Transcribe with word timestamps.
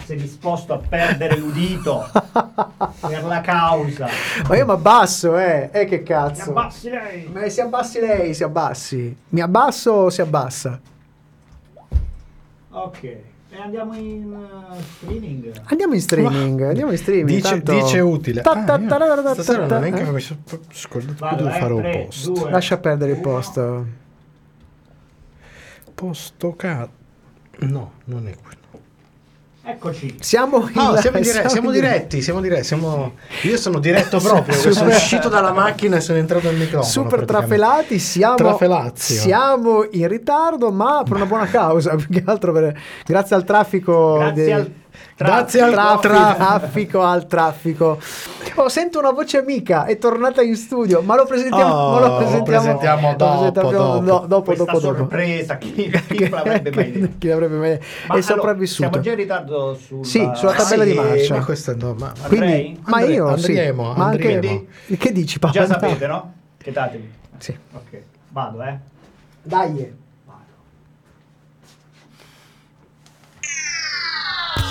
sei 0.00 0.16
disposto 0.16 0.72
a 0.72 0.78
perdere 0.78 1.36
l'udito 1.36 2.08
per 3.00 3.24
la 3.24 3.40
causa. 3.40 4.08
Ma 4.48 4.56
io 4.56 4.64
mi 4.66 4.72
abbasso, 4.72 5.38
eh. 5.38 5.70
Eh 5.72 5.84
che 5.84 6.02
cazzo. 6.02 6.50
abbassi 6.50 6.90
lei. 6.90 7.28
Ma 7.32 7.48
si 7.48 7.60
abbassi 7.60 8.00
lei, 8.00 8.34
si 8.34 8.42
abbassi. 8.42 9.16
Mi 9.30 9.40
abbasso 9.40 9.90
o 9.92 10.10
si 10.10 10.20
abbassa? 10.20 10.80
Ok. 12.70 13.02
E 13.02 13.60
andiamo 13.62 13.94
in 13.94 14.32
uh, 14.34 14.74
streaming. 14.96 15.52
Andiamo 15.66 15.94
in 15.94 16.00
streaming, 16.00 16.60
andiamo 16.60 16.90
in 16.90 16.98
streaming. 16.98 17.28
Dice, 17.28 17.48
tanto- 17.48 17.72
dice 17.72 18.00
utile. 18.00 18.40
Ta- 18.40 18.50
Ah, 18.50 18.64
ta- 18.64 18.78
io 18.80 18.88
ta- 18.88 19.32
stasera 19.34 19.66
ta- 19.66 19.74
non 19.78 19.84
è 19.84 19.92
che 19.92 20.02
eh? 20.02 20.10
mi 20.10 20.20
sono 20.20 20.40
scordato 20.72 21.36
devo 21.36 21.48
eh, 21.48 21.52
fare 21.52 21.72
un 21.72 21.82
post. 22.06 22.30
due. 22.32 22.50
Lascia 22.50 22.78
perdere 22.78 23.12
il 23.12 23.20
posto. 23.20 23.86
Posto 25.94 26.54
ca... 26.56 26.88
No, 27.60 27.92
non 28.06 28.26
è 28.26 28.34
quello. 28.42 28.62
Eccoci. 29.66 30.16
Siamo, 30.20 30.58
in 30.68 30.72
No, 30.74 30.94
siamo, 30.96 31.18
dire- 31.20 31.48
siamo 31.48 31.70
diretti, 31.70 32.20
siamo 32.20 32.40
diretti. 32.42 32.64
Siamo... 32.64 33.12
Io 33.42 33.56
sono 33.56 33.78
diretto 33.78 34.18
proprio. 34.18 34.54
Super- 34.54 34.72
sono 34.74 34.90
uscito 34.90 35.28
dalla 35.30 35.52
macchina 35.52 35.96
e 35.96 36.00
sono 36.00 36.18
entrato 36.18 36.48
al 36.48 36.54
microfono. 36.54 36.82
Super 36.84 37.24
trafelati, 37.24 37.98
siamo, 37.98 38.58
siamo 38.94 39.86
in 39.90 40.06
ritardo, 40.08 40.70
ma 40.70 41.02
per 41.02 41.16
una 41.16 41.26
buona 41.26 41.46
causa. 41.46 41.94
Più 41.96 42.06
che 42.08 42.22
altro 42.26 42.52
per- 42.52 42.78
grazie 43.06 43.36
al 43.36 43.44
traffico. 43.44 44.18
Grazie 44.18 44.44
de- 44.44 44.52
al 44.52 44.70
Grazie 45.16 45.60
al 45.60 45.72
traffico, 45.72 46.08
traffico. 46.34 47.02
al 47.02 47.26
traffico. 47.26 47.98
Oh, 48.56 48.68
sento 48.68 48.98
una 48.98 49.10
voce 49.12 49.38
amica, 49.38 49.84
è 49.84 49.96
tornata 49.98 50.42
in 50.42 50.56
studio, 50.56 51.02
ma 51.02 51.14
lo 51.16 51.24
presentiamo, 51.24 51.72
Oh, 51.74 51.92
ma 51.92 52.00
lo 52.00 52.06
lo 52.06 52.16
presentiamo, 52.16 52.44
presentiamo 52.44 53.10
lo 53.10 53.16
dopo, 53.16 53.52
presentiamo 53.52 53.98
dopo. 54.00 54.26
dopo, 54.26 54.54
dopo, 54.54 54.64
dopo. 54.64 54.78
sorpresa, 54.80 55.56
chi, 55.58 55.72
chi 56.08 56.28
l'avrebbe 56.28 56.70
mai 56.72 56.90
detto? 56.98 57.14
Chi 57.18 57.28
l'avrebbe 57.28 57.56
mai 57.56 57.68
detto? 57.70 57.84
Ma 57.84 58.14
È 58.14 58.18
allora, 58.18 58.22
sopravvissuto. 58.22 58.88
siamo 58.88 59.00
già 59.00 59.10
in 59.10 59.16
ritardo 59.16 59.74
sulla... 59.74 60.04
Sì, 60.04 60.30
sulla 60.34 60.50
Ah, 60.52 60.54
tabella 60.56 60.84
sì, 60.84 60.90
di 60.90 60.96
marcia. 60.96 61.34
Ma 61.36 61.44
questo 61.44 61.76
no, 61.76 61.94
ma... 61.98 62.12
Quindi, 62.26 62.44
Andrei? 62.46 62.80
ma 62.84 63.00
io 63.02 63.26
andremo, 63.28 63.92
sì, 63.92 63.98
ma 63.98 64.04
anche 64.06 64.34
andremo. 64.34 64.64
che 64.98 65.12
dici 65.12 65.38
Paolo? 65.38 65.56
Già 65.56 65.66
sapete, 65.66 66.06
no? 66.06 66.32
Chiedatemi. 66.58 67.12
Sì. 67.38 67.56
Ok, 67.72 68.00
vado, 68.30 68.62
eh. 68.62 68.78
Dai. 69.42 70.02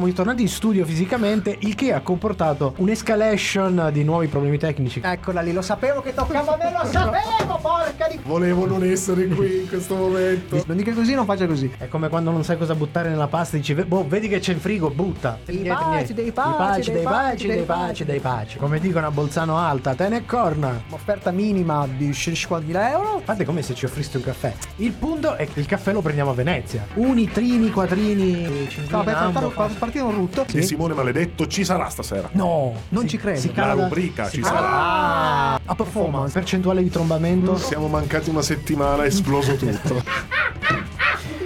Siamo 0.00 0.14
ritornati 0.14 0.40
in 0.40 0.48
studio 0.48 0.86
fisicamente, 0.86 1.54
il 1.58 1.74
che 1.74 1.92
ha 1.92 2.00
comportato 2.00 2.72
un'escalation 2.78 3.90
di 3.92 4.02
nuovi 4.02 4.28
problemi 4.28 4.56
tecnici. 4.56 5.02
Eccola 5.04 5.42
lì, 5.42 5.52
lo 5.52 5.60
sapevo 5.60 6.00
che 6.00 6.14
toccava 6.14 6.54
a 6.54 6.56
me, 6.56 6.72
lo 6.72 6.90
sapevo, 6.90 7.58
porca 7.60 8.08
di... 8.08 8.18
Volevo 8.24 8.64
non 8.64 8.82
essere 8.82 9.26
qui 9.26 9.58
in 9.60 9.68
questo 9.68 9.96
momento. 9.96 10.62
Non 10.66 10.78
dica 10.78 10.94
così, 10.94 11.12
non 11.12 11.26
faccia 11.26 11.46
così. 11.46 11.70
È 11.76 11.86
come 11.88 12.08
quando 12.08 12.30
non 12.30 12.44
sai 12.44 12.56
cosa 12.56 12.74
buttare 12.74 13.10
nella 13.10 13.26
pasta, 13.26 13.58
dici, 13.58 13.74
boh, 13.74 14.06
vedi 14.08 14.28
che 14.28 14.38
c'è 14.38 14.52
il 14.54 14.58
frigo, 14.60 14.88
butta. 14.88 15.38
Dei 15.44 15.56
Niente, 15.56 15.74
paci, 15.74 15.90
niente. 15.90 16.14
dei 16.14 16.26
I 16.28 16.32
paci, 16.32 16.56
paci, 16.56 16.92
dei 16.92 17.02
paci, 17.02 17.46
dei 17.46 17.62
paci. 17.62 18.04
dei 18.06 18.20
paci. 18.20 18.56
Come 18.56 18.80
dicono 18.80 19.06
a 19.06 19.10
Bolzano 19.10 19.58
Alta, 19.58 19.94
te 19.94 20.08
ne 20.08 20.24
corna. 20.24 20.80
Offerta 20.88 21.30
minima 21.30 21.86
di 21.86 22.08
50.000 22.08 22.90
euro. 22.90 23.20
Fate 23.22 23.44
come 23.44 23.60
se 23.60 23.74
ci 23.74 23.84
offriste 23.84 24.16
un 24.16 24.22
caffè. 24.22 24.50
Il 24.76 24.92
punto 24.92 25.34
è 25.34 25.46
che 25.46 25.60
il 25.60 25.66
caffè 25.66 25.92
lo 25.92 26.00
prendiamo 26.00 26.30
a 26.30 26.34
Venezia. 26.34 26.86
Uni, 26.94 27.30
trini, 27.30 27.68
quattrini, 27.70 28.44
Stavo 28.70 29.04
per 29.04 29.14
cinquina, 29.14 29.30
trattare- 29.30 29.89
un 29.98 30.14
rutto. 30.14 30.46
E 30.52 30.62
Simone 30.62 30.94
Maledetto 30.94 31.46
ci 31.46 31.64
sarà 31.64 31.88
stasera. 31.88 32.28
No, 32.32 32.74
Non 32.90 33.02
si- 33.02 33.08
ci 33.10 33.16
credo. 33.18 33.40
Si 33.40 33.48
La 33.48 33.52
cala 33.54 33.72
rubrica 33.82 34.24
si 34.28 34.36
ci 34.36 34.40
cala- 34.42 34.56
sarà. 34.58 34.68
Ah, 34.70 35.60
a 35.64 35.74
performance. 35.74 36.32
Percentuale 36.32 36.82
di 36.82 36.90
trombamento. 36.90 37.56
Siamo 37.56 37.88
mancati 37.88 38.30
una 38.30 38.42
settimana, 38.42 39.02
è 39.02 39.06
esploso 39.06 39.56
tutto. 39.56 40.02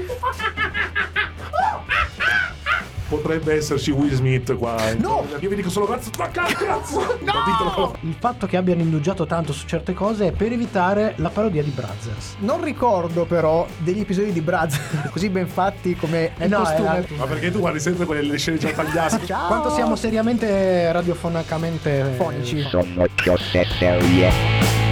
Potrebbe 3.09 3.55
esserci 3.55 3.91
Will 3.91 4.13
Smith 4.15 4.57
qua. 4.57 4.77
No! 4.99 5.27
Io 5.41 5.49
vi 5.51 5.57
dico 5.57 5.69
solo 5.69 5.87
cazzo, 5.87 6.11
ma 6.19 6.29
cazzo! 6.29 7.03
No! 7.25 7.95
Il 8.01 8.15
fatto 8.19 8.47
che 8.47 8.57
abbiano 8.57 8.81
indugiato 8.81 9.27
tanto 9.27 9.53
su 9.53 9.67
certe 9.67 9.93
cose 9.95 10.29
è 10.29 10.33
per 10.33 10.53
evitare 10.53 11.15
la 11.17 11.29
parodia 11.31 11.63
di 11.63 11.71
Brothers. 11.71 12.37
Non 12.39 12.63
ricordo 12.65 13.25
però 13.25 13.67
degli 13.79 14.01
episodi 14.01 14.33
di 14.33 14.41
Braz 14.41 14.79
così 15.13 15.29
ben 15.29 15.47
fatti 15.49 15.95
come 15.97 16.33
Eh 16.37 16.45
il 16.45 16.51
no, 16.51 16.59
costume. 16.59 16.89
era- 16.89 17.07
Ma 17.17 17.25
perché 17.27 17.51
tu 17.51 17.59
guardi 17.61 17.81
sempre 17.81 18.07
quelle 18.07 18.37
scene 18.39 18.59
già 18.59 18.71
tagliate? 18.71 19.25
Ciao. 19.27 19.47
Quanto 19.47 19.71
siamo 19.71 19.97
seriamente 19.97 20.91
radiofonicamente 20.93 22.15
Fonici. 22.17 22.63
Sono 22.63 23.05
cose 23.25 23.65
serie. 23.79 24.84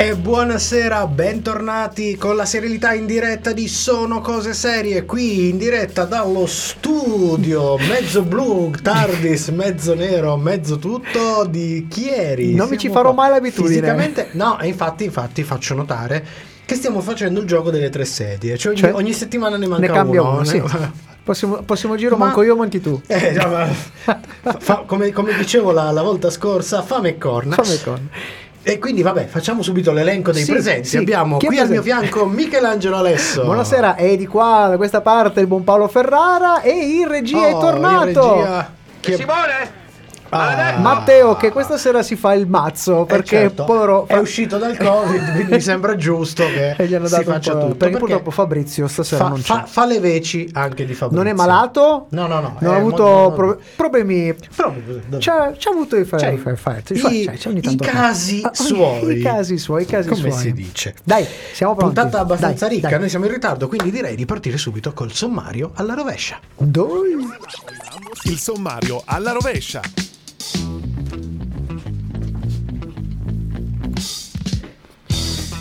E 0.00 0.14
buonasera, 0.14 1.08
bentornati 1.08 2.16
con 2.16 2.36
la 2.36 2.44
serialità 2.44 2.92
in 2.92 3.04
diretta 3.04 3.52
di 3.52 3.66
Sono 3.66 4.20
Cose 4.20 4.54
Serie, 4.54 5.04
qui 5.04 5.48
in 5.48 5.58
diretta 5.58 6.04
dallo 6.04 6.46
studio, 6.46 7.76
mezzo 7.78 8.22
blu, 8.22 8.70
Tardis, 8.80 9.48
mezzo 9.48 9.94
nero, 9.96 10.36
mezzo 10.36 10.78
tutto 10.78 11.44
di 11.50 11.88
Chieri. 11.90 12.54
Non 12.54 12.68
mi 12.68 12.78
ci 12.78 12.90
farò 12.90 13.12
mai 13.12 13.30
l'abitudine. 13.30 13.74
Fisicamente, 13.74 14.28
no, 14.32 14.60
e 14.60 14.68
infatti, 14.68 15.02
infatti 15.02 15.42
faccio 15.42 15.74
notare 15.74 16.24
che 16.64 16.76
stiamo 16.76 17.00
facendo 17.00 17.40
il 17.40 17.46
gioco 17.46 17.70
delle 17.72 17.90
tre 17.90 18.04
sedie, 18.04 18.56
cioè 18.56 18.72
ogni, 18.72 18.80
Cioè, 18.80 18.92
ogni 18.94 19.12
settimana 19.12 19.56
ne 19.56 19.66
manca 19.66 19.86
Ne 19.86 19.92
cambia 19.92 20.22
uno. 20.22 20.30
uno, 20.34 20.44
sì. 20.44 20.62
Prossimo, 21.28 21.56
prossimo 21.62 21.94
giro 21.96 22.16
Ma- 22.16 22.26
manco 22.26 22.42
io, 22.42 22.56
monti 22.56 22.80
tu. 22.80 22.98
Eh, 23.06 23.32
già, 23.34 23.46
ma- 23.48 23.68
fa- 24.58 24.84
come, 24.86 25.12
come 25.12 25.34
dicevo 25.36 25.72
la, 25.72 25.90
la 25.90 26.00
volta 26.02 26.30
scorsa, 26.30 26.80
fame 26.82 27.10
e 27.10 27.18
corna. 27.18 27.54
Fammi 27.56 27.80
con. 27.82 28.08
E 28.62 28.78
quindi 28.78 29.02
vabbè, 29.02 29.26
facciamo 29.26 29.62
subito 29.62 29.92
l'elenco 29.92 30.30
dei 30.32 30.42
Sì, 30.42 30.52
presenti. 30.52 30.88
sì. 30.88 30.96
Abbiamo 30.98 31.38
Chi 31.38 31.46
è 31.46 31.48
qui 31.48 31.58
al 31.58 31.68
mio 31.70 31.80
fianco 31.82 32.26
Michelangelo 32.26 32.96
Alesso. 32.96 33.44
Buonasera, 33.44 33.96
e 33.96 34.16
di 34.16 34.26
qua, 34.26 34.66
da 34.70 34.76
questa 34.76 35.00
parte, 35.00 35.40
il 35.40 35.46
buon 35.46 35.64
Paolo 35.64 35.88
Ferrara 35.88 36.60
e 36.60 36.70
in 36.72 37.08
regia 37.08 37.46
è 37.46 37.54
Oh, 37.54 37.60
tornato. 37.60 38.04
in 38.04 38.04
regia- 38.40 38.72
Che... 39.00 39.14
Simone! 39.14 39.77
Ah, 40.30 40.76
Matteo, 40.78 41.36
che 41.36 41.50
questa 41.50 41.78
sera 41.78 42.02
si 42.02 42.14
fa 42.16 42.34
il 42.34 42.46
mazzo 42.46 43.02
eh, 43.02 43.06
perché 43.06 43.36
certo, 43.38 43.64
povero 43.64 44.06
è 44.06 44.18
uscito 44.18 44.58
dal 44.58 44.76
Covid, 44.76 45.32
quindi 45.32 45.52
mi 45.54 45.60
sembra 45.62 45.96
giusto 45.96 46.44
che 46.46 46.74
e 46.76 46.86
gli 46.86 46.94
hanno 46.94 47.06
si 47.06 47.12
dato 47.12 47.28
un 47.28 47.34
faccia 47.34 47.52
po'- 47.56 47.60
tutto. 47.60 47.74
perché, 47.76 47.96
purtroppo 47.98 48.30
Fabrizio 48.30 48.86
stasera 48.88 49.24
fa, 49.24 49.30
non 49.30 49.38
c'è. 49.38 49.44
fa- 49.44 49.64
fa 49.66 49.86
le 49.86 50.00
veci 50.00 50.48
anche 50.52 50.84
di 50.84 50.94
Fabrizio. 50.94 51.22
non 51.24 51.32
è 51.32 51.34
malato? 51.36 52.06
No, 52.10 52.26
no, 52.26 52.40
no. 52.40 52.56
Non 52.60 52.74
ha 52.74 52.76
avuto 52.76 53.02
molto- 53.04 53.32
pro- 53.34 53.58
problemi. 53.76 54.34
C'ha, 55.18 55.52
c'ha 55.56 55.70
avuto 55.70 55.96
i 55.96 56.04
fa- 56.04 56.18
Cioè, 56.18 56.36
fa- 56.36 56.56
fa- 56.56 56.76
i- 56.92 57.24
fa- 57.24 57.32
c'è 57.32 57.48
ogni 57.48 57.58
i 57.58 57.62
tanto- 57.62 57.84
casi 57.84 58.40
Ah, 58.44 58.50
suoi. 58.52 59.18
I 59.18 59.22
casi 59.22 59.56
suoi, 59.58 59.82
i 59.82 59.86
casi 59.86 60.08
Come 60.08 60.20
suoi. 60.30 60.32
si 60.32 60.52
dice? 60.52 60.94
Dai, 61.04 61.26
siamo 61.52 61.74
pronti. 61.74 61.94
Puntata 61.94 62.20
abbastanza 62.20 62.66
Dai, 62.66 62.76
ricca, 62.76 62.88
dai. 62.90 62.98
noi 63.00 63.08
siamo 63.08 63.24
in 63.26 63.32
ritardo, 63.32 63.68
quindi 63.68 63.90
direi 63.90 64.14
di 64.16 64.26
partire 64.26 64.58
subito 64.58 64.92
col 64.92 65.12
sommario 65.12 65.70
alla 65.74 65.94
rovescia. 65.94 66.38
Doi. 66.56 67.16
Il 68.24 68.38
sommario 68.38 69.02
alla 69.04 69.32
rovescia. 69.32 69.80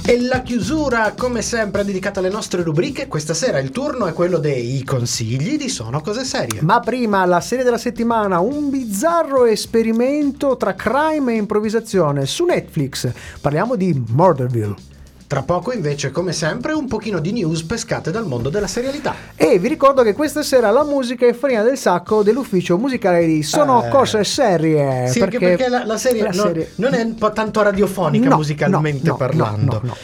E 0.10 0.22
la 0.22 0.42
chiusura, 0.42 1.14
come 1.18 1.42
sempre, 1.42 1.84
dedicata 1.84 2.22
alle 2.22 2.30
nostre 2.30 2.64
rubriche. 2.64 3.08
Questa 3.08 3.34
sera 3.34 3.60
il 3.60 3.72
turno 3.72 4.06
è 4.06 4.14
quello 4.14 4.38
dei 4.38 4.82
consigli 4.86 5.58
di 5.58 5.68
Sono 5.68 6.00
Cose 6.00 6.24
Serie. 6.24 6.62
Ma 6.62 6.80
prima 6.80 7.26
la 7.26 7.42
serie 7.42 7.66
della 7.66 7.78
settimana, 7.78 8.40
un 8.40 8.70
bizzarro 8.70 9.44
esperimento 9.44 10.56
tra 10.56 10.76
crime 10.76 11.34
e 11.34 11.36
improvvisazione 11.36 12.26
su 12.26 12.46
Netflix. 12.46 13.12
Parliamo 13.42 13.76
di 13.76 14.02
Murderville. 14.08 14.97
Tra 15.28 15.42
poco, 15.42 15.74
invece, 15.74 16.12
come 16.12 16.32
sempre, 16.32 16.72
un 16.72 16.88
pochino 16.88 17.20
di 17.20 17.34
news 17.34 17.62
pescate 17.64 18.12
dal 18.12 18.26
mondo 18.26 18.48
della 18.50 18.66
serialità. 18.66 19.14
E 19.36 19.60
vi 19.60 19.68
ricordo 19.68 20.02
che 20.02 20.14
questa 20.14 20.42
sera 20.42 20.72
la 20.72 20.86
musica 20.86 21.28
è 21.28 21.34
farina 21.34 21.64
del 21.64 21.78
sacco 21.78 22.24
dell'ufficio 22.24 22.78
musicale 22.78 23.26
di 23.26 23.44
Sono 23.44 23.84
Eh, 23.86 23.90
Cose 23.90 24.24
Serie. 24.24 25.08
Sì, 25.10 25.20
anche 25.20 25.38
perché 25.38 25.68
la, 25.68 25.86
la 25.86 25.98
serie, 25.98 26.24
la 26.24 26.30
non, 26.30 26.46
serie- 26.46 26.72
non 26.76 26.94
è 26.94 27.02
un 27.02 27.16
po' 27.16 27.34
tanto 27.34 27.62
radiofonica 27.62 28.30
No, 28.30 28.38
musicalmente 28.38 29.02
no, 29.04 29.12
no, 29.12 29.18
parlando. 29.18 29.80
no, 29.84 29.88
no. 29.90 29.96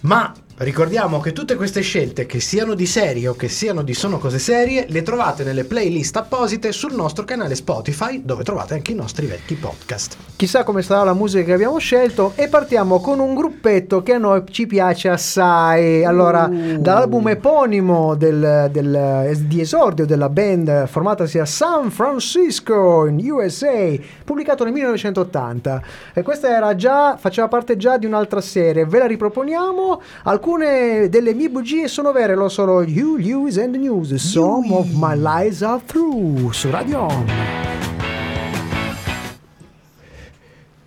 Ma 0.00 0.32
Ricordiamo 0.56 1.18
che 1.18 1.32
tutte 1.32 1.56
queste 1.56 1.80
scelte, 1.80 2.26
che 2.26 2.38
siano 2.38 2.74
di 2.74 2.86
serie 2.86 3.26
o 3.26 3.34
che 3.34 3.48
siano 3.48 3.82
di 3.82 3.92
sono 3.92 4.18
cose 4.18 4.38
serie, 4.38 4.86
le 4.88 5.02
trovate 5.02 5.42
nelle 5.42 5.64
playlist 5.64 6.16
apposite 6.16 6.70
sul 6.70 6.94
nostro 6.94 7.24
canale 7.24 7.56
Spotify, 7.56 8.22
dove 8.24 8.44
trovate 8.44 8.74
anche 8.74 8.92
i 8.92 8.94
nostri 8.94 9.26
vecchi 9.26 9.56
podcast. 9.56 10.16
Chissà 10.36 10.62
come 10.62 10.82
sarà 10.82 11.02
la 11.02 11.12
musica 11.12 11.42
che 11.42 11.52
abbiamo 11.54 11.78
scelto 11.78 12.34
e 12.36 12.46
partiamo 12.46 13.00
con 13.00 13.18
un 13.18 13.34
gruppetto 13.34 14.04
che 14.04 14.12
a 14.12 14.18
noi 14.18 14.44
ci 14.48 14.68
piace 14.68 15.08
assai. 15.08 16.04
Allora, 16.04 16.44
Uh. 16.48 16.78
dall'album 16.78 17.26
eponimo 17.28 18.14
del- 18.14 18.68
del- 18.70 19.36
di 19.48 19.60
esordio 19.60 20.06
della 20.06 20.28
band 20.28 20.86
formatasi 20.86 21.40
a 21.40 21.46
San 21.46 21.90
Francisco 21.90 23.06
in 23.06 23.18
USA, 23.28 23.92
pubblicato 24.24 24.62
nel 24.62 24.72
1980. 24.72 25.82
E 26.14 26.22
questa 26.22 26.48
era 26.48 26.76
già, 26.76 27.16
faceva 27.16 27.48
parte 27.48 27.76
già 27.76 27.98
di 27.98 28.06
un'altra 28.06 28.40
serie. 28.40 28.86
Ve 28.86 28.98
la 29.00 29.06
riproponiamo. 29.06 30.00
Alcune 30.46 31.08
delle 31.08 31.32
mie 31.32 31.48
bugie 31.48 31.88
sono 31.88 32.12
vere, 32.12 32.34
lo 32.34 32.50
sono 32.50 32.82
You, 32.82 33.16
Lewis 33.16 33.56
and 33.56 33.72
the 33.72 33.78
News. 33.78 34.12
Some 34.16 34.74
of 34.74 34.88
my 34.92 35.16
lies 35.16 35.62
are 35.62 35.80
true 35.86 36.52
su 36.52 36.68
Radio 36.70 37.00
Home. 37.00 37.32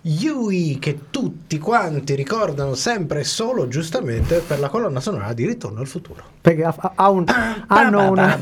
Yui, 0.02 0.78
che 0.78 1.10
tutti 1.10 1.58
quanti 1.58 2.14
ricordano 2.14 2.74
sempre 2.74 3.20
e 3.20 3.24
solo 3.24 3.66
giustamente 3.66 4.38
per 4.46 4.60
la 4.60 4.68
colonna 4.68 5.00
sonora 5.00 5.32
di 5.32 5.44
Ritorno 5.44 5.80
al 5.80 5.88
futuro. 5.88 6.22
Perché 6.40 6.62
ha, 6.62 6.92
ha 6.94 7.10
un- 7.10 7.24
hanno, 7.66 8.10
una, 8.12 8.38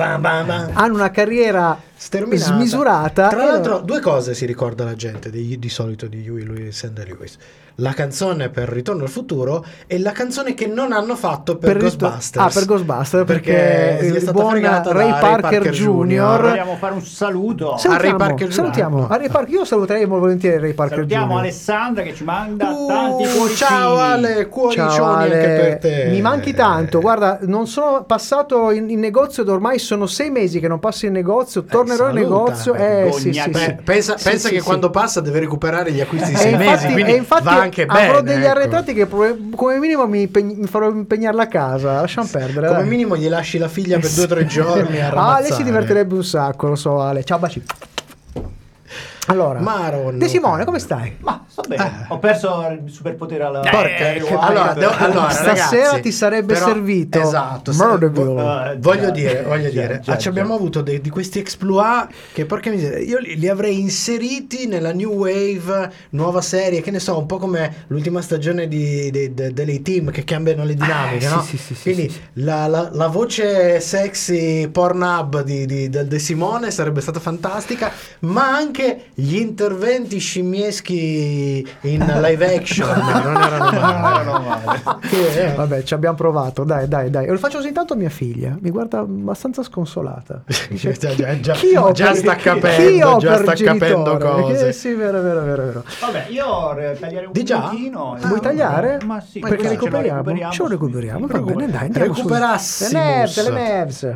hanno 0.74 0.94
una 0.94 1.10
carriera 1.10 1.80
Sterminata. 1.96 2.52
smisurata. 2.52 3.28
Tra 3.28 3.46
l'altro, 3.46 3.78
due 3.80 4.00
cose 4.00 4.34
si 4.34 4.44
ricorda 4.44 4.84
la 4.84 4.94
gente 4.94 5.30
di, 5.30 5.58
di 5.58 5.68
solito 5.70 6.08
di 6.08 6.28
Huey 6.28 6.44
Lewis 6.44 6.84
and 6.84 6.92
the 6.94 7.06
Lewis: 7.06 7.38
la 7.76 7.92
canzone 7.92 8.48
per 8.48 8.68
Ritorno 8.68 9.02
al 9.02 9.08
futuro 9.10 9.64
e 9.86 9.98
la 9.98 10.12
canzone 10.12 10.54
che 10.54 10.66
non 10.66 10.92
hanno 10.92 11.14
fatto 11.16 11.56
per, 11.56 11.72
per 11.72 11.82
Ghostbusters. 11.82 12.44
Ah, 12.44 12.50
per 12.52 12.64
Ghostbusters, 12.66 13.24
perché, 13.26 13.52
Perché 13.52 14.06
il 14.06 14.20
stata 14.20 14.32
buon 14.32 14.52
Ray 14.54 15.10
Parker, 15.10 15.40
Parker 15.40 15.70
Jr. 15.70 16.40
Vogliamo 16.40 16.76
fare 16.76 16.94
un 16.94 17.02
saluto. 17.04 17.76
Salutiamo, 17.76 17.98
Ray 18.18 18.28
Parker 18.28 18.46
Jr. 18.48 18.54
salutiamo. 18.54 19.08
A 19.08 19.16
Ray 19.16 19.28
Parker- 19.28 19.54
io 19.54 19.64
saluterei 19.64 20.06
molto 20.06 20.24
volentieri 20.24 20.58
Ray 20.60 20.72
Parker 20.72 20.96
Salutiamo 20.96 21.32
Jr. 21.34 21.38
Alessandra 21.38 22.02
che 22.02 22.14
ci 22.14 22.24
manda 22.24 22.70
Uh, 22.70 22.86
tanti 22.86 23.22
cuoricini. 23.24 23.54
ciao 23.56 23.96
Ale, 23.98 24.48
cuoricioni 24.48 24.90
Ciao 24.90 25.04
Ale, 25.14 25.34
anche 25.34 25.62
per 25.62 25.78
te. 25.78 26.08
mi 26.10 26.20
manchi 26.20 26.54
tanto. 26.54 27.00
Guarda, 27.00 27.38
non 27.42 27.66
sono 27.66 28.04
passato 28.04 28.70
in, 28.70 28.88
in 28.90 28.98
negozio 29.00 29.42
ed 29.42 29.48
ormai 29.48 29.78
sono 29.78 30.06
sei 30.06 30.30
mesi 30.30 30.60
che 30.60 30.68
non 30.68 30.78
passo 30.80 31.06
in 31.06 31.12
negozio. 31.12 31.64
Tornerò 31.64 32.08
in 32.08 32.14
saluta. 32.16 32.20
negozio. 32.20 32.74
Eh, 32.74 33.10
sì, 33.12 33.32
sì, 33.32 33.52
sì. 33.52 33.76
Pensa 33.84 34.16
Sì, 34.16 34.28
pensa 34.28 34.48
sì, 34.48 34.54
che 34.54 34.60
sì. 34.60 34.66
quando 34.66 34.90
passa 34.90 35.20
deve 35.20 35.40
recuperare 35.40 35.92
gli 35.92 36.00
acquisti 36.00 36.28
di 36.30 36.34
E 36.34 36.38
sei 36.38 36.52
infatti, 36.52 36.68
mesi, 36.70 36.92
quindi 36.92 37.12
e 37.12 37.16
infatti 37.16 37.44
va 37.44 37.65
anche 37.66 37.86
bene. 37.86 38.06
avrò 38.06 38.20
degli 38.22 38.42
ecco. 38.42 38.50
arretrati 38.50 38.94
che 38.94 39.06
come 39.08 39.78
minimo 39.78 40.06
mi, 40.06 40.22
impeg- 40.22 40.56
mi 40.56 40.66
farò 40.66 40.90
impegnare 40.90 41.36
la 41.36 41.48
casa. 41.48 42.00
Lasciamo 42.00 42.28
perdere. 42.30 42.66
Come 42.68 42.80
dai. 42.80 42.88
minimo 42.88 43.16
gli 43.16 43.28
lasci 43.28 43.58
la 43.58 43.68
figlia 43.68 43.98
per 43.98 44.10
due 44.10 44.24
o 44.24 44.26
tre 44.26 44.44
giorni 44.48 45.00
a 45.00 45.10
Ah, 45.10 45.40
lei 45.40 45.52
si 45.52 45.62
divertirebbe 45.62 46.14
un 46.14 46.24
sacco, 46.24 46.68
lo 46.68 46.76
so, 46.76 47.00
Ale. 47.00 47.24
Ciao, 47.24 47.38
baci. 47.38 47.62
Allora, 49.26 49.60
Maron. 49.60 50.18
De 50.18 50.28
Simone, 50.28 50.64
come 50.64 50.78
stai? 50.78 51.16
Ma 51.20 51.44
sto 51.48 51.62
bene. 51.66 51.82
Ah. 51.82 52.04
Ho 52.08 52.18
perso 52.18 52.66
il 52.70 52.90
superpotere 52.92 53.42
alla 53.42 53.60
Porca- 53.60 54.12
Eh, 54.12 54.22
allora, 54.38 54.72
devo- 54.72 54.92
allora, 54.96 55.30
Stasera 55.30 55.82
ragazzi, 55.86 56.00
ti 56.02 56.12
sarebbe 56.12 56.54
però- 56.54 56.66
servito 56.66 57.20
esatto, 57.20 57.72
Murderville. 57.72 58.72
Eh, 58.72 58.76
voglio 58.78 59.10
dire, 59.10 59.42
voglio 59.42 59.70
già, 59.70 59.80
dire, 59.80 60.00
già, 60.00 60.12
ah, 60.12 60.16
ci 60.16 60.24
già. 60.24 60.28
abbiamo 60.30 60.54
avuto 60.54 60.80
dei- 60.80 61.00
di 61.00 61.10
questi 61.10 61.38
exploit 61.40 62.08
che 62.32 62.44
porca 62.46 62.70
miseria, 62.70 62.98
io 62.98 63.18
li, 63.18 63.36
li 63.36 63.48
avrei 63.48 63.80
inseriti 63.80 64.66
nella 64.66 64.92
new 64.92 65.12
wave, 65.12 65.90
nuova 66.10 66.40
serie, 66.40 66.80
che 66.80 66.90
ne 66.90 67.00
so, 67.00 67.18
un 67.18 67.26
po' 67.26 67.38
come 67.38 67.84
l'ultima 67.88 68.20
stagione 68.20 68.68
di, 68.68 69.10
di- 69.10 69.34
de- 69.34 69.52
delle 69.52 69.82
team 69.82 70.10
che 70.10 70.24
cambiano 70.24 70.64
le 70.64 70.74
dinamiche, 70.74 71.26
Ah, 71.26 71.34
no? 71.36 71.42
sì, 71.42 71.56
sì, 71.56 71.64
sì, 71.66 71.74
sì, 71.74 71.82
Quindi 71.82 72.08
sì, 72.10 72.14
sì. 72.14 72.20
La, 72.44 72.66
la- 72.68 72.90
la 72.92 73.06
voce 73.08 73.80
sexy 73.80 74.68
Pornhub 74.68 75.42
di, 75.42 75.66
di- 75.66 75.88
del 75.88 76.06
De 76.06 76.18
Simone 76.18 76.70
sarebbe 76.70 77.00
stata 77.00 77.18
fantastica, 77.20 77.90
ma 78.20 78.46
anche 78.54 79.06
gli 79.18 79.36
interventi 79.36 80.18
scimmieschi 80.18 81.66
in 81.82 82.04
live 82.20 82.54
action 82.54 82.86
non 83.00 83.34
erano 83.42 83.70
male. 83.80 84.24
No, 84.24 84.32
no, 84.32 84.40
male. 84.40 84.82
Che, 85.08 85.46
eh, 85.52 85.54
Vabbè, 85.54 85.82
ci 85.84 85.94
abbiamo 85.94 86.16
provato, 86.16 86.64
dai, 86.64 86.86
dai, 86.86 87.08
dai. 87.08 87.24
E 87.26 87.30
lo 87.30 87.38
faccio 87.38 87.56
così 87.56 87.68
intanto 87.68 87.94
a 87.94 87.96
mia 87.96 88.10
figlia, 88.10 88.54
mi 88.60 88.68
guarda 88.70 88.98
abbastanza 88.98 89.62
sconsolata. 89.62 90.42
Dice, 90.68 90.92
Già- 90.98 91.14
già- 91.14 91.40
già- 91.40 91.52
"Chi 91.54 91.74
ho 91.76 91.92
già 91.92 92.08
per- 92.08 92.16
sta 92.16 92.34
chi 92.34 92.42
capendo, 92.42 93.08
ho 93.08 93.16
già 93.18 93.36
sta 93.38 93.54
genitore?" 93.54 93.90
capendo 93.94 94.18
cose. 94.42 94.68
Eh, 94.68 94.72
sì, 94.72 94.92
vero, 94.92 95.22
vero, 95.22 95.40
vero, 95.42 95.62
vero. 95.64 95.84
Vabbè, 96.00 96.26
io 96.28 96.44
tagliare 97.00 97.26
un 97.26 97.32
Di 97.32 97.42
già? 97.42 97.60
pochino. 97.60 98.16
Vuoi 98.20 98.40
tagliare? 98.40 98.98
Ma 99.06 99.20
sì, 99.22 99.38
Perché 99.38 99.56
ce 99.56 99.62
lo 99.64 99.70
recuperiamo? 99.70 100.50
Ce 100.52 100.62
lo 100.62 100.68
recuperiamo, 100.68 101.26
va 101.26 101.38
bene, 101.38 101.70
dai, 101.70 101.86
andiamo 101.86 102.12
su. 102.12 102.20
Recuperassimus. 102.20 102.92
Le 102.92 102.98
nerves, 102.98 103.48
le 103.48 103.50
nerves. 103.50 104.14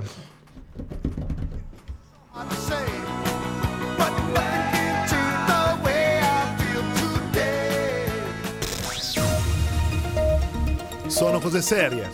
Sono 11.20 11.38
cose 11.38 11.60
serie. 11.60 12.10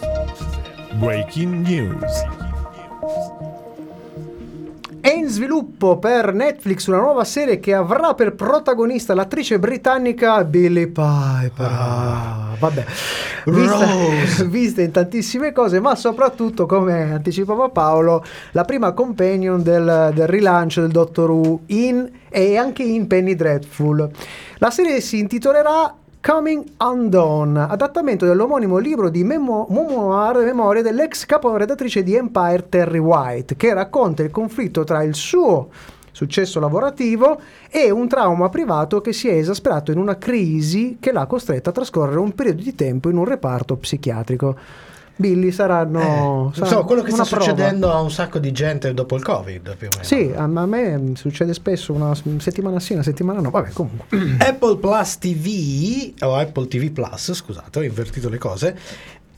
Breaking 0.94 1.64
news. 1.64 2.26
È 5.00 5.12
in 5.12 5.28
sviluppo 5.28 6.00
per 6.00 6.34
Netflix 6.34 6.88
una 6.88 6.98
nuova 6.98 7.22
serie 7.22 7.60
che 7.60 7.72
avrà 7.72 8.14
per 8.14 8.34
protagonista 8.34 9.14
l'attrice 9.14 9.60
britannica 9.60 10.42
Billie 10.42 10.88
Piper. 10.88 11.52
Ah, 11.56 12.56
vabbè, 12.58 12.84
vista, 13.44 14.42
vista 14.42 14.82
in 14.82 14.90
tantissime 14.90 15.52
cose, 15.52 15.78
ma 15.78 15.94
soprattutto, 15.94 16.66
come 16.66 17.12
anticipava 17.12 17.68
Paolo, 17.68 18.24
la 18.50 18.64
prima 18.64 18.90
companion 18.90 19.62
del, 19.62 20.10
del 20.14 20.26
rilancio 20.26 20.80
del 20.80 20.90
Doctor 20.90 21.30
Who 21.30 21.60
in, 21.66 22.10
e 22.28 22.56
anche 22.56 22.82
in 22.82 23.06
Penny 23.06 23.36
Dreadful. 23.36 24.10
La 24.58 24.72
serie 24.72 25.00
si 25.00 25.20
intitolerà 25.20 25.94
Coming 26.26 26.64
Undone, 26.78 27.66
adattamento 27.68 28.26
dell'omonimo 28.26 28.78
libro 28.78 29.10
di 29.10 29.22
memo- 29.22 29.68
memoir, 29.70 30.38
memorie 30.38 30.82
dell'ex 30.82 31.24
caporedattrice 31.24 32.02
di 32.02 32.16
Empire 32.16 32.68
Terry 32.68 32.98
White, 32.98 33.54
che 33.54 33.72
racconta 33.72 34.24
il 34.24 34.32
conflitto 34.32 34.82
tra 34.82 35.04
il 35.04 35.14
suo 35.14 35.68
successo 36.10 36.58
lavorativo 36.58 37.40
e 37.70 37.92
un 37.92 38.08
trauma 38.08 38.48
privato 38.48 39.00
che 39.00 39.12
si 39.12 39.28
è 39.28 39.34
esasperato 39.34 39.92
in 39.92 39.98
una 39.98 40.18
crisi 40.18 40.96
che 40.98 41.12
l'ha 41.12 41.26
costretta 41.26 41.70
a 41.70 41.72
trascorrere 41.72 42.18
un 42.18 42.32
periodo 42.32 42.62
di 42.62 42.74
tempo 42.74 43.08
in 43.08 43.18
un 43.18 43.24
reparto 43.24 43.76
psichiatrico. 43.76 44.56
Billy 45.16 45.50
saranno... 45.50 46.50
Eh, 46.50 46.54
sarà 46.54 46.66
insomma, 46.66 46.84
quello 46.84 47.02
che 47.02 47.10
sta 47.10 47.24
prova. 47.24 47.42
succedendo 47.42 47.90
a 47.90 48.00
un 48.00 48.10
sacco 48.10 48.38
di 48.38 48.52
gente 48.52 48.92
dopo 48.92 49.16
il 49.16 49.22
Covid, 49.22 49.76
più 49.76 49.88
o 49.88 49.90
meno. 49.92 50.04
Sì, 50.04 50.32
a 50.34 50.44
a 50.44 50.66
me 50.66 51.12
succede 51.14 51.54
spesso 51.54 51.92
una 51.92 52.14
settimana 52.38 52.80
sì, 52.80 52.92
una 52.92 53.02
settimana 53.02 53.40
no. 53.40 53.50
Vabbè, 53.50 53.70
comunque. 53.70 54.06
Apple 54.38 54.76
Plus 54.76 55.18
TV, 55.18 56.14
o 56.20 56.34
Apple 56.34 56.68
TV 56.68 56.90
Plus, 56.90 57.32
scusate, 57.32 57.78
ho 57.78 57.82
invertito 57.82 58.28
le 58.28 58.38
cose, 58.38 58.78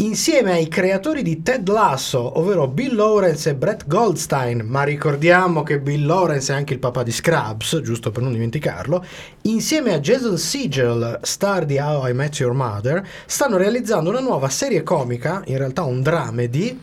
insieme 0.00 0.52
ai 0.52 0.68
creatori 0.68 1.22
di 1.22 1.42
Ted 1.42 1.68
Lasso, 1.68 2.38
ovvero 2.38 2.68
Bill 2.68 2.94
Lawrence 2.94 3.50
e 3.50 3.54
Brett 3.56 3.86
Goldstein, 3.86 4.60
ma 4.60 4.84
ricordiamo 4.84 5.64
che 5.64 5.80
Bill 5.80 6.06
Lawrence 6.06 6.52
è 6.52 6.56
anche 6.56 6.72
il 6.72 6.78
papà 6.78 7.02
di 7.02 7.10
Scrubs, 7.10 7.80
giusto 7.80 8.12
per 8.12 8.22
non 8.22 8.32
dimenticarlo, 8.32 9.04
insieme 9.42 9.92
a 9.92 9.98
Jason 9.98 10.38
Segel, 10.38 11.18
star 11.22 11.64
di 11.64 11.78
How 11.78 12.08
I 12.08 12.12
Met 12.14 12.38
Your 12.38 12.52
Mother, 12.52 13.04
stanno 13.26 13.56
realizzando 13.56 14.10
una 14.10 14.20
nuova 14.20 14.48
serie 14.48 14.84
comica, 14.84 15.42
in 15.46 15.58
realtà 15.58 15.82
un 15.82 16.00
dramedy, 16.00 16.78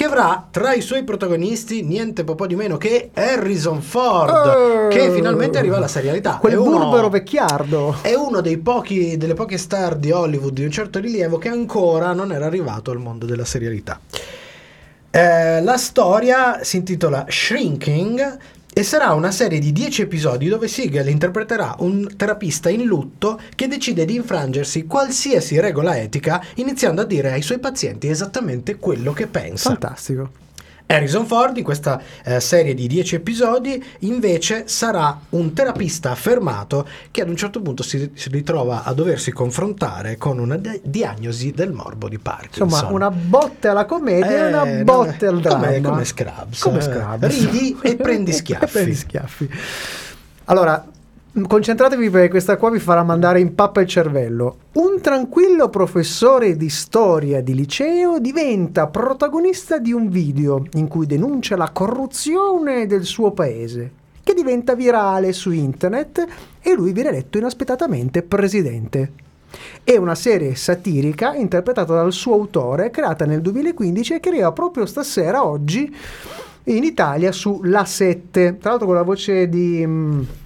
che 0.00 0.06
avrà 0.06 0.46
tra 0.50 0.72
i 0.72 0.80
suoi 0.80 1.04
protagonisti 1.04 1.82
niente 1.82 2.24
po' 2.34 2.46
di 2.46 2.56
meno 2.56 2.78
che 2.78 3.10
Harrison 3.12 3.82
Ford, 3.82 4.88
Eh. 4.90 4.96
che 4.96 5.10
finalmente 5.12 5.58
arriva 5.58 5.76
alla 5.76 5.88
serialità. 5.88 6.38
Quel 6.40 6.54
È 6.54 6.56
uno- 6.56 6.78
burbero 6.78 7.10
vecchiardo. 7.10 7.96
è 8.00 8.14
uno 8.14 8.40
dei 8.40 8.56
pochi, 8.56 9.18
delle 9.18 9.34
poche 9.34 9.58
star 9.58 9.96
di 9.96 10.10
Hollywood 10.10 10.54
di 10.54 10.64
un 10.64 10.70
certo 10.70 11.00
rilievo 11.00 11.36
che 11.36 11.50
ancora 11.50 12.14
non 12.14 12.32
era 12.32 12.46
arrivato 12.46 12.90
al 12.90 12.96
mondo 12.96 13.26
della 13.26 13.44
serialità. 13.44 14.00
Eh, 15.10 15.60
la 15.60 15.76
storia 15.76 16.60
si 16.64 16.78
intitola 16.78 17.26
Shrinking 17.28 18.38
e 18.80 18.82
sarà 18.82 19.12
una 19.12 19.30
serie 19.30 19.58
di 19.58 19.72
10 19.72 20.00
episodi 20.00 20.48
dove 20.48 20.66
Siegel 20.66 21.08
interpreterà 21.08 21.76
un 21.80 22.16
terapista 22.16 22.70
in 22.70 22.84
lutto 22.84 23.38
che 23.54 23.68
decide 23.68 24.06
di 24.06 24.14
infrangersi 24.14 24.86
qualsiasi 24.86 25.60
regola 25.60 25.98
etica 25.98 26.42
iniziando 26.54 27.02
a 27.02 27.04
dire 27.04 27.32
ai 27.32 27.42
suoi 27.42 27.58
pazienti 27.58 28.08
esattamente 28.08 28.76
quello 28.76 29.12
che 29.12 29.26
pensa. 29.26 29.68
Fantastico. 29.68 30.39
Harrison 30.90 31.24
Ford 31.24 31.56
in 31.56 31.62
questa 31.62 32.00
eh, 32.24 32.40
serie 32.40 32.74
di 32.74 32.88
10 32.88 33.14
episodi 33.14 33.82
invece 34.00 34.64
sarà 34.66 35.18
un 35.30 35.52
terapista 35.52 36.10
affermato 36.10 36.86
che 37.12 37.22
ad 37.22 37.28
un 37.28 37.36
certo 37.36 37.60
punto 37.62 37.84
si, 37.84 38.10
si 38.14 38.28
ritrova 38.28 38.82
a 38.82 38.92
doversi 38.92 39.30
confrontare 39.30 40.16
con 40.16 40.38
una 40.40 40.56
di- 40.56 40.80
diagnosi 40.82 41.52
del 41.52 41.72
morbo 41.72 42.08
di 42.08 42.18
Parkinson. 42.18 42.66
Insomma, 42.68 42.92
una 42.92 43.10
botte 43.10 43.68
alla 43.68 43.84
commedia 43.84 44.46
e 44.46 44.48
una 44.48 44.64
Eh, 44.64 44.82
botte 44.84 45.26
no, 45.26 45.30
al 45.36 45.40
dramma. 45.40 45.66
come- 45.66 45.80
come 45.80 46.04
Scrubs. 46.04 46.60
Come 46.60 46.78
Eh, 46.78 46.82
Scrubs. 46.82 47.28
ridi 47.50 47.78
e 47.82 47.94
prendi 47.96 48.32
schiaffi. 48.32 48.64
E 48.64 48.68
prendi 48.68 48.94
schiaffi. 48.94 49.50
Allora, 50.46 50.84
Concentratevi 51.32 52.10
perché 52.10 52.28
questa 52.28 52.56
qua 52.56 52.70
vi 52.70 52.80
farà 52.80 53.04
mandare 53.04 53.38
in 53.38 53.54
pappa 53.54 53.80
il 53.80 53.86
cervello. 53.86 54.56
Un 54.72 55.00
tranquillo 55.00 55.68
professore 55.68 56.56
di 56.56 56.68
storia 56.68 57.40
di 57.40 57.54
liceo 57.54 58.18
diventa 58.18 58.88
protagonista 58.88 59.78
di 59.78 59.92
un 59.92 60.08
video 60.08 60.64
in 60.72 60.88
cui 60.88 61.06
denuncia 61.06 61.56
la 61.56 61.70
corruzione 61.70 62.86
del 62.86 63.04
suo 63.04 63.30
paese, 63.30 63.92
che 64.24 64.34
diventa 64.34 64.74
virale 64.74 65.32
su 65.32 65.52
internet 65.52 66.26
e 66.60 66.74
lui 66.74 66.92
viene 66.92 67.10
eletto 67.10 67.38
inaspettatamente 67.38 68.22
presidente. 68.22 69.12
È 69.84 69.96
una 69.96 70.16
serie 70.16 70.56
satirica 70.56 71.34
interpretata 71.34 71.94
dal 71.94 72.12
suo 72.12 72.34
autore, 72.34 72.90
creata 72.90 73.24
nel 73.24 73.40
2015 73.40 74.14
e 74.14 74.20
che 74.20 74.30
arriva 74.30 74.50
proprio 74.50 74.84
stasera, 74.84 75.46
oggi, 75.46 75.94
in 76.64 76.82
Italia 76.82 77.30
su 77.30 77.60
La 77.62 77.84
7. 77.84 78.58
Tra 78.58 78.70
l'altro 78.70 78.86
con 78.88 78.96
la 78.96 79.02
voce 79.02 79.48
di... 79.48 80.39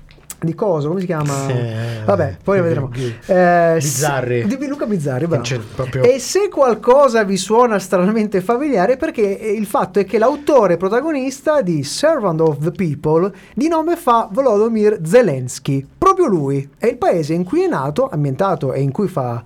di 0.44 0.54
cosa? 0.54 0.88
Come 0.88 1.00
si 1.00 1.06
chiama? 1.06 1.48
Eh, 1.48 2.02
Vabbè, 2.04 2.36
poi 2.42 2.60
vedremo. 2.60 2.90
Eh, 3.26 3.74
Bizzarri. 3.74 4.46
Di 4.46 4.66
Luca 4.66 4.86
Bizzarri, 4.86 5.26
bravo. 5.26 5.44
Proprio- 5.74 6.02
E 6.02 6.18
se 6.18 6.48
qualcosa 6.48 7.24
vi 7.24 7.36
suona 7.36 7.78
stranamente 7.78 8.40
familiare, 8.40 8.96
perché 8.96 9.22
il 9.22 9.66
fatto 9.66 9.98
è 9.98 10.04
che 10.04 10.18
l'autore 10.18 10.76
protagonista 10.76 11.60
di 11.62 11.82
Servant 11.82 12.40
of 12.40 12.58
the 12.58 12.70
People 12.70 13.32
di 13.54 13.68
nome 13.68 13.96
fa 13.96 14.28
Volodymyr 14.30 15.00
Zelensky, 15.04 15.86
proprio 15.98 16.26
lui. 16.26 16.68
E 16.78 16.88
il 16.88 16.96
paese 16.96 17.32
in 17.34 17.44
cui 17.44 17.62
è 17.62 17.68
nato, 17.68 18.08
ambientato 18.08 18.72
e 18.72 18.80
in 18.80 18.92
cui 18.92 19.08
fa 19.08 19.42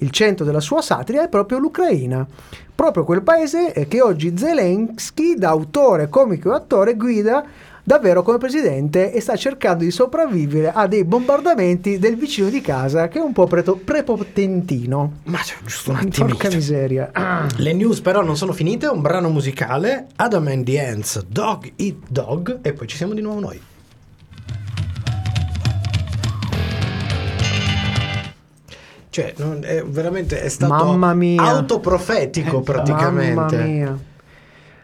il 0.00 0.10
centro 0.10 0.44
della 0.44 0.60
sua 0.60 0.80
satira 0.80 1.22
è 1.24 1.28
proprio 1.28 1.58
l'Ucraina. 1.58 2.26
Proprio 2.74 3.02
quel 3.02 3.22
paese 3.22 3.72
eh, 3.72 3.88
che 3.88 4.00
oggi 4.00 4.36
Zelensky, 4.36 5.34
da 5.34 5.48
autore, 5.48 6.08
comico 6.08 6.52
e 6.52 6.54
attore, 6.54 6.94
guida 6.94 7.44
davvero 7.88 8.22
come 8.22 8.36
presidente 8.36 9.14
e 9.14 9.20
sta 9.22 9.34
cercando 9.34 9.82
di 9.82 9.90
sopravvivere 9.90 10.70
a 10.74 10.86
dei 10.86 11.04
bombardamenti 11.04 11.98
del 11.98 12.16
vicino 12.16 12.50
di 12.50 12.60
casa 12.60 13.08
che 13.08 13.18
è 13.18 13.22
un 13.22 13.32
po' 13.32 13.46
preto- 13.46 13.76
prepotentino. 13.82 15.20
Ma 15.24 15.38
c'è 15.38 15.54
giusto 15.64 15.92
un 15.92 15.96
attimo. 15.96 16.26
Porca 16.26 16.50
miseria. 16.50 17.10
Le 17.56 17.72
news 17.72 18.00
però 18.02 18.20
non 18.22 18.36
sono 18.36 18.52
finite, 18.52 18.88
un 18.88 19.00
brano 19.00 19.30
musicale, 19.30 20.08
Adam 20.16 20.48
and 20.48 20.64
the 20.66 20.84
Ants, 20.84 21.24
Dog 21.26 21.72
Eat 21.76 21.96
Dog, 22.10 22.58
e 22.60 22.74
poi 22.74 22.86
ci 22.86 22.96
siamo 22.96 23.14
di 23.14 23.22
nuovo 23.22 23.40
noi. 23.40 23.58
Cioè, 29.10 29.32
non- 29.38 29.60
è 29.64 29.82
veramente 29.82 30.42
è 30.42 30.48
stato 30.48 30.72
Mamma 30.84 31.14
mia. 31.14 31.42
autoprofetico 31.42 32.60
praticamente. 32.60 33.32
Mamma 33.34 33.64
mia. 33.64 33.98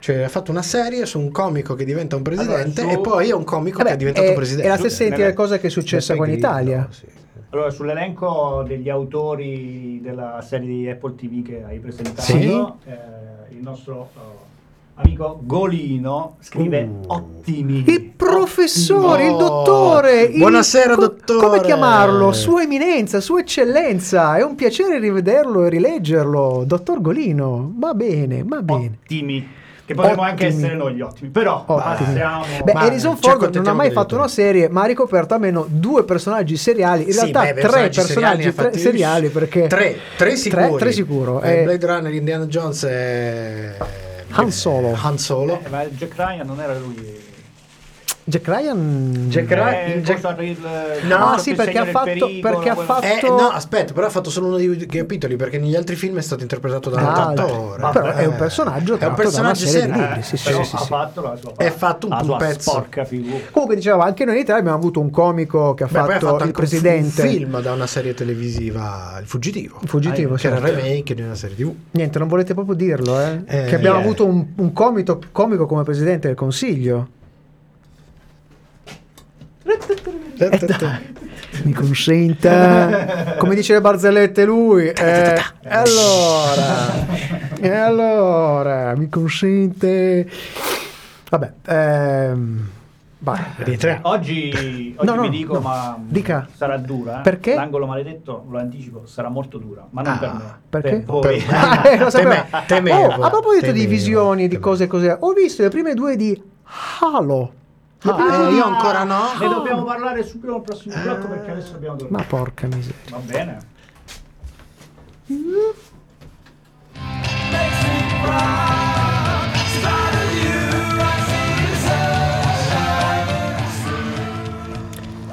Cioè, 0.04 0.20
ha 0.20 0.28
fatto 0.28 0.50
una 0.50 0.60
serie 0.60 1.06
su 1.06 1.18
un 1.18 1.30
comico 1.30 1.74
che 1.74 1.86
diventa 1.86 2.14
un 2.14 2.20
presidente 2.20 2.82
Allora, 2.82 2.92
su- 2.94 3.00
e 3.00 3.00
poi 3.00 3.28
è 3.30 3.32
un 3.32 3.42
comico 3.44 3.78
Vabbè, 3.78 3.88
che 3.88 3.94
è 3.94 3.96
diventato 3.96 4.26
è, 4.26 4.34
presidente. 4.34 4.66
è 4.66 4.70
la 4.70 4.76
stessa 4.76 5.02
identica 5.04 5.32
cosa 5.32 5.56
che 5.58 5.68
è 5.68 5.70
successa 5.70 6.14
con 6.14 6.26
l'Italia. 6.26 6.86
sì. 6.90 7.06
Allora, 7.48 7.70
sull'elenco 7.70 8.64
degli 8.68 8.90
autori 8.90 10.00
della 10.02 10.44
serie 10.46 10.66
di 10.66 10.90
Apple 10.90 11.14
TV 11.14 11.42
che 11.42 11.64
hai 11.66 11.78
presentato, 11.78 12.20
Sì. 12.20 12.34
eh, 12.44 13.54
il 13.54 13.62
nostro 13.62 14.10
eh, 14.14 15.00
amico 15.00 15.40
Golino 15.42 16.36
scrive 16.40 16.82
Uh. 16.82 17.00
ottimi. 17.06 17.84
Il 17.86 18.02
professore, 18.14 19.24
il 19.24 19.32
Oh, 19.32 19.38
dottore. 19.38 20.22
il- 20.24 20.36
buonasera, 20.38 20.96
co- 20.96 21.00
dottore. 21.00 21.46
Come 21.46 21.60
chiamarlo? 21.62 22.30
Sua 22.32 22.62
eminenza, 22.62 23.20
sua 23.20 23.40
eccellenza. 23.40 24.36
È 24.36 24.42
un 24.42 24.54
piacere 24.54 24.98
rivederlo 24.98 25.64
e 25.64 25.70
rileggerlo. 25.70 26.64
Dottor 26.66 27.00
Golino. 27.00 27.72
Va 27.78 27.94
bene, 27.94 28.42
va 28.44 28.60
bene. 28.60 28.98
Ottimi. 29.02 29.48
Che 29.86 29.94
potremmo 29.94 30.22
anche 30.22 30.46
Ottimi. 30.46 30.62
essere 30.62 30.74
noi 30.76 30.94
gli 30.94 31.00
ottimi. 31.02 31.28
Però 31.28 31.64
Ottimi. 31.66 32.06
passiamo. 32.08 32.44
Beh, 32.64 32.72
Ma 32.72 32.80
Harrison 32.80 33.16
Ford 33.18 33.54
non 33.54 33.66
ha 33.66 33.72
mai 33.74 33.90
fatto 33.90 34.14
una 34.14 34.28
serie, 34.28 34.68
ma 34.70 34.82
ha 34.82 34.86
ricoperto 34.86 35.34
almeno 35.34 35.66
due 35.68 36.04
personaggi 36.04 36.56
seriali. 36.56 37.04
In 37.04 37.12
Sì, 37.12 37.20
realtà 37.20 37.40
beh, 37.42 37.52
tre 37.60 37.90
personaggi 37.90 38.50
personaggi 38.50 38.78
seriali 38.78 39.30
tre- 39.30 39.38
perché 39.40 39.66
tre, 39.66 39.96
tre 40.16 40.36
sicuri. 40.36 40.76
tre 40.78 40.92
sicuro. 40.92 41.40
Eh, 41.42 41.60
Eh, 41.60 41.62
Blade 41.64 41.86
Runner, 41.86 42.12
Indiana 42.14 42.46
Jones 42.46 42.82
e 42.84 43.74
Han 44.30 44.50
Solo. 44.50 44.96
Han 45.00 45.18
Solo. 45.18 45.60
Eh, 45.62 45.68
ma 45.68 45.84
Jack 45.84 46.14
Ryan 46.16 46.46
non 46.46 46.60
era 46.60 46.72
lui. 46.78 47.22
Jack 48.26 48.46
Ryan 48.48 49.26
Jack 49.28 49.50
Eh, 49.50 49.54
Ryan- 49.54 50.02
Jack- 50.02 50.20
forse 50.20 50.42
il- 50.44 51.06
No, 51.06 51.36
sì, 51.36 51.54
perché 51.54 51.76
ha 51.78 51.84
fatto- 51.84 52.04
pericolo, 52.06 52.40
perché 52.40 52.68
ha 52.70 52.74
fatto- 52.74 53.04
Eh, 53.06 53.20
no, 53.28 53.48
aspetta, 53.50 53.92
però 53.92 54.06
ha 54.06 54.10
fatto 54.10 54.30
solo 54.30 54.46
uno 54.46 54.56
dei 54.56 54.86
capitoli 54.86 55.36
perché 55.36 55.58
negli 55.58 55.76
altri 55.76 55.94
film 55.94 56.16
è 56.16 56.22
stato 56.22 56.40
interpretato 56.40 56.88
da 56.88 57.00
un 57.00 57.06
Ah, 57.06 57.26
altro 57.26 57.44
attore. 57.44 57.82
vabbè, 57.82 58.00
però 58.00 58.12
è 58.14 58.24
un 58.24 58.36
personaggio 58.36 58.96
È 58.98 59.04
un 59.06 59.14
personaggio 59.14 59.66
serio. 59.66 59.94
libri. 59.94 60.22
Sì, 60.22 60.36
sì, 60.38 60.52
sì, 60.54 60.64
sì, 60.64 60.74
ha 60.76 60.78
sì. 60.78 60.86
fatto 60.86 61.20
la 61.20 61.36
sua 61.36 61.52
È 61.56 61.70
fatto 61.70 62.06
un 62.06 62.12
la 62.16 62.22
sua 62.22 62.36
pezzo. 62.38 62.70
sporca 62.70 63.04
figura. 63.04 63.36
Comunque 63.50 63.76
dicevo, 63.76 64.00
anche 64.00 64.24
noi 64.24 64.36
in 64.36 64.40
Italia 64.40 64.60
abbiamo 64.60 64.78
avuto 64.78 65.00
un 65.00 65.10
comico 65.10 65.74
che 65.74 65.84
ha 65.84 65.86
Beh, 65.86 65.92
poi 65.98 66.10
fatto, 66.18 66.36
il 66.36 66.42
un 66.44 66.50
presidente. 66.52 67.20
Un 67.22 67.28
film 67.28 67.60
da 67.60 67.72
una 67.72 67.86
serie 67.86 68.14
televisiva, 68.14 69.18
Il 69.20 69.26
Fuggitivo. 69.26 69.78
Il 69.82 69.88
fuggitivo, 69.88 70.34
che 70.36 70.46
era 70.46 70.56
il 70.56 70.62
certo. 70.64 70.80
remake 70.80 71.14
di 71.14 71.20
una 71.20 71.34
serie 71.34 71.56
TV. 71.56 71.72
Niente, 71.90 72.18
non 72.18 72.28
volete 72.28 72.54
proprio 72.54 72.74
dirlo, 72.74 73.20
eh? 73.20 73.42
Eh, 73.46 73.64
che 73.66 73.74
abbiamo 73.74 73.98
eh. 73.98 74.02
avuto 74.02 74.24
un, 74.24 74.46
un 74.56 74.72
comito- 74.72 75.20
comico 75.30 75.66
come 75.66 75.82
presidente 75.82 76.28
del 76.28 76.36
consiglio. 76.36 77.08
Eh, 79.66 80.58
Mi 81.64 81.72
consenta, 81.72 83.34
come 83.38 83.54
dice 83.54 83.72
le 83.74 83.80
barzellette 83.80 84.44
lui. 84.44 84.88
eh, 84.88 85.40
allora, 85.68 87.06
e 87.58 87.68
allora, 87.70 88.94
mi 88.96 89.08
consente. 89.08 90.28
Vabbè, 91.30 91.52
ehm, 91.66 92.68
vai. 93.20 93.40
Rientriamo. 93.56 94.00
Oggi, 94.02 94.94
oggi 94.96 95.06
No, 95.06 95.14
no, 95.14 95.22
vi 95.22 95.30
dico, 95.30 95.54
no. 95.54 95.60
ma 95.60 95.96
Dica. 96.06 96.46
sarà 96.54 96.76
dura. 96.76 97.20
eh. 97.20 97.22
Perché? 97.22 97.54
L'angolo 97.54 97.86
maledetto, 97.86 98.44
lo 98.50 98.58
anticipo, 98.58 99.06
sarà 99.06 99.28
molto 99.30 99.56
dura, 99.58 99.86
ma 99.90 100.02
non 100.02 100.12
Ah, 100.12 100.18
per 100.18 100.32
me. 100.34 100.42
perché? 100.68 100.90
Per 100.96 101.04
voi. 101.04 101.20
Per- 101.22 101.44
Ah, 101.54 101.88
eh, 101.88 101.98
lo. 101.98 102.10
Teme- 102.10 102.46
temevo, 102.66 102.96
Oh, 103.14 103.22
a 103.22 103.30
proposito 103.30 103.66
di 103.72 103.80
temevo, 103.80 103.88
visioni, 103.90 104.42
di 104.42 104.48
temevo. 104.48 104.68
cose 104.68 104.86
così, 104.86 105.06
ho 105.06 105.32
visto 105.32 105.62
le 105.62 105.68
prime 105.70 105.94
due 105.94 106.16
di 106.16 106.40
Halo. 107.00 107.52
Le 108.06 108.10
Ah, 108.12 108.48
eh, 108.48 108.52
io 108.52 108.64
ancora 108.64 109.02
no. 109.04 109.32
Ne 109.38 109.48
dobbiamo 109.48 109.82
parlare 109.82 110.22
subito 110.24 110.52
nel 110.52 110.60
prossimo 110.60 110.94
blocco 111.02 111.26
perché 111.26 111.50
adesso 111.52 111.72
dobbiamo 111.72 111.94
Ma 111.94 112.00
dormire. 112.02 112.24
porca 112.28 112.66
miseria. 112.66 112.94
Va 113.08 113.18
bene. 113.18 113.58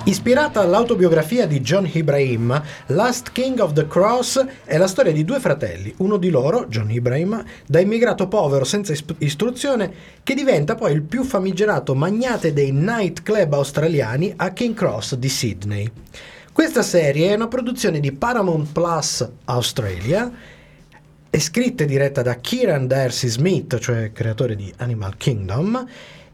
Ispirata 0.04 0.62
all'autobiografia 0.62 1.46
di 1.46 1.62
John 1.62 1.88
Ibrahim, 1.92 2.60
Last 2.88 3.32
King 3.34 3.60
of 3.60 3.74
the 3.74 3.86
Cross 3.86 4.44
è 4.66 4.78
la 4.78 4.88
storia 4.88 5.12
di 5.12 5.24
due 5.24 5.40
fratelli, 5.40 5.94
uno 5.98 6.18
di 6.18 6.32
loro, 6.32 6.66
John 6.66 6.90
Ibrahim, 6.90 7.44
da 7.68 7.80
immigrato 7.80 8.28
povero 8.28 8.64
senza 8.64 8.96
istruzione, 9.20 9.94
che 10.24 10.34
diventa 10.34 10.74
poi 10.74 10.94
il 10.94 11.04
più 11.04 11.24
famigerato 11.24 11.94
magnate 11.94 12.52
dei 12.52 12.72
nightclub 12.72 13.54
australiani 13.54 14.34
a 14.38 14.52
King 14.54 14.74
Cross 14.74 15.16
di 15.16 15.30
Sydney. 15.30 15.92
Questa 16.52 16.82
serie 16.82 17.30
è 17.30 17.36
una 17.36 17.48
produzione 17.48 18.00
di 18.00 18.12
Paramount 18.12 18.72
Plus 18.72 19.30
Australia, 19.46 20.32
è 21.30 21.38
scritta 21.38 21.84
e 21.84 21.88
diretta 21.88 22.24
da 22.24 22.36
Kieran 22.38 22.88
Darcy 22.88 23.28
Smith, 23.28 23.78
cioè 23.78 24.12
creatore 24.12 24.56
di 24.56 24.74
Animal 24.78 25.16
Kingdom, 25.16 25.88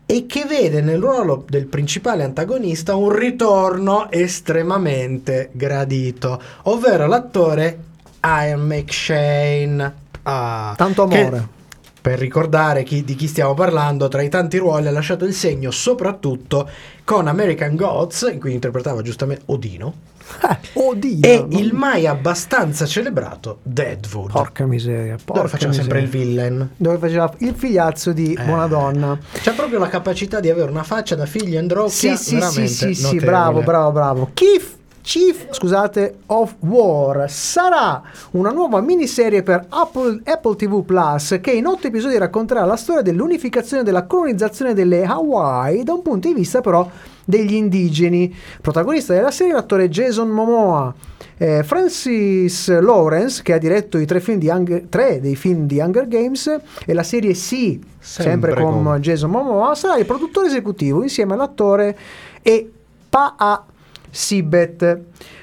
e 0.09 0.25
che 0.25 0.45
vede 0.45 0.79
nel 0.81 1.01
ruolo 1.01 1.45
del 1.49 1.65
principale 1.65 2.23
antagonista 2.23 2.95
un 2.95 3.11
ritorno 3.11 4.09
estremamente 4.09 5.49
gradito, 5.51 6.41
ovvero 6.63 7.07
l'attore 7.07 7.77
Ian 8.23 8.61
McShane. 8.61 9.93
Ah, 10.23 10.73
Tanto 10.77 11.03
amore. 11.03 11.55
Per 12.07 12.19
ricordare 12.19 12.83
chi- 12.83 13.03
di 13.03 13.15
chi 13.15 13.27
stiamo 13.27 13.53
parlando, 13.53 14.07
tra 14.07 14.21
i 14.21 14.29
tanti 14.29 14.57
ruoli 14.57 14.87
ha 14.87 14.91
lasciato 14.91 15.25
il 15.25 15.33
segno 15.33 15.71
soprattutto 15.71 16.69
con 17.03 17.27
American 17.27 17.75
Gods, 17.75 18.29
in 18.31 18.39
cui 18.39 18.53
interpretava 18.53 19.01
giustamente 19.01 19.43
Odino, 19.47 19.93
Eh, 20.49 20.57
oddio. 20.75 21.27
e 21.29 21.37
non- 21.39 21.51
il 21.51 21.73
mai 21.73 22.07
abbastanza 22.07 22.85
celebrato 22.85 23.59
Deadwood, 23.61 24.31
Porca 24.31 24.65
miseria. 24.65 25.17
Porca 25.21 25.41
dove 25.41 25.51
faceva 25.51 25.73
sempre 25.73 25.99
il 25.99 26.05
miseria. 26.05 26.25
villain. 26.25 26.69
Dove 26.77 26.97
faceva 26.97 27.33
il 27.39 27.53
figliazzo 27.53 28.13
di 28.13 28.33
Eh. 28.39 28.43
Buona 28.45 28.67
Donna. 28.67 29.19
C'ha 29.41 29.51
proprio 29.51 29.77
la 29.79 29.89
capacità 29.89 30.39
di 30.39 30.49
avere 30.49 30.71
una 30.71 30.83
faccia 30.83 31.15
da 31.15 31.25
figlio 31.25 31.59
androcchia 31.59 32.15
Sì, 32.15 32.15
sì, 32.15 32.23
sì, 32.23 32.33
veramente 32.35 32.67
sì, 32.71 32.93
sì, 32.93 33.01
notevole. 33.01 33.25
bravo, 33.25 33.61
bravo, 33.63 33.91
bravo. 33.91 34.29
Chief, 34.33 34.75
Chief, 35.07 35.47
scusate, 35.51 36.17
of 36.25 36.55
War 36.59 37.31
sarà 37.31 38.03
una 38.31 38.49
nuova 38.51 38.81
miniserie 38.81 39.41
per 39.41 39.67
Apple, 39.69 40.19
Apple 40.25 40.57
TV 40.57 40.83
Plus 40.83 41.37
che 41.39 41.51
in 41.51 41.65
otto 41.65 41.87
episodi 41.87 42.17
racconterà 42.17 42.65
la 42.65 42.75
storia 42.75 43.01
dell'unificazione 43.01 43.83
della 43.83 44.03
colonizzazione 44.03 44.73
delle 44.73 45.05
Hawaii 45.05 45.83
da 45.83 45.93
un 45.93 46.01
punto 46.01 46.27
di 46.27 46.33
vista 46.33 46.59
però 46.59 46.91
degli 47.23 47.53
indigeni. 47.53 48.35
Protagonista 48.59 49.13
della 49.13 49.31
serie 49.31 49.53
è 49.53 49.55
l'attore 49.55 49.87
Jason 49.87 50.27
Momoa. 50.27 50.93
Eh, 51.37 51.63
Francis 51.63 52.67
Lawrence, 52.67 53.43
che 53.43 53.53
ha 53.53 53.57
diretto 53.59 53.97
i 53.99 54.05
tre, 54.05 54.19
film 54.19 54.39
di 54.39 54.49
Hunger- 54.49 54.89
tre 54.89 55.21
dei 55.21 55.37
film 55.37 55.67
di 55.67 55.79
Hunger 55.79 56.09
Games, 56.09 56.53
e 56.85 56.93
la 56.93 57.03
serie 57.03 57.31
C, 57.31 57.37
sempre, 57.37 57.81
Sempre 57.99 58.53
con, 58.55 58.83
con- 58.83 58.99
Jason 58.99 59.29
Momoa, 59.29 59.73
sarà 59.73 59.95
il 59.95 60.05
produttore 60.05 60.47
esecutivo 60.47 61.01
insieme 61.01 61.31
all'attore 61.31 61.97
e 62.41 62.71
Pa 63.09 63.35
Sibet. 64.17 64.99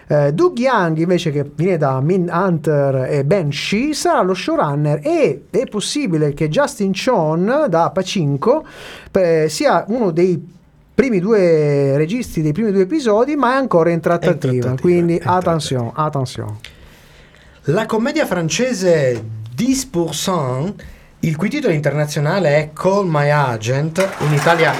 Eh, 0.07 0.33
Doug 0.33 0.59
Young 0.59 0.99
invece 0.99 1.31
che 1.31 1.49
viene 1.55 1.79
da 1.79 2.01
Min 2.01 2.29
Hunter 2.31 3.07
e 3.09 3.25
Banshee 3.25 3.95
sarà 3.95 4.21
lo 4.21 4.35
showrunner 4.35 5.01
e 5.03 5.45
è 5.49 5.65
possibile 5.67 6.35
che 6.35 6.49
Justin 6.49 6.93
Chon 6.93 7.67
da 7.71 7.91
Pacinco 7.91 8.67
eh, 9.13 9.47
sia 9.49 9.85
uno 9.89 10.11
dei 10.11 10.53
primi 10.95 11.21
due 11.21 11.97
registi 11.97 12.43
dei 12.43 12.53
primi 12.53 12.71
due 12.71 12.83
episodi 12.83 13.35
ma 13.35 13.53
è 13.53 13.57
ancora 13.57 13.91
in 13.91 14.01
trattativa, 14.01 14.37
trattativa, 14.37 14.77
quindi 14.79 15.21
attenzione, 15.23 15.91
attenzione. 15.95 16.59
La 17.69 17.87
commedia 17.87 18.27
francese 18.27 19.25
10%, 19.57 20.75
il 21.21 21.37
cui 21.37 21.49
titolo 21.49 21.73
internazionale 21.73 22.57
è 22.57 22.71
Call 22.75 23.09
My 23.09 23.31
Agent, 23.31 24.07
in 24.19 24.33
Italia 24.35 24.75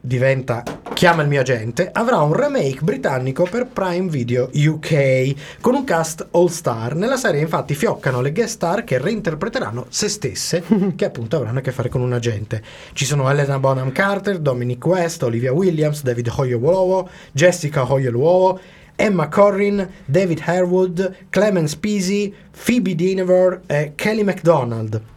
diventa 0.00 0.62
Chiama 1.02 1.22
il 1.22 1.28
mio 1.28 1.40
agente, 1.40 1.90
avrà 1.92 2.20
un 2.20 2.32
remake 2.32 2.78
britannico 2.80 3.42
per 3.50 3.66
Prime 3.66 4.08
Video 4.08 4.48
UK 4.54 5.34
con 5.60 5.74
un 5.74 5.82
cast 5.82 6.28
all 6.30 6.46
star. 6.46 6.94
Nella 6.94 7.16
serie 7.16 7.40
infatti 7.40 7.74
fioccano 7.74 8.20
le 8.20 8.30
guest 8.30 8.54
star 8.54 8.84
che 8.84 8.98
reinterpreteranno 8.98 9.86
se 9.88 10.08
stesse, 10.08 10.62
che 10.94 11.04
appunto 11.04 11.38
avranno 11.38 11.58
a 11.58 11.60
che 11.60 11.72
fare 11.72 11.88
con 11.88 12.02
un 12.02 12.12
agente. 12.12 12.62
Ci 12.92 13.04
sono 13.04 13.28
Helena 13.28 13.58
Bonham 13.58 13.90
Carter, 13.90 14.38
Dominic 14.38 14.86
West, 14.86 15.24
Olivia 15.24 15.52
Williams, 15.52 16.04
David 16.04 16.32
Hoyoluovo, 16.36 17.08
Jessica 17.32 17.82
Hoyoluovo, 17.82 18.60
Emma 18.94 19.26
Corrin, 19.26 19.84
David 20.04 20.40
Harewood, 20.44 21.26
Clemens 21.30 21.74
Peasy, 21.74 22.32
Phoebe 22.64 22.94
Dinevor 22.94 23.62
e 23.66 23.94
Kelly 23.96 24.22
MacDonald. 24.22 25.11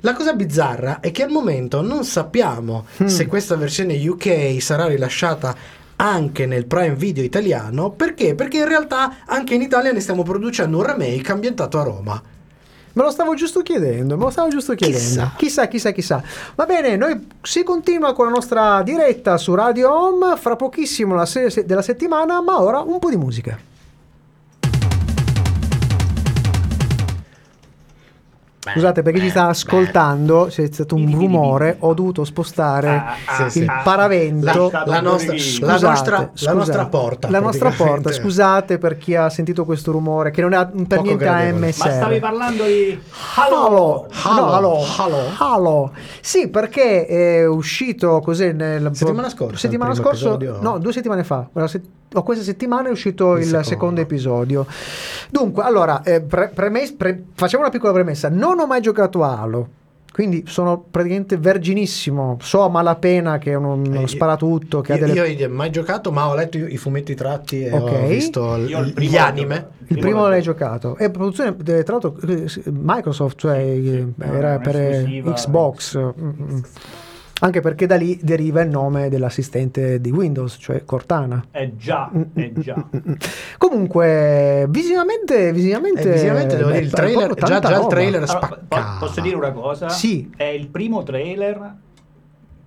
La 0.00 0.12
cosa 0.14 0.34
bizzarra 0.34 1.00
è 1.00 1.10
che 1.10 1.22
al 1.22 1.30
momento 1.30 1.80
non 1.80 2.04
sappiamo 2.04 2.86
se 3.06 3.26
questa 3.26 3.56
versione 3.56 4.06
UK 4.06 4.56
sarà 4.60 4.86
rilasciata 4.86 5.54
anche 5.96 6.46
nel 6.46 6.66
Prime 6.66 6.94
Video 6.94 7.24
italiano. 7.24 7.90
Perché? 7.90 8.34
Perché 8.34 8.58
in 8.58 8.68
realtà 8.68 9.16
anche 9.26 9.54
in 9.54 9.62
Italia 9.62 9.92
ne 9.92 10.00
stiamo 10.00 10.22
producendo 10.22 10.76
un 10.76 10.84
remake 10.84 11.32
ambientato 11.32 11.78
a 11.78 11.82
Roma. 11.82 12.22
Me 12.92 13.02
lo 13.02 13.10
stavo 13.10 13.34
giusto 13.34 13.60
chiedendo, 13.60 14.16
me 14.16 14.24
lo 14.24 14.30
stavo 14.30 14.48
giusto 14.48 14.74
chiedendo. 14.74 15.32
Chissà. 15.36 15.66
chissà, 15.68 15.90
chissà. 15.90 16.22
Va 16.54 16.64
bene, 16.64 16.96
noi 16.96 17.26
si 17.42 17.62
continua 17.62 18.14
con 18.14 18.26
la 18.26 18.32
nostra 18.32 18.82
diretta 18.82 19.36
su 19.36 19.54
Radio 19.54 19.92
Home, 19.92 20.36
fra 20.36 20.56
pochissimo 20.56 21.14
la 21.14 21.26
se- 21.26 21.64
della 21.66 21.82
settimana, 21.82 22.40
ma 22.40 22.62
ora 22.62 22.80
un 22.80 22.98
po' 22.98 23.10
di 23.10 23.16
musica. 23.16 23.58
Scusate 28.72 29.02
perché 29.02 29.20
ci 29.20 29.30
sta 29.30 29.46
ascoltando, 29.48 30.46
c'è 30.50 30.68
stato 30.72 30.94
un 30.94 31.10
rumore, 31.12 31.76
ho 31.80 31.94
dovuto 31.94 32.24
spostare 32.24 32.88
Ah, 32.90 33.14
ah, 33.26 33.44
il 33.44 33.50
sì. 33.50 33.66
paravento. 33.84 34.70
La, 34.72 34.82
la 34.86 35.00
nostra, 35.00 35.32
la 35.32 35.38
Scusate, 35.38 35.86
nostra- 35.86 36.18
la 36.18 36.30
scusate. 36.34 36.56
nostra 36.56 36.86
porta. 36.86 37.30
La 37.30 37.40
nostra 37.40 37.70
porta, 37.70 38.12
scusate 38.12 38.78
per 38.78 38.96
chi 38.98 39.14
ha 39.14 39.28
sentito 39.28 39.64
questo 39.64 39.92
rumore, 39.92 40.30
che 40.30 40.40
non 40.40 40.52
è 40.52 40.66
per 40.66 40.84
Poco 40.86 41.02
niente 41.02 41.24
gradevole. 41.24 41.66
AMSR. 41.66 41.86
Ma 41.86 41.92
stavi 41.92 42.18
parlando 42.18 42.64
di 42.64 43.00
Halo, 43.36 43.56
Halo, 43.66 44.06
no, 44.42 44.52
Halo, 44.52 44.84
Halo. 44.96 45.16
Halo. 45.38 45.92
Sì, 46.20 46.48
perché 46.48 47.06
è 47.06 47.46
uscito 47.46 48.20
così 48.20 48.52
nel 48.52 48.90
Settimana 48.92 49.28
scorsa, 49.28 49.56
Settimana 49.58 49.92
il 49.92 50.00
episodio? 50.00 50.58
no, 50.60 50.78
due 50.78 50.92
settimane 50.92 51.24
fa. 51.24 51.46
Ora 51.52 51.66
se- 51.66 51.82
o 52.14 52.22
questa 52.22 52.44
settimana 52.44 52.88
è 52.88 52.90
uscito 52.90 53.32
il, 53.34 53.38
Il 53.40 53.44
secondo. 53.46 53.66
secondo. 53.68 54.00
episodio. 54.00 54.66
Dunque, 55.30 55.62
allora, 55.62 56.02
eh, 56.02 56.20
pre- 56.22 56.50
premes- 56.54 56.92
pre- 56.92 57.24
facciamo 57.34 57.62
una 57.62 57.72
piccola 57.72 57.92
premessa. 57.92 58.28
Non 58.28 58.58
ho 58.58 58.66
mai 58.66 58.80
giocato 58.80 59.22
a 59.22 59.40
Halo. 59.40 59.68
Quindi 60.16 60.44
sono 60.46 60.82
praticamente 60.90 61.36
verginissimo. 61.36 62.38
So 62.40 62.62
a 62.62 62.70
malapena 62.70 63.36
che 63.36 63.50
è 63.50 63.54
uno, 63.54 63.74
uno 63.74 64.00
Eh, 64.00 64.08
sparatutto. 64.08 64.80
Che 64.80 64.94
ha 64.94 64.96
Io, 64.96 65.06
delle... 65.06 65.28
io 65.30 65.46
ho 65.46 65.50
mai 65.52 65.70
giocato, 65.70 66.10
ma 66.10 66.26
ho 66.30 66.34
letto 66.34 66.56
i, 66.56 66.72
i 66.72 66.76
fumetti 66.78 67.14
tratti 67.14 67.62
e 67.64 67.70
Ok. 67.70 67.90
ho 67.92 68.06
visto 68.06 68.56
l- 68.56 68.94
gli 68.96 69.14
anime. 69.18 69.68
Il 69.88 69.98
primo 69.98 70.26
l'hai 70.26 70.40
giocato. 70.40 70.96
È 70.96 71.10
produzione, 71.10 71.54
eh, 71.66 71.82
tra 71.82 71.98
l'altro, 71.98 72.16
eh, 72.26 72.46
Microsoft, 72.70 73.38
cioè 73.38 73.58
eh, 73.58 74.06
era 74.18 74.58
per 74.58 74.76
esclusiva. 74.76 75.32
Xbox. 75.34 75.98
Mm, 77.36 77.42
mm. 77.42 77.44
Anche 77.44 77.60
perché 77.60 77.86
da 77.86 77.96
lì 77.96 78.18
deriva 78.22 78.62
il 78.62 78.70
nome 78.70 79.08
dell'assistente 79.08 80.00
di 80.00 80.10
Windows, 80.10 80.56
cioè 80.58 80.84
Cortana. 80.84 81.44
Eh 81.50 81.76
già, 81.76 82.10
eh 82.34 82.52
già. 82.54 82.74
Mm, 82.96 83.12
Comunque, 83.58 84.66
visivamente, 84.70 85.52
visivamente, 85.52 86.08
Eh, 86.08 86.12
visivamente 86.12 86.56
devo 86.56 86.68
beh, 86.68 86.74
dire, 86.74 86.84
il 86.86 86.90
trailer- 86.92 87.34
già- 87.34 87.58
già 87.60 87.78
il 87.80 87.86
trailer- 87.86 88.22
Allora, 88.22 88.26
spaccava. 88.46 88.90
po- 88.98 89.06
posso 89.06 89.20
dire 89.20 89.36
una 89.36 89.52
cosa? 89.52 89.88
Sì. 89.88 90.30
È 90.34 90.44
il 90.44 90.68
primo 90.68 91.02
trailer 91.02 91.74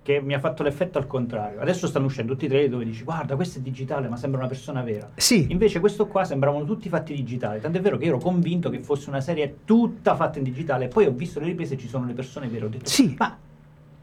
che 0.02 0.20
mi 0.20 0.34
ha 0.34 0.38
fatto 0.38 0.62
l'effetto 0.62 0.98
al 0.98 1.06
contrario. 1.06 1.60
Adesso 1.60 1.86
stanno 1.86 2.06
uscendo 2.06 2.32
tutti 2.32 2.46
i 2.46 2.48
trailer 2.48 2.70
dove 2.70 2.84
dici 2.84 3.02
guarda 3.04 3.36
questo 3.36 3.58
è 3.58 3.62
digitale 3.62 4.08
ma 4.08 4.16
sembra 4.16 4.38
una 4.40 4.48
persona 4.48 4.82
vera. 4.82 5.10
Sì. 5.16 5.46
Invece 5.50 5.78
questo 5.80 6.06
qua 6.06 6.24
sembravano 6.24 6.64
tutti 6.64 6.88
fatti 6.88 7.14
digitali. 7.14 7.60
Tant'è 7.60 7.80
vero 7.80 7.96
che 7.98 8.04
io 8.04 8.10
ero 8.10 8.18
convinto 8.18 8.70
che 8.70 8.78
fosse 8.80 9.08
una 9.10 9.20
serie 9.20 9.56
tutta 9.64 10.14
fatta 10.16 10.38
in 10.38 10.44
digitale. 10.44 10.88
Poi 10.88 11.06
ho 11.06 11.12
visto 11.12 11.38
le 11.40 11.46
riprese 11.46 11.74
e 11.74 11.78
ci 11.78 11.88
sono 11.88 12.06
le 12.06 12.14
persone 12.14 12.48
vere. 12.48 12.64
Ho 12.64 12.68
detto 12.68 12.88
Sì. 12.88 13.14
ma 13.18 13.36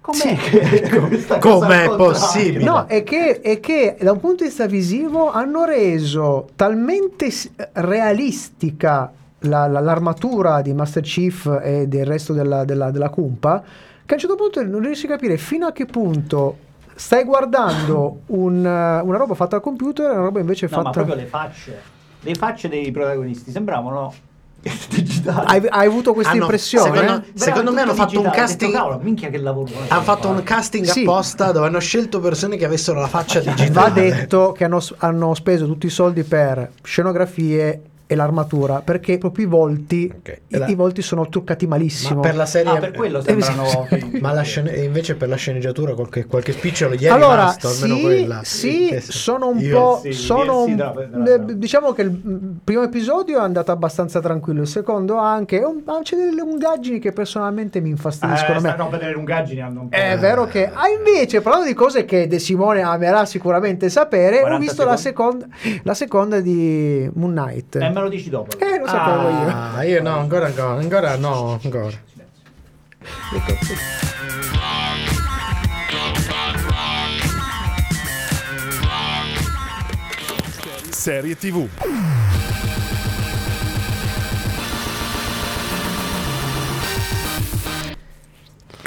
com'è 0.07 0.37
Sì. 0.37 1.27
cosa 1.27 1.37
Com'è 1.39 1.95
possibile? 1.95 2.63
No, 2.63 2.85
è 2.87 3.03
che, 3.03 3.41
è 3.41 3.59
che 3.59 3.97
da 3.99 4.13
un 4.13 4.19
punto 4.19 4.43
di 4.43 4.49
vista 4.49 4.65
visivo 4.65 5.29
hanno 5.31 5.65
reso 5.65 6.47
talmente 6.55 7.29
realistica 7.73 9.11
la- 9.41 9.67
la- 9.67 9.79
l'armatura 9.81 10.61
di 10.61 10.73
Master 10.73 11.03
Chief 11.03 11.45
e 11.61 11.87
del 11.87 12.05
resto 12.05 12.33
della, 12.33 12.63
della, 12.65 12.89
della 12.91 13.09
cumpa 13.09 13.61
che 14.05 14.13
a 14.13 14.15
un 14.15 14.19
certo 14.19 14.35
punto 14.35 14.63
non 14.63 14.81
riesci 14.81 15.05
a 15.05 15.09
capire 15.09 15.37
fino 15.37 15.67
a 15.67 15.71
che 15.73 15.85
punto 15.85 16.57
stai 16.95 17.23
guardando 17.25 18.21
un, 18.27 18.57
una 18.59 19.17
roba 19.17 19.33
fatta 19.35 19.57
al 19.57 19.61
computer 19.61 20.05
e 20.09 20.13
una 20.13 20.21
roba 20.21 20.39
invece 20.39 20.67
No, 20.71 20.77
ma 20.77 20.83
fatta... 20.83 20.91
proprio 21.03 21.15
le 21.15 21.25
facce. 21.25 21.81
Le 22.21 22.33
facce 22.33 22.67
dei 22.69 22.89
protagonisti 22.91 23.51
sembravano 23.51 24.11
digitali. 24.89 25.45
Hai, 25.47 25.65
hai 25.69 25.87
avuto 25.87 26.13
questa 26.13 26.31
Hanno- 26.33 26.41
impressione? 26.43 26.85
secondo- 26.85 27.05
Veramente 27.07 27.39
secondo 27.39 27.71
me 27.71 27.81
hanno 27.81 27.93
fatto 27.93 28.17
un 28.17 28.23
digitale. 28.23 28.37
Ho 28.37 28.39
casting- 28.45 28.71
detto, 28.71 28.83
cavolo, 28.83 28.99
minchia 29.03 29.29
che 29.29 29.37
lavoro. 29.37 29.71
Hanno 29.87 30.01
fatto 30.01 30.27
un 30.29 30.43
casting 30.43 30.85
Sì. 30.85 31.01
apposta 31.01 31.51
dove 31.51 31.67
hanno 31.67 31.79
scelto 31.79 32.19
persone 32.19 32.57
che 32.57 32.65
avessero 32.65 32.99
la 32.99 33.07
faccia 33.07 33.39
digitale. 33.39 33.69
Va 33.71 33.89
detto 33.89 34.51
che 34.51 34.63
hanno, 34.63 34.81
hanno 34.97 35.33
speso 35.33 35.65
tutti 35.65 35.85
i 35.85 35.89
soldi 35.89 36.23
per 36.23 36.71
scenografie 36.83 37.81
e 38.07 38.15
l'armatura 38.15 38.81
perché 38.81 39.17
proprio 39.17 39.45
i 39.45 39.49
volti, 39.49 40.11
Ok. 40.17 40.39
i, 40.47 40.57
La- 40.57 40.65
i 40.67 40.75
volti 40.75 41.01
sono 41.01 41.27
truccati 41.27 41.67
malissimo. 41.67 42.15
Ma 42.15 42.21
per 42.21 42.35
la 42.35 42.45
serie 42.45 42.71
Ah, 42.71 42.77
per 42.79 42.91
quello 42.93 43.21
sembrano 43.21 43.87
Ma 44.21 44.31
la 44.31 44.43
e 44.43 44.83
invece 44.83 45.15
per 45.15 45.27
la 45.27 45.35
sceneggiatura 45.35 45.93
qualche, 45.93 46.25
qualche 46.25 46.53
spicciolo 46.53 46.95
gli 46.95 47.03
è 47.03 47.09
allora, 47.09 47.35
rimasto, 47.35 47.67
almeno 47.67 47.95
sì, 47.95 48.01
quella. 48.01 48.41
sì, 48.43 48.87
Che- 48.89 49.01
sono 49.01 49.49
un 49.49 49.59
io- 49.59 49.77
po'. 49.79 49.99
sì, 50.01 50.11
sono 50.13 50.63
sì, 50.65 50.71
un- 50.71 50.75
della- 50.77 50.93
della- 51.25 51.33
eh, 51.51 51.57
diciamo 51.57 51.91
che 51.91 52.01
il 52.03 52.11
mm, 52.11 52.51
primo 52.63 52.83
episodio 52.83 53.39
è 53.39 53.41
andato 53.41 53.71
abbastanza 53.71 54.19
tranquillo, 54.21 54.61
il 54.61 54.67
secondo 54.67 55.17
anche. 55.17 55.57
Un- 55.59 55.81
ah, 55.85 55.99
c'è 56.01 56.15
delle 56.15 56.31
lungaggini 56.33 56.99
che 56.99 57.11
personalmente 57.11 57.81
mi 57.81 57.89
infastidiscono. 57.89 58.59
Eh, 58.59 58.61
me. 58.61 58.69
sta 58.69 58.75
roba 58.75 58.97
delle 58.97 59.11
lungaggini 59.11 59.61
hanno 59.61 59.81
un 59.81 59.89
po'. 59.89 59.95
È 59.97 60.17
vero 60.17 60.45
che 60.45 60.65
ah, 60.73 60.87
invece 60.87 61.41
parlando 61.41 61.67
di 61.67 61.73
cose 61.73 62.05
che 62.05 62.27
De 62.27 62.39
Simone 62.39 62.81
amerà 62.81 63.25
sicuramente 63.25 63.89
sapere, 63.89 64.37
ho 64.37 64.41
40 64.41 64.57
visto 64.63 64.85
la 64.85 64.95
secondi. 64.95 65.45
seconda, 65.57 65.81
la 65.83 65.93
seconda 65.93 66.39
di 66.39 67.09
Moon 67.15 67.31
Knight. 67.31 67.75
Eh, 67.75 67.79
me 67.97 68.03
lo 68.03 68.09
dici 68.09 68.29
dopo. 68.29 68.57
Eh, 68.57 68.79
lo 68.79 68.87
sapevo 68.87 69.29
io. 69.29 69.47
Ah, 69.47 69.83
io 69.83 70.01
no, 70.01 70.17
ancora, 70.17 70.47
ancora, 70.47 70.79
ancora 70.79 71.15
no, 71.17 71.59
ancora. 71.63 72.05
Serie 80.89 81.37
TV. 81.37 81.67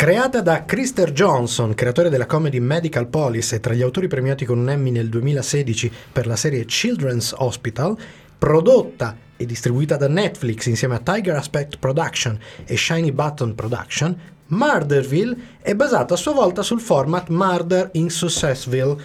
Creata 0.00 0.40
da 0.40 0.64
Krister 0.64 1.12
Johnson, 1.12 1.74
creatore 1.74 2.08
della 2.08 2.24
comedy 2.24 2.58
Medical 2.58 3.06
Police 3.08 3.56
e 3.56 3.60
tra 3.60 3.74
gli 3.74 3.82
autori 3.82 4.08
premiati 4.08 4.46
con 4.46 4.58
un 4.58 4.70
Emmy 4.70 4.90
nel 4.90 5.10
2016 5.10 5.92
per 6.10 6.26
la 6.26 6.36
serie 6.36 6.64
Children's 6.64 7.34
Hospital, 7.36 7.94
prodotta 8.40 9.18
e 9.36 9.44
distribuita 9.44 9.98
da 9.98 10.08
Netflix 10.08 10.64
insieme 10.64 10.94
a 10.94 10.98
Tiger 11.00 11.36
Aspect 11.36 11.76
Production 11.76 12.38
e 12.64 12.74
Shiny 12.74 13.12
Button 13.12 13.54
Production, 13.54 14.18
Murderville 14.46 15.36
è 15.60 15.74
basata 15.74 16.14
a 16.14 16.16
sua 16.16 16.32
volta 16.32 16.62
sul 16.62 16.80
format 16.80 17.28
Murder 17.28 17.90
in 17.92 18.08
Successville, 18.08 18.96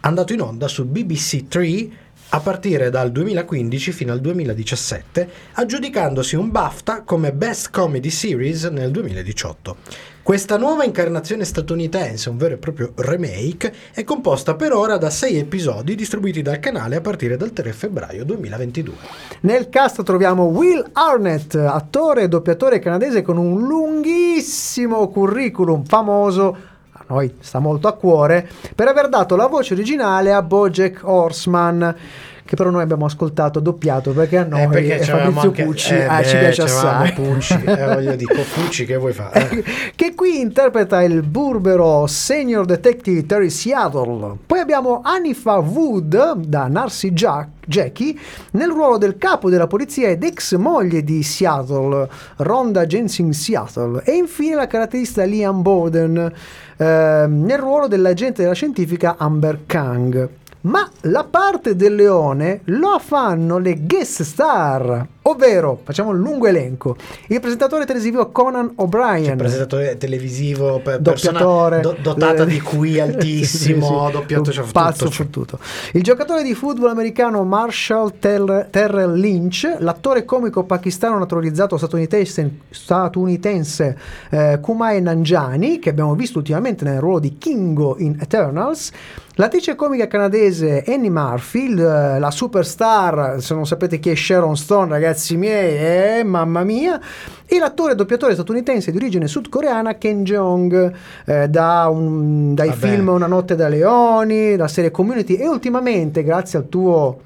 andato 0.00 0.34
in 0.34 0.42
onda 0.42 0.68
su 0.68 0.84
BBC 0.84 1.48
3 1.48 1.88
a 2.28 2.40
partire 2.40 2.90
dal 2.90 3.10
2015 3.10 3.92
fino 3.92 4.12
al 4.12 4.20
2017, 4.20 5.30
aggiudicandosi 5.54 6.36
un 6.36 6.50
BAFTA 6.50 7.04
come 7.04 7.32
Best 7.32 7.70
Comedy 7.70 8.10
Series 8.10 8.64
nel 8.64 8.90
2018. 8.90 10.12
Questa 10.24 10.56
nuova 10.56 10.84
incarnazione 10.84 11.44
statunitense, 11.44 12.30
un 12.30 12.38
vero 12.38 12.54
e 12.54 12.56
proprio 12.56 12.92
remake, 12.94 13.74
è 13.92 14.04
composta 14.04 14.54
per 14.54 14.72
ora 14.72 14.96
da 14.96 15.10
sei 15.10 15.36
episodi 15.36 15.94
distribuiti 15.94 16.40
dal 16.40 16.60
canale 16.60 16.96
a 16.96 17.02
partire 17.02 17.36
dal 17.36 17.52
3 17.52 17.72
febbraio 17.74 18.24
2022. 18.24 18.94
Nel 19.40 19.68
cast 19.68 20.02
troviamo 20.02 20.44
Will 20.44 20.82
Arnett, 20.94 21.56
attore 21.56 22.22
e 22.22 22.28
doppiatore 22.28 22.78
canadese 22.78 23.20
con 23.20 23.36
un 23.36 23.66
lunghissimo 23.66 25.10
curriculum 25.10 25.84
famoso. 25.84 26.56
A 26.92 27.04
noi 27.06 27.34
sta 27.40 27.58
molto 27.58 27.86
a 27.86 27.92
cuore 27.92 28.48
per 28.74 28.88
aver 28.88 29.10
dato 29.10 29.36
la 29.36 29.46
voce 29.46 29.74
originale 29.74 30.32
a 30.32 30.40
Bojack 30.40 31.02
Horseman, 31.02 31.96
che 32.44 32.56
però 32.56 32.70
noi 32.70 32.82
abbiamo 32.82 33.06
ascoltato 33.06 33.58
doppiato 33.60 34.12
perché 34.12 34.36
a 34.38 34.44
noi 34.44 34.62
Eh, 34.62 34.68
perché 34.68 34.98
Fabrizio 35.04 35.40
anche- 35.48 35.64
Pucci 35.64 35.94
eh, 35.94 36.04
ah, 36.04 36.22
ci 36.22 36.34
beh, 36.34 36.38
piace 36.40 36.64
c'avevamo 36.64 37.02
assai. 37.04 37.12
Pucci, 37.12 37.62
eh, 37.64 37.84
voglio 37.94 38.16
dire, 38.16 38.44
Pucci 38.54 38.84
che 38.84 38.96
vuoi 38.96 39.12
fare? 39.12 39.64
che 39.94 40.14
qui 40.14 40.40
interpreta 40.40 41.02
il 41.02 41.22
burbero 41.22 42.06
senior 42.06 42.64
detective 42.66 43.24
Terry 43.26 43.50
Seattle. 43.50 44.36
Poi 44.46 44.58
abbiamo 44.58 45.00
Anifa 45.02 45.54
Wood 45.58 46.34
da 46.46 46.66
Narcy 46.68 47.12
Jack. 47.12 47.48
Jackie 47.66 48.14
nel 48.50 48.68
ruolo 48.68 48.98
del 48.98 49.16
capo 49.16 49.48
della 49.48 49.66
polizia 49.66 50.08
ed 50.10 50.22
ex 50.22 50.54
moglie 50.56 51.02
di 51.02 51.22
Seattle, 51.22 52.06
Rhonda 52.36 52.84
Jensen 52.84 53.32
Seattle, 53.32 54.02
e 54.04 54.12
infine 54.12 54.54
la 54.54 54.66
caratterista 54.66 55.24
Liam 55.24 55.62
Bowden 55.62 56.30
ehm, 56.76 57.42
nel 57.42 57.58
ruolo 57.58 57.88
dell'agente 57.88 58.42
della 58.42 58.52
scientifica 58.54 59.14
Amber 59.16 59.60
Kang. 59.64 60.28
Ma 60.64 60.88
la 61.02 61.24
parte 61.24 61.76
del 61.76 61.94
leone 61.94 62.62
lo 62.64 62.98
fanno 62.98 63.58
le 63.58 63.76
guest 63.84 64.22
star, 64.22 65.06
ovvero, 65.26 65.80
facciamo 65.82 66.10
un 66.10 66.18
lungo 66.18 66.46
elenco, 66.46 66.96
il 67.28 67.40
presentatore 67.40 67.84
televisivo 67.84 68.30
Conan 68.30 68.72
O'Brien, 68.76 69.36
presentatore 69.36 69.96
televisivo, 69.96 70.80
per 70.80 71.00
doppiatore, 71.00 71.80
do- 71.80 71.96
dotata 72.00 72.44
le- 72.44 72.50
di 72.50 72.60
QI 72.60 73.00
altissimo, 73.00 73.86
Sì, 74.04 74.06
sì, 74.06 74.12
doppiato, 74.12 74.52
cioè, 74.52 74.64
pazzo 74.70 75.04
cioè. 75.06 75.12
fottuto. 75.12 75.58
Il 75.92 76.02
giocatore 76.02 76.42
di 76.42 76.54
football 76.54 76.90
americano 76.90 77.42
Marshall 77.44 78.12
Ter- 78.18 78.68
Terrell 78.70 79.14
Lynch, 79.14 79.76
l'attore 79.78 80.24
comico 80.24 80.64
pakistano 80.64 81.18
naturalizzato 81.18 81.76
statunitense, 81.76 82.50
statunitense 82.70 83.98
eh, 84.30 84.58
Kumail 84.60 85.02
Nanjiani, 85.02 85.78
che 85.78 85.90
abbiamo 85.90 86.14
visto 86.14 86.38
ultimamente 86.38 86.84
nel 86.84 87.00
ruolo 87.00 87.18
di 87.18 87.36
Kingo 87.38 87.96
in 87.98 88.16
Eternals, 88.20 88.90
L'attrice 89.36 89.74
comica 89.74 90.06
canadese 90.06 90.84
Annie 90.86 91.10
Murphy, 91.10 91.64
il- 91.64 91.74
la 91.74 92.30
superstar, 92.30 93.42
se 93.42 93.52
non 93.52 93.66
sapete 93.66 93.98
chi 93.98 94.10
è 94.10 94.14
Sharon 94.14 94.56
Stone, 94.56 94.88
ragazzi 94.90 95.13
miei, 95.36 96.18
eh, 96.18 96.24
mamma 96.24 96.64
mia, 96.64 97.00
e 97.46 97.58
l'attore 97.58 97.92
e 97.92 97.94
doppiatore 97.94 98.32
statunitense 98.34 98.90
di 98.90 98.96
origine 98.96 99.26
sudcoreana 99.28 99.96
Ken 99.96 100.24
Jeong, 100.24 100.92
eh, 101.26 101.48
da 101.48 101.88
un- 101.90 102.54
dai 102.54 102.68
Vabbè. 102.70 102.86
film 102.88 103.08
Una 103.08 103.26
notte 103.26 103.54
da 103.54 103.68
leoni, 103.68 104.56
la 104.56 104.68
serie 104.68 104.90
Community 104.90 105.34
e 105.34 105.48
ultimamente, 105.48 106.22
grazie 106.24 106.58
al 106.58 106.68
tuo, 106.68 107.20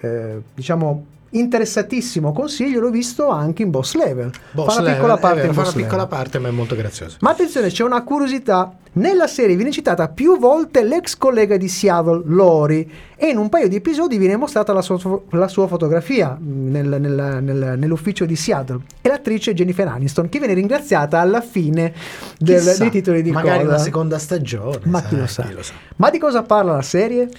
eh, 0.00 0.40
diciamo, 0.54 1.04
interessatissimo 1.32 2.32
consiglio, 2.32 2.80
l'ho 2.80 2.90
visto 2.90 3.28
anche 3.28 3.62
in 3.62 3.70
Boss 3.70 3.94
Level. 3.94 4.30
Boss 4.52 4.74
fa 4.76 4.80
una 4.82 4.92
piccola 4.92 5.16
parte 5.16 5.40
vero, 5.42 5.52
fa 5.52 5.60
una 5.62 5.70
piccola 5.72 5.90
Level. 6.02 6.08
parte, 6.08 6.38
ma 6.38 6.48
è 6.48 6.50
molto 6.50 6.74
grazioso. 6.76 7.16
Ma 7.20 7.30
attenzione, 7.30 7.68
c'è 7.68 7.84
una 7.84 8.02
curiosità. 8.02 8.76
Nella 8.94 9.26
serie 9.26 9.56
viene 9.56 9.70
citata 9.70 10.08
più 10.08 10.38
volte 10.38 10.82
l'ex 10.84 11.16
collega 11.16 11.56
di 11.56 11.66
Seattle, 11.66 12.20
Lori, 12.26 12.90
e 13.16 13.28
in 13.28 13.38
un 13.38 13.48
paio 13.48 13.66
di 13.66 13.76
episodi 13.76 14.18
viene 14.18 14.36
mostrata 14.36 14.74
la 14.74 14.82
sua, 14.82 14.98
la 15.30 15.48
sua 15.48 15.66
fotografia 15.66 16.36
mh, 16.38 16.70
nel- 16.70 17.00
nel- 17.00 17.38
nel- 17.42 17.74
nell'ufficio 17.78 18.26
di 18.26 18.36
Seattle. 18.36 18.80
E 19.00 19.08
l'attrice 19.08 19.54
Jennifer 19.54 19.88
Aniston, 19.88 20.28
che 20.28 20.38
viene 20.38 20.52
ringraziata 20.52 21.18
alla 21.20 21.40
fine 21.40 21.94
del- 22.38 22.58
Chissà, 22.58 22.76
dei 22.82 22.90
titoli 22.90 23.22
di 23.22 23.30
magari 23.30 23.60
coda. 23.60 23.70
una 23.76 23.78
seconda 23.82 24.18
stagione. 24.18 24.80
Ma 24.84 24.98
sai, 25.00 25.08
chi 25.08 25.16
lo 25.16 25.26
sa. 25.26 25.42
chi 25.44 25.52
lo 25.54 25.62
sa. 25.62 25.72
Ma 25.96 26.10
di 26.10 26.18
cosa 26.18 26.42
parla 26.42 26.74
la 26.74 26.82
serie? 26.82 27.30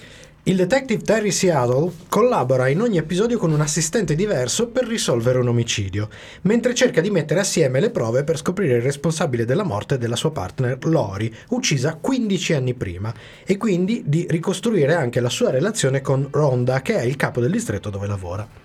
Il 0.46 0.56
detective 0.56 1.02
Terry 1.02 1.30
Seattle 1.30 1.90
collabora 2.06 2.68
in 2.68 2.82
ogni 2.82 2.98
episodio 2.98 3.38
con 3.38 3.50
un 3.50 3.62
assistente 3.62 4.14
diverso 4.14 4.68
per 4.68 4.86
risolvere 4.86 5.38
un 5.38 5.48
omicidio, 5.48 6.10
mentre 6.42 6.74
cerca 6.74 7.00
di 7.00 7.08
mettere 7.08 7.40
assieme 7.40 7.80
le 7.80 7.88
prove 7.88 8.24
per 8.24 8.36
scoprire 8.36 8.76
il 8.76 8.82
responsabile 8.82 9.46
della 9.46 9.62
morte 9.62 9.96
della 9.96 10.16
sua 10.16 10.32
partner 10.32 10.76
Lori, 10.84 11.34
uccisa 11.48 11.96
15 11.98 12.52
anni 12.52 12.74
prima, 12.74 13.10
e 13.42 13.56
quindi 13.56 14.02
di 14.04 14.26
ricostruire 14.28 14.92
anche 14.92 15.20
la 15.20 15.30
sua 15.30 15.48
relazione 15.48 16.02
con 16.02 16.28
Rhonda, 16.30 16.82
che 16.82 16.96
è 16.96 17.04
il 17.04 17.16
capo 17.16 17.40
del 17.40 17.50
distretto 17.50 17.88
dove 17.88 18.06
lavora. 18.06 18.63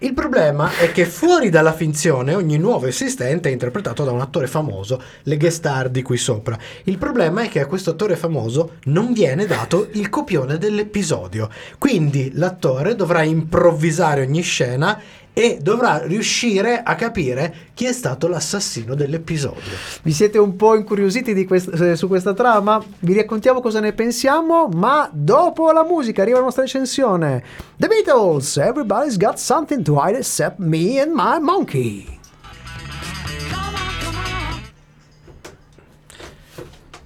Il 0.00 0.14
problema 0.14 0.70
è 0.78 0.92
che 0.92 1.06
fuori 1.06 1.50
dalla 1.50 1.72
finzione 1.72 2.32
ogni 2.32 2.56
nuovo 2.56 2.86
assistente 2.86 3.48
è 3.48 3.52
interpretato 3.52 4.04
da 4.04 4.12
un 4.12 4.20
attore 4.20 4.46
famoso, 4.46 5.02
le 5.24 5.36
guest 5.36 5.56
star 5.56 5.88
di 5.88 6.02
qui 6.02 6.16
sopra. 6.16 6.56
Il 6.84 6.98
problema 6.98 7.42
è 7.42 7.48
che 7.48 7.58
a 7.58 7.66
questo 7.66 7.90
attore 7.90 8.14
famoso 8.14 8.76
non 8.84 9.12
viene 9.12 9.44
dato 9.44 9.88
il 9.94 10.08
copione 10.08 10.56
dell'episodio. 10.56 11.50
Quindi 11.78 12.30
l'attore 12.34 12.94
dovrà 12.94 13.24
improvvisare 13.24 14.22
ogni 14.22 14.42
scena 14.42 15.02
e 15.38 15.58
dovrà 15.62 16.04
riuscire 16.04 16.82
a 16.82 16.96
capire 16.96 17.70
chi 17.72 17.84
è 17.84 17.92
stato 17.92 18.26
l'assassino 18.26 18.96
dell'episodio. 18.96 19.70
Vi 20.02 20.10
siete 20.10 20.36
un 20.36 20.56
po' 20.56 20.74
incuriositi 20.74 21.32
di 21.32 21.46
quest- 21.46 21.80
eh, 21.80 21.94
su 21.94 22.08
questa 22.08 22.34
trama? 22.34 22.82
Vi 22.98 23.14
raccontiamo 23.14 23.60
cosa 23.60 23.78
ne 23.78 23.92
pensiamo, 23.92 24.66
ma 24.66 25.08
dopo 25.12 25.70
la 25.70 25.84
musica 25.84 26.22
arriva 26.22 26.38
la 26.38 26.44
nostra 26.44 26.64
recensione. 26.64 27.44
The 27.76 27.86
Beatles, 27.86 28.56
Everybody's 28.56 29.16
Got 29.16 29.36
Something 29.36 29.82
to 29.84 29.96
Hide 30.04 30.18
Except 30.18 30.58
Me 30.58 31.00
and 31.00 31.12
My 31.14 31.38
Monkey. 31.40 32.18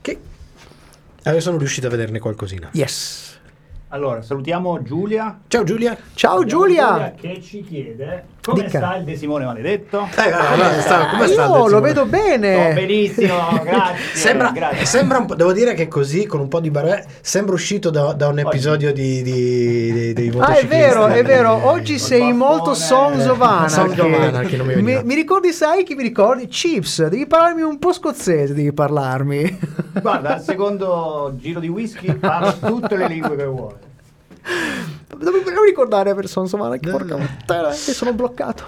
Che 0.01 0.19
adesso 1.25 1.41
sono 1.43 1.59
riuscito 1.59 1.89
a 1.89 1.91
vederne 1.91 2.19
qualcosina. 2.19 2.71
Yes. 2.73 3.32
Allora, 3.95 4.23
salutiamo 4.23 4.81
Giulia. 4.83 5.39
Ciao 5.49 5.65
Giulia. 5.65 5.95
Ciao 6.15 6.39
Abbiamo 6.41 6.49
Giulia! 6.65 7.13
Che 7.15 7.43
ci 7.43 7.61
chiede 7.63 8.25
come 8.43 8.65
Dica. 8.65 8.79
sta 8.79 8.97
il 8.97 9.05
De 9.05 9.17
Simone 9.17 9.45
maledetto. 9.45 10.09
Eh, 10.17 10.31
allora, 10.33 10.81
sta- 10.81 11.09
come 11.11 11.27
sta 11.27 11.45
il 11.45 11.51
Io 11.51 11.67
lo 11.69 11.81
vedo 11.83 12.01
Sto 12.01 12.09
bene. 12.09 12.73
benissimo, 12.73 13.35
grazie. 13.63 14.03
Sembra, 14.15 14.51
grazie. 14.51 14.87
sembra 14.87 15.19
un 15.19 15.27
po', 15.27 15.35
devo 15.35 15.53
dire 15.53 15.75
che 15.75 15.89
così 15.89 16.25
con 16.25 16.41
un 16.41 16.49
po' 16.49 16.61
di 16.61 16.71
barè 16.71 17.05
sembra 17.21 17.53
uscito 17.55 17.91
da, 17.91 18.15
da 18.15 18.29
un 18.29 18.39
episodio 18.39 18.95
di, 18.95 19.21
di, 19.21 19.93
di- 19.93 20.13
dei 20.15 20.33
Ah, 20.39 20.55
è 20.57 20.65
vero, 20.67 21.09
è 21.09 21.23
vero. 21.23 21.67
Oggi 21.69 21.99
Col 21.99 22.01
sei 22.01 22.33
molto 22.33 22.73
Sons 22.73 23.27
of 23.27 23.43
Anarchy. 23.43 23.69
Sons 23.75 23.99
of 23.99 24.21
Anarchy, 24.21 24.57
non 24.57 24.67
mi 24.69 24.75
mi, 24.77 24.83
veniva. 24.83 25.03
mi 25.05 25.15
ricordi, 25.15 25.53
sai 25.53 25.85
chi 25.85 25.95
mi 25.95 26.03
ricordi? 26.03 26.47
Chips. 26.47 27.09
Devi 27.09 27.27
parlarmi 27.27 27.61
un 27.61 27.79
po' 27.79 27.93
scozzese, 27.93 28.55
devi 28.55 28.73
parlarmi. 28.73 29.59
Guarda, 30.01 30.37
al 30.37 30.41
secondo 30.41 31.35
giro 31.37 31.61
di 31.61 31.69
whisky 31.69 32.15
parlo 32.15 32.55
tutte 32.59 32.97
le 32.97 33.07
lingue 33.07 33.37
che 33.37 33.45
vuoi. 33.45 33.82
Dovevo 35.17 35.63
ricordare 35.63 36.15
per 36.15 36.29
Sons 36.29 36.53
of 36.53 36.61
Anarchy, 36.61 36.91
porca 36.91 37.17
puttana, 37.17 37.69
che 37.69 37.93
sono 37.93 38.13
bloccato. 38.13 38.65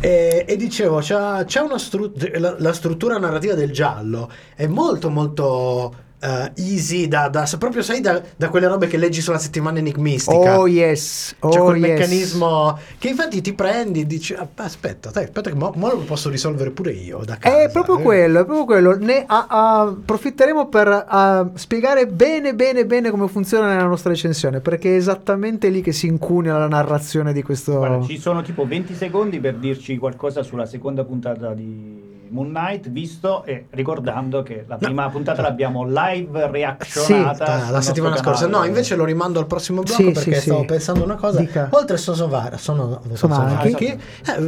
E, 0.00 0.44
e 0.48 0.56
dicevo, 0.56 0.98
c'ha, 1.00 1.44
c'ha 1.46 1.62
una 1.62 1.78
stru- 1.78 2.38
la, 2.38 2.56
la 2.58 2.72
struttura 2.72 3.18
narrativa 3.18 3.54
del 3.54 3.70
giallo 3.70 4.30
è 4.54 4.66
molto 4.66 5.10
molto 5.10 5.94
eh, 6.22 6.52
easy 6.56 7.08
da, 7.08 7.28
da- 7.28 7.46
se 7.46 7.58
proprio 7.58 7.82
sai 7.82 8.00
da, 8.00 8.22
da 8.36 8.48
quelle 8.48 8.68
robe 8.68 8.86
che 8.86 8.96
leggi 8.96 9.20
sulla 9.20 9.38
settimana 9.38 9.78
enigmistica. 9.78 10.58
Oh 10.58 10.68
yes, 10.68 11.34
oh 11.40 11.48
C'è 11.50 11.58
quel 11.58 11.76
yes. 11.78 11.88
meccanismo 11.90 12.78
che 12.98 13.08
infatti 13.08 13.40
ti 13.40 13.52
prendi 13.54 14.00
e 14.02 14.06
dici 14.06 14.32
"Ah, 14.34 14.46
aspetta, 14.54 15.10
dai, 15.10 15.24
aspetta 15.24 15.50
che 15.50 15.56
mo, 15.56 15.72
mo 15.74 15.88
lo 15.90 15.98
posso 15.98 16.30
risolvere 16.30 16.70
pure 16.70 16.92
io 16.92 17.22
da 17.24 17.36
casa. 17.36 17.62
È 17.62 17.70
proprio 17.70 17.98
eh." 17.98 18.02
quello, 18.02 18.40
è 18.40 18.44
proprio 18.44 18.64
quello. 18.64 18.96
Ne 18.96 19.24
a- 19.26 19.46
a- 19.48 19.80
approfitteremo 19.82 20.68
per 20.68 21.04
a, 21.08 21.50
spiegare 21.54 22.06
bene, 22.06 22.54
bene, 22.54 22.86
bene 22.86 23.10
come 23.10 23.26
funziona 23.28 23.68
nella 23.68 23.86
nostra 23.88 24.10
recensione, 24.10 24.60
perché 24.60 24.92
è 24.92 24.96
esattamente 24.96 25.68
lì 25.68 25.82
che 25.82 25.92
si 25.92 26.06
incunea 26.06 26.56
la 26.56 26.68
narrazione 26.68 27.32
di 27.32 27.42
questo. 27.42 27.76
Guarda, 27.78 28.06
ci 28.06 28.18
sono 28.18 28.42
tipo 28.42 28.64
20 28.64 28.94
secondi 28.94 29.40
per 29.40 29.56
dirci 29.56 29.96
qualcosa 29.98 30.42
sulla 30.42 30.66
seconda 30.66 31.04
puntata 31.04 31.52
di 31.52 32.11
Moon 32.32 32.48
Knight, 32.48 32.88
visto 32.88 33.44
e 33.44 33.66
ricordando 33.70 34.42
che 34.42 34.64
la 34.66 34.76
prima 34.76 35.08
puntata 35.10 35.42
l'abbiamo 35.42 35.84
live 35.86 36.50
reactionata 36.50 37.44
Ah, 37.44 37.60
sul 37.64 37.72
la 37.72 37.80
settimana 37.82 38.16
scorsa. 38.16 38.44
canale. 38.46 38.62
No, 38.62 38.66
invece 38.68 38.96
lo 38.96 39.04
rimando 39.04 39.38
al 39.38 39.46
prossimo 39.46 39.82
blocco 39.82 40.00
Sì, 40.02 40.10
perché 40.12 40.34
sì, 40.36 40.40
stavo 40.40 40.60
sì. 40.60 40.66
pensando 40.66 41.04
una 41.04 41.16
cosa. 41.16 41.38
Dica. 41.40 41.68
Oltre 41.72 41.96
a 41.96 41.98
Sosovara, 41.98 42.56
sono, 42.56 43.00
sono 43.12 43.34
Anarchy. 43.34 43.98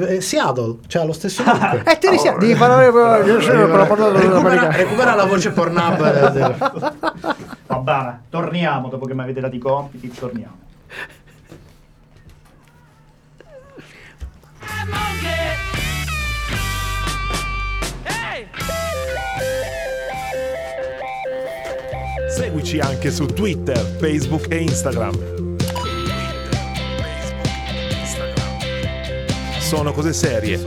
eh, 0.09 0.21
Seattle, 0.21 0.79
cioè 0.87 1.05
lo 1.05 1.13
stesso 1.13 1.45
nome. 1.45 1.83
Eh, 1.85 1.99
te 1.99 2.11
ne 2.11 2.19
sia- 2.19 2.37
devi 2.39 2.55
parlare 2.55 2.91
recupera, 4.77 5.15
la 5.15 5.25
voce 5.27 5.51
Pornhub. 5.51 6.01
eh, 6.01 6.55
Va 7.67 7.79
bene, 7.79 8.23
torniamo 8.31 8.89
dopo 8.89 9.05
che 9.07 9.15
mi 9.15 9.21
avete 9.23 9.41
dato 9.41 9.55
i 9.55 9.59
compiti, 9.59 10.11
torniamo. 10.11 10.63
Seguici 22.55 22.79
anche 22.79 23.11
su 23.11 23.27
Twitter, 23.27 23.77
Facebook 23.77 24.47
e 24.49 24.59
Instagram. 24.63 25.57
Sono 29.59 29.91
cose 29.91 30.13
serie. 30.13 30.65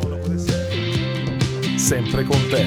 Sempre 1.77 2.25
con 2.25 2.45
te. 2.49 2.65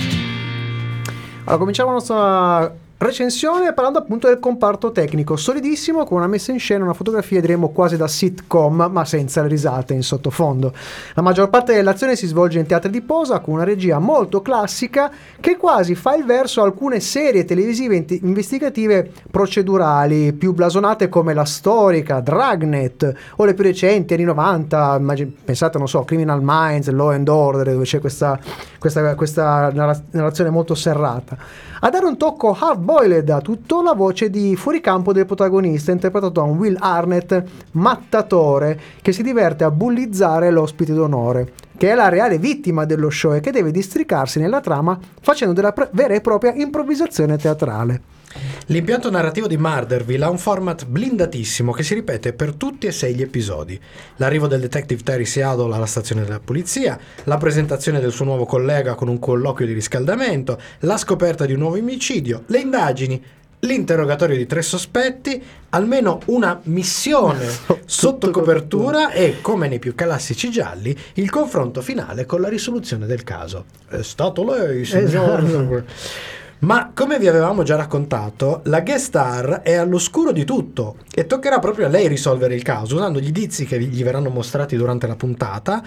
Allora, 1.41 1.59
cominciamo 1.59 1.91
la 1.91 1.97
nostra 1.97 2.75
Recensione 3.03 3.73
parlando 3.73 3.99
appunto 3.99 4.27
del 4.27 4.39
comparto 4.39 4.93
tecnico, 4.93 5.35
solidissimo 5.35 6.05
con 6.05 6.19
una 6.19 6.27
messa 6.27 6.53
in 6.53 6.59
scena, 6.59 6.85
una 6.85 6.93
fotografia 6.93 7.41
diremmo 7.41 7.71
quasi 7.71 7.97
da 7.97 8.07
sitcom, 8.07 8.89
ma 8.91 9.07
senza 9.07 9.41
le 9.41 9.49
risate 9.49 9.95
in 9.95 10.03
sottofondo. 10.03 10.75
La 11.15 11.23
maggior 11.23 11.49
parte 11.49 11.73
dell'azione 11.73 12.15
si 12.15 12.27
svolge 12.27 12.59
in 12.59 12.67
teatri 12.67 12.91
di 12.91 13.01
posa 13.01 13.41
con 13.41 13.55
una 13.55 13.65
regia 13.65 13.99
molto 13.99 14.43
classica 14.43 15.11
che 15.41 15.57
quasi 15.57 15.95
fa 15.95 16.15
il 16.15 16.27
verso 16.27 16.61
a 16.61 16.65
alcune 16.65 17.01
serie 17.01 17.47
televisive 17.47 17.97
int- 17.97 18.19
investigative 18.21 19.11
procedurali, 19.31 20.35
più 20.35 20.53
blasonate 20.53 21.09
come 21.09 21.33
la 21.33 21.47
storica, 21.47 22.21
Dragnet 22.21 23.15
o 23.37 23.47
le 23.47 23.55
più 23.55 23.65
recenti, 23.65 24.13
anni 24.13 24.25
90, 24.25 24.97
immagin- 24.99 25.35
pensate, 25.43 25.79
non 25.79 25.89
so, 25.89 26.05
Criminal 26.05 26.41
Minds, 26.43 26.91
Law 26.91 27.13
and 27.13 27.29
Order, 27.29 27.73
dove 27.73 27.85
c'è 27.85 27.99
questa, 27.99 28.39
questa, 28.79 29.15
questa 29.15 29.71
narra- 29.73 30.03
narrazione 30.11 30.51
molto 30.51 30.75
serrata. 30.75 31.70
A 31.83 31.89
dare 31.89 32.05
un 32.05 32.19
tocco 32.19 32.55
hard-boiled 32.59 33.31
a 33.31 33.41
tutto 33.41 33.81
la 33.81 33.95
voce 33.95 34.29
di 34.29 34.55
fuoricampo 34.55 35.15
del 35.15 35.25
protagonista, 35.25 35.93
interpretato 35.93 36.31
da 36.31 36.43
un 36.43 36.59
Will 36.59 36.77
Arnett 36.79 37.43
mattatore 37.73 38.79
che 39.01 39.13
si 39.13 39.23
diverte 39.23 39.65
a 39.65 39.71
bullizzare 39.71 40.51
l'ospite 40.51 40.93
d'onore, 40.93 41.55
che 41.79 41.91
è 41.91 41.95
la 41.95 42.11
reale 42.11 42.37
vittima 42.37 42.85
dello 42.85 43.09
show 43.09 43.33
e 43.33 43.41
che 43.41 43.51
deve 43.51 43.71
districarsi 43.71 44.39
nella 44.39 44.61
trama 44.61 44.99
facendo 45.23 45.55
della 45.55 45.73
pre- 45.73 45.89
vera 45.93 46.13
e 46.13 46.21
propria 46.21 46.53
improvvisazione 46.53 47.39
teatrale. 47.39 48.20
L'impianto 48.67 49.11
narrativo 49.11 49.49
di 49.49 49.57
Murderville 49.57 50.25
ha 50.25 50.31
un 50.31 50.39
format 50.39 50.87
blindatissimo 50.87 51.73
che 51.73 51.83
si 51.83 51.95
ripete 51.95 52.33
per 52.33 52.55
tutti 52.55 52.87
e 52.87 52.93
sei 52.93 53.15
gli 53.15 53.23
episodi. 53.23 53.79
L'arrivo 54.17 54.47
del 54.47 54.61
detective 54.61 55.03
Terry 55.03 55.25
Seattle 55.25 55.75
alla 55.75 55.87
stazione 55.87 56.23
della 56.23 56.39
polizia, 56.39 56.99
la 57.25 57.37
presentazione 57.37 57.99
del 57.99 58.13
suo 58.13 58.25
nuovo 58.25 58.47
collega 58.47 58.95
con 58.95 59.09
un 59.09 59.19
colloquio 59.19 59.67
di 59.67 59.73
riscaldamento, 59.73 60.61
la 60.81 60.97
scoperta 60.97 61.45
di 61.45 61.53
un 61.55 61.59
nuovo 61.59 61.77
omicidio, 61.77 62.45
le 62.47 62.59
indagini, 62.59 63.23
l'interrogatorio 63.61 64.37
di 64.37 64.47
tre 64.47 64.63
sospetti, 64.63 65.43
almeno 65.71 66.21
una 66.27 66.61
missione 66.65 67.47
sotto 67.85 68.31
copertura 68.31 69.11
e, 69.11 69.41
come 69.41 69.69
nei 69.69 69.79
più 69.79 69.95
classici 69.95 70.51
gialli, 70.51 70.97
il 71.15 71.29
confronto 71.29 71.83
finale 71.83 72.25
con 72.25 72.41
la 72.41 72.49
risoluzione 72.49 73.07
del 73.07 73.25
caso. 73.25 73.65
È 73.89 74.03
stato 74.03 74.45
lei, 74.45 74.85
signor. 74.85 75.45
Esatto. 75.45 76.39
Ma 76.61 76.91
come 76.93 77.19
vi 77.19 77.27
avevamo 77.27 77.63
già 77.63 77.77
raccontato, 77.77 78.61
la 78.65 78.83
guest 78.83 79.07
star 79.07 79.63
è 79.63 79.77
all'oscuro 79.77 80.31
di 80.31 80.45
tutto 80.45 80.97
e 81.11 81.25
toccherà 81.25 81.59
proprio 81.59 81.87
a 81.87 81.89
lei 81.89 82.07
risolvere 82.07 82.55
il 82.55 82.63
caso 82.63 82.97
usando 82.97 83.19
gli 83.19 83.29
indizi 83.29 83.65
che 83.65 83.81
gli 83.81 84.03
verranno 84.03 84.29
mostrati 84.29 84.77
durante 84.77 85.07
la 85.07 85.17
puntata, 85.17 85.83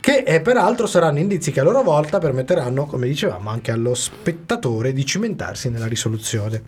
che 0.00 0.24
eh, 0.26 0.40
peraltro 0.40 0.86
saranno 0.86 1.20
indizi 1.20 1.52
che 1.52 1.60
a 1.60 1.62
loro 1.62 1.82
volta 1.82 2.18
permetteranno, 2.18 2.86
come 2.86 3.06
dicevamo, 3.06 3.48
anche 3.48 3.70
allo 3.70 3.94
spettatore 3.94 4.92
di 4.92 5.06
cimentarsi 5.06 5.70
nella 5.70 5.86
risoluzione. 5.86 6.62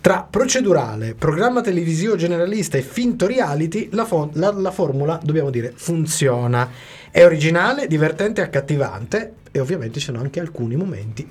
Tra 0.00 0.26
procedurale, 0.28 1.14
programma 1.14 1.60
televisivo 1.60 2.16
generalista 2.16 2.76
e 2.76 2.82
finto 2.82 3.28
reality, 3.28 3.88
la, 3.92 4.04
fo- 4.04 4.30
la- 4.32 4.50
la 4.52 4.70
formula, 4.72 5.20
dobbiamo 5.22 5.50
dire, 5.50 5.72
funziona. 5.76 6.68
È 7.08 7.24
originale, 7.24 7.86
divertente 7.86 8.40
e 8.40 8.44
accattivante 8.44 9.34
e 9.56 9.60
ovviamente 9.60 9.98
ci 10.00 10.06
sono 10.06 10.20
anche 10.20 10.38
alcuni 10.38 10.76
momenti 10.76 11.26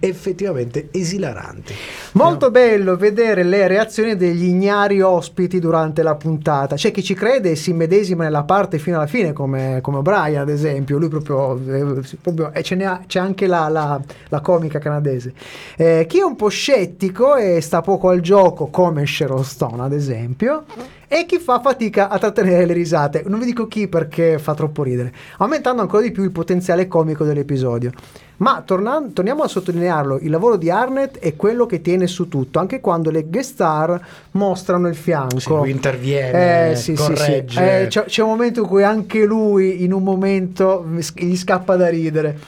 effettivamente 0.00 0.88
esilaranti. 0.90 1.72
Molto 2.12 2.50
bello 2.50 2.96
vedere 2.96 3.42
le 3.42 3.66
reazioni 3.68 4.16
degli 4.16 4.44
ignari 4.44 5.00
ospiti 5.00 5.58
durante 5.60 6.02
la 6.02 6.14
puntata. 6.14 6.74
C'è 6.76 6.90
chi 6.90 7.02
ci 7.02 7.14
crede 7.14 7.52
e 7.52 7.56
si 7.56 7.72
medesima 7.72 8.24
nella 8.24 8.42
parte 8.42 8.78
fino 8.78 8.96
alla 8.96 9.06
fine, 9.06 9.32
come, 9.32 9.78
come 9.80 10.02
Brian, 10.02 10.42
ad 10.42 10.48
esempio. 10.50 10.98
Lui 10.98 11.08
proprio. 11.08 11.58
eh, 11.72 12.02
proprio- 12.20 12.52
e 12.52 12.62
ce 12.62 12.74
n'è, 12.74 12.84
ha- 12.84 13.02
c'è 13.06 13.18
anche 13.20 13.46
la, 13.46 13.68
la- 13.68 14.00
la 14.28 14.40
comica 14.40 14.78
canadese. 14.78 15.32
Eh, 15.76 16.04
chi 16.08 16.18
è 16.18 16.22
un 16.24 16.36
po' 16.36 16.48
scettico 16.48 17.36
e 17.36 17.60
sta 17.60 17.80
poco 17.80 18.08
al 18.08 18.20
gioco, 18.20 18.66
come 18.66 19.06
Sharon 19.06 19.44
Stone, 19.44 19.82
ad 19.82 19.92
esempio. 19.92 20.64
E 21.10 21.24
chi 21.24 21.38
fa 21.38 21.58
fatica 21.60 22.10
a 22.10 22.18
trattenere 22.18 22.66
le 22.66 22.74
risate. 22.74 23.22
Non 23.26 23.38
vi 23.38 23.46
dico 23.46 23.66
chi 23.66 23.88
perché 23.88 24.38
fa 24.38 24.52
troppo 24.54 24.82
ridere, 24.82 25.10
aumentando 25.38 25.80
ancora 25.80 26.02
di 26.02 26.10
più 26.10 26.22
il 26.22 26.30
potenziale 26.32 26.86
comico 26.86 27.24
dell'episodio. 27.48 27.90
Ma 28.36 28.62
tornan- 28.64 29.12
torniamo 29.12 29.42
a 29.42 29.48
sottolinearlo, 29.48 30.18
il 30.20 30.30
lavoro 30.30 30.56
di 30.56 30.70
Arnett 30.70 31.18
è 31.18 31.34
quello 31.34 31.66
che 31.66 31.80
tiene 31.80 32.06
su 32.06 32.28
tutto, 32.28 32.60
anche 32.60 32.80
quando 32.80 33.10
le 33.10 33.24
guest 33.24 33.54
star 33.54 34.00
mostrano 34.32 34.86
il 34.86 34.94
fianco. 34.94 35.38
Sì, 35.40 35.48
lui 35.48 35.70
interviene, 35.70 36.70
Eh, 36.70 36.76
sì, 36.76 36.94
sì, 36.94 37.02
sì. 37.02 37.08
corregge. 37.08 37.80
Eh, 37.82 37.86
c'è, 37.88 38.04
c'è 38.04 38.22
un 38.22 38.28
momento 38.28 38.60
in 38.60 38.66
cui 38.66 38.84
anche 38.84 39.24
lui, 39.24 39.82
in 39.82 39.92
un 39.92 40.04
momento, 40.04 40.86
gli 41.14 41.36
scappa 41.36 41.74
da 41.74 41.88
ridere. 41.88 42.38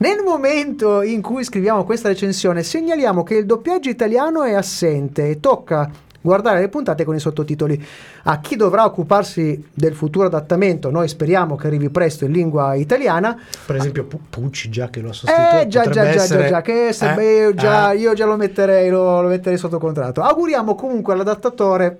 Nel 0.00 0.22
momento 0.22 1.00
in 1.02 1.22
cui 1.22 1.42
scriviamo 1.42 1.84
questa 1.84 2.08
recensione, 2.08 2.62
segnaliamo 2.62 3.22
che 3.22 3.36
il 3.36 3.46
doppiaggio 3.46 3.88
italiano 3.88 4.42
è 4.42 4.52
assente 4.52 5.30
e 5.30 5.40
tocca 5.40 5.90
guardare 6.20 6.60
le 6.60 6.68
puntate 6.68 7.04
con 7.04 7.14
i 7.14 7.20
sottotitoli. 7.20 7.82
A 8.24 8.40
chi 8.40 8.56
dovrà 8.56 8.84
occuparsi 8.84 9.68
del 9.72 9.94
futuro 9.94 10.26
adattamento, 10.26 10.90
noi 10.90 11.08
speriamo 11.08 11.56
che 11.56 11.66
arrivi 11.68 11.88
presto 11.90 12.24
in 12.24 12.32
lingua 12.32 12.74
italiana, 12.74 13.36
Per 13.66 13.76
esempio 13.76 14.04
Pu- 14.04 14.20
Pucci 14.28 14.68
già 14.70 14.88
che 14.90 15.00
lo 15.00 15.10
ha 15.10 15.12
sostituito. 15.12 15.56
eh 15.58 15.66
già 15.68 15.82
già 15.84 15.90
già, 15.90 16.04
essere- 16.08 16.48
già 16.48 16.60
che 16.62 16.92
se- 16.92 17.14
Eh, 17.14 17.38
io, 17.42 17.54
già, 17.54 17.92
eh. 17.92 17.96
io 17.98 18.12
già 18.14 18.24
lo 18.26 18.36
metterei 18.36 18.90
lo, 18.90 19.20
lo 19.22 19.28
metterei 19.28 19.58
sotto 19.58 19.78
contratto 19.78 20.20
auguriamo 20.22 20.74
comunque 20.74 21.12
all'adattatore 21.14 21.98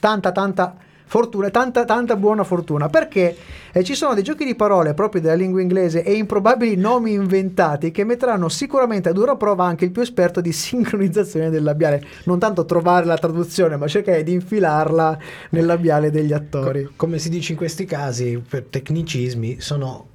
tanta 0.00 0.32
tanta 0.32 0.74
fortuna 1.08 1.50
tanta 1.50 1.84
tanta 1.84 2.16
buona 2.16 2.42
fortuna 2.42 2.88
perché 2.88 3.36
eh, 3.72 3.84
ci 3.84 3.94
sono 3.94 4.12
dei 4.12 4.24
giochi 4.24 4.44
di 4.44 4.56
parole 4.56 4.92
propri 4.92 5.20
della 5.20 5.34
lingua 5.34 5.60
inglese 5.60 6.02
e 6.02 6.14
improbabili 6.14 6.74
nomi 6.74 7.12
inventati 7.12 7.92
che 7.92 8.02
metteranno 8.04 8.48
sicuramente 8.48 9.08
a 9.08 9.12
dura 9.12 9.36
prova 9.36 9.64
anche 9.64 9.84
il 9.84 9.92
più 9.92 10.02
esperto 10.02 10.40
di 10.40 10.50
sincronizzazione 10.52 11.48
del 11.48 11.62
labiale 11.62 12.02
non 12.24 12.38
tanto 12.40 12.64
trovare 12.64 13.06
la 13.06 13.16
traduzione 13.18 13.76
ma 13.76 13.86
cercare 13.86 14.22
di 14.24 14.32
infilarla 14.32 15.18
nel 15.50 15.64
labiale 15.64 16.10
degli 16.10 16.32
attori 16.32 16.82
Co- 16.84 16.90
come 16.96 17.18
si 17.18 17.28
dice 17.28 17.52
in 17.52 17.58
questi 17.58 17.84
casi, 17.84 18.42
per 18.48 18.64
tecnicismi, 18.68 19.60
sono 19.60 20.06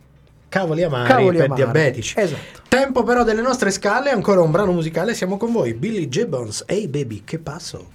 cavoli 0.50 0.84
amari 0.84 1.08
Cavoli 1.08 1.38
per 1.38 1.46
amari. 1.46 1.62
diabetici. 1.64 2.16
esatto 2.18 2.60
Tempo 2.68 3.04
però 3.04 3.24
delle 3.24 3.42
nostre 3.42 3.70
scale, 3.72 4.10
ancora 4.12 4.42
un 4.42 4.52
brano 4.52 4.72
musicale, 4.72 5.14
siamo 5.14 5.38
con 5.38 5.52
voi, 5.52 5.74
Billy 5.74 6.08
Gibbons. 6.08 6.64
Hey 6.68 6.88
baby, 6.88 7.22
che 7.26 7.38
passo? 7.38 7.88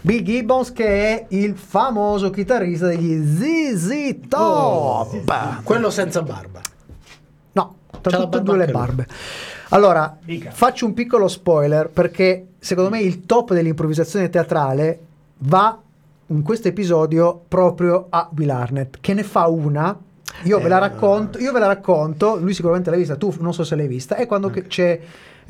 Bill 0.00 0.22
Gibbons 0.22 0.72
che 0.72 0.86
è 0.86 1.26
il 1.28 1.56
famoso 1.56 2.30
chitarrista 2.30 2.88
degli 2.88 3.24
ZZ 3.24 4.28
Top. 4.28 5.62
Quello 5.62 5.90
senza 5.90 6.22
barba. 6.22 6.60
No, 7.52 7.76
tra 8.00 8.18
tutte 8.18 8.38
e 8.38 8.40
barba 8.40 8.40
due 8.40 8.56
le 8.56 8.72
barbe. 8.72 9.06
Allora, 9.68 10.16
Dica. 10.20 10.50
faccio 10.50 10.86
un 10.86 10.94
piccolo 10.94 11.28
spoiler 11.28 11.88
perché 11.88 12.46
secondo 12.58 12.90
me 12.90 13.00
il 13.00 13.24
top 13.24 13.52
dell'improvvisazione 13.52 14.28
teatrale 14.28 14.98
va 15.38 15.78
in 16.26 16.42
questo 16.42 16.66
episodio 16.66 17.40
proprio 17.46 18.06
a 18.08 18.28
Will 18.36 18.50
Arnett, 18.50 18.96
che 19.00 19.14
ne 19.14 19.22
fa 19.22 19.46
una. 19.46 19.96
Io 20.44 20.58
ve 20.58 20.68
la 20.68 20.76
Eh, 20.76 20.80
racconto, 20.80 21.38
io 21.38 21.52
ve 21.52 21.58
la 21.58 21.66
racconto, 21.66 22.36
lui 22.36 22.54
sicuramente 22.54 22.90
l'ha 22.90 22.96
vista, 22.96 23.16
tu 23.16 23.34
non 23.38 23.52
so 23.52 23.62
se 23.62 23.76
l'hai 23.76 23.88
vista, 23.88 24.16
è 24.16 24.26
quando 24.26 24.48
che 24.48 24.66
c'è 24.66 25.00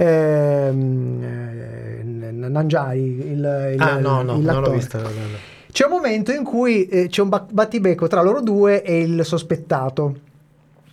ehm, 0.04 1.22
eh, 1.22 2.02
N- 2.02 2.46
Nangiari, 2.50 3.00
il, 3.32 3.70
il, 3.74 3.80
Ah 3.80 3.98
no, 3.98 4.22
no, 4.22 4.36
il- 4.36 4.44
non 4.44 4.60
l'ho 4.62 4.70
vista. 4.72 4.98
no, 4.98 5.04
no. 5.08 5.48
C'è 5.70 5.84
un 5.84 5.90
momento 5.92 6.32
in 6.32 6.42
cui 6.42 6.86
eh, 6.88 7.06
c'è 7.08 7.22
un 7.22 7.28
ba- 7.28 7.46
battibecco 7.48 8.08
tra 8.08 8.22
loro 8.22 8.40
due 8.40 8.82
e 8.82 9.00
il 9.02 9.24
sospettato. 9.24 10.14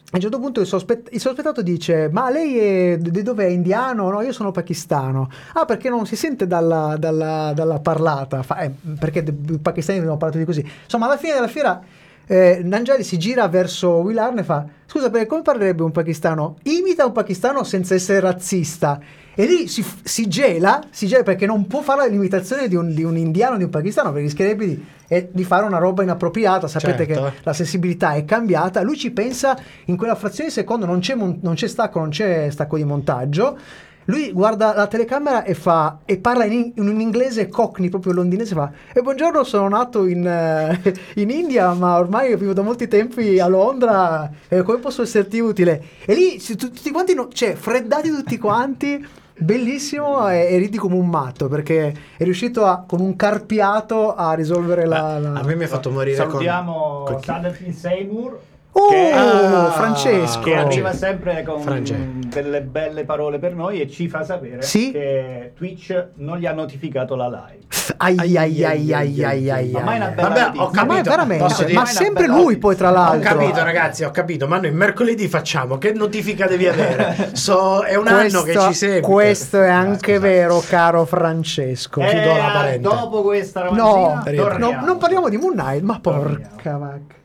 A 0.10 0.16
un 0.16 0.22
certo 0.22 0.40
punto 0.40 0.62
il, 0.62 0.68
sospet- 0.68 1.10
il 1.12 1.20
sospettato 1.20 1.62
dice: 1.62 2.10
Ma 2.12 2.30
lei 2.30 2.58
è 2.94 2.98
di 2.98 3.24
dove 3.24 3.46
è 3.46 3.50
indiano? 3.50 4.10
No, 4.10 4.22
io 4.22 4.32
sono 4.32 4.52
pakistano. 4.52 5.30
Ah, 5.54 5.66
perché 5.66 5.90
non 5.90 6.06
si 6.06 6.16
sente 6.16 6.48
dalla, 6.48 6.96
dalla- 6.98 7.52
dalla 7.56 7.80
parlata? 7.80 8.42
Fa- 8.44 8.60
eh, 8.60 8.72
perché 9.00 9.20
i 9.20 9.58
pakistani 9.58 9.98
abbiamo 10.00 10.18
parlato 10.18 10.40
di 10.40 10.46
così. 10.46 10.66
Insomma, 10.84 11.06
alla 11.08 11.18
fine 11.18 11.34
della 11.34 11.48
fiera. 11.48 11.82
Eh, 12.30 12.60
Nanjali 12.62 13.04
si 13.04 13.18
gira 13.18 13.48
verso 13.48 13.90
Will 13.96 14.38
e 14.38 14.44
fa: 14.44 14.66
Scusa, 14.86 15.10
perché 15.10 15.26
come 15.28 15.42
parlerebbe 15.42 15.84
un 15.84 15.92
pakistano? 15.92 16.58
Imita 16.98 17.06
un 17.06 17.12
pakistano 17.14 17.64
senza 17.64 17.94
essere 17.94 18.20
razzista. 18.20 19.00
E 19.36 19.46
lì 19.46 19.68
si, 19.68 19.86
si 20.02 20.28
gela, 20.28 20.82
si 20.90 21.06
gela 21.06 21.22
perché 21.22 21.46
non 21.46 21.68
può 21.68 21.84
fare 21.84 22.10
l'imitazione 22.10 22.68
di 22.68 22.76
un, 22.76 22.92
di 22.92 23.04
un 23.04 23.16
indiano 23.16 23.56
di 23.56 23.66
un 23.66 23.70
pakistano 23.70 24.10
perché 24.10 24.26
rischierebbe 24.26 24.66
di, 24.66 24.86
eh, 25.08 25.30
di 25.32 25.44
fare 25.44 25.64
una 25.64 25.78
roba 25.78 26.02
inappropriata. 26.02 26.68
Sapete 26.68 27.06
Certo. 27.06 27.24
che 27.24 27.34
la 27.44 27.54
sensibilità 27.54 28.14
è 28.14 28.26
cambiata. 28.26 28.82
Lui 28.82 28.98
ci 28.98 29.12
pensa 29.12 29.56
in 29.86 29.96
quella 29.96 30.16
frazione 30.16 30.50
di 30.50 30.56
secondo, 30.56 30.88
non 30.88 31.00
c'è, 31.00 31.14
mon- 31.14 31.38
non 31.44 31.54
c'è 31.54 31.68
stacco, 31.68 32.00
non 32.00 32.10
c'è 32.10 32.50
stacco 32.50 32.78
di 32.78 32.84
montaggio. 32.84 33.60
Lui 34.10 34.32
guarda 34.32 34.74
la 34.74 34.88
telecamera 34.88 35.44
e 35.44 35.54
fa 35.54 36.00
e 36.06 36.18
parla 36.18 36.46
in, 36.46 36.72
in 36.76 36.88
un 36.88 37.00
inglese 37.02 37.50
cockney, 37.50 37.90
proprio 37.90 38.14
londinese. 38.14 38.56
Fa: 38.56 38.72
E 38.94 39.02
buongiorno, 39.02 39.44
sono 39.44 39.68
nato 39.68 40.06
in, 40.06 40.26
eh, 40.26 40.94
in 41.16 41.30
India, 41.30 41.74
ma 41.74 41.98
ormai 41.98 42.36
vivo 42.38 42.54
da 42.54 42.62
molti 42.62 42.88
tempi 42.88 43.38
a 43.40 43.48
Londra. 43.48 44.30
E 44.48 44.62
come 44.64 44.78
posso 44.80 45.02
esserti 45.02 45.40
utile? 45.40 45.84
E 46.06 46.14
lì 46.14 46.40
si- 46.40 46.56
tu- 46.56 46.72
tutti 46.72 46.90
quanti, 46.92 47.14
no- 47.14 47.28
cioè, 47.30 47.56
freddati 47.56 48.10
tutti 48.10 48.38
quanti. 48.38 49.06
Bellissimo 49.40 50.28
e, 50.30 50.48
e 50.52 50.58
ridi 50.58 50.78
come 50.78 50.96
un 50.96 51.08
matto 51.10 51.48
perché 51.48 51.94
è 52.18 52.24
riuscito 52.24 52.66
a, 52.66 52.84
con 52.88 53.02
un 53.02 53.16
carpiato 53.16 54.16
a 54.16 54.34
risolvere 54.34 54.86
la. 54.88 55.20
la- 55.20 55.34
A 55.34 55.44
me 55.44 55.56
mi 55.56 55.66
ha 55.66 55.68
fatto 55.68 55.92
morire 55.92 56.16
Salutiamo 56.16 57.04
con- 57.06 57.22
Sutherland 57.22 57.70
Seymour. 57.72 58.40
Oh, 58.80 58.90
Che- 58.90 59.12
Ah, 59.12 59.72
Francesco. 59.72 60.40
che 60.42 60.56
arriva 60.56 60.94
sempre 60.94 61.42
con 61.44 61.60
Francesco. 61.62 62.04
delle 62.28 62.62
belle 62.62 63.06
parole 63.06 63.40
per 63.40 63.56
noi 63.56 63.82
e 63.82 63.90
ci 63.90 64.08
fa 64.08 64.24
sapere 64.24 64.62
Sì. 64.62 64.92
che 64.92 65.54
Twitch 65.56 66.10
non 66.18 66.38
gli 66.38 66.46
ha 66.46 66.52
notificato 66.54 67.16
la 67.16 67.28
live. 67.28 67.66
Ai 67.98 68.38
ai 68.38 68.64
ai 68.64 68.94
ai 68.94 69.24
ai 69.24 69.50
ai 69.50 69.72
Ma 69.72 69.80
mai 69.82 69.96
una 69.98 70.08
bella 70.10 70.28
Vabbè, 70.28 70.40
notizia. 70.42 70.64
ho 70.64 70.70
Ma 70.72 70.72
capito, 70.86 71.10
veramente? 71.10 71.44
posso 71.44 71.64
dire- 71.64 71.74
Ma 71.80 71.86
sempre 71.86 72.28
lui 72.28 72.36
notizia. 72.38 72.60
poi 72.60 72.76
tra 72.76 72.90
Ho 72.90 72.94
l'altro. 72.94 73.38
capito 73.38 73.64
ragazzi, 73.64 74.04
ho 74.04 74.12
capito, 74.12 74.48
ma 74.48 74.60
noi 74.60 74.72
mercoledì 74.72 75.28
facciamo, 75.28 75.78
che 75.80 75.94
notifica 75.94 76.46
devi 76.48 76.68
avere? 76.68 77.32
So, 77.34 77.82
è 77.82 77.96
un 77.96 78.08
anno 78.08 78.44
che 78.44 78.60
ci 78.60 78.74
segue. 78.74 79.02
questo 79.02 79.62
è 79.62 79.70
Ah, 79.70 79.78
anche 79.78 80.16
scusate. 80.16 80.20
vero, 80.20 80.64
caro 80.68 81.06
Francesco. 81.06 82.02
Eh, 82.02 82.08
chiudo 82.10 82.36
la 82.36 82.50
parente. 82.54 82.80
Dopo 82.82 83.22
questa 83.24 83.64
no, 83.72 84.22
no, 84.58 84.80
non 84.86 84.98
parliamo 84.98 85.30
di 85.30 85.38
Moon 85.38 85.54
Knight, 85.54 85.82
ma 85.82 86.00
porca 86.00 86.78
vacca. 86.78 87.16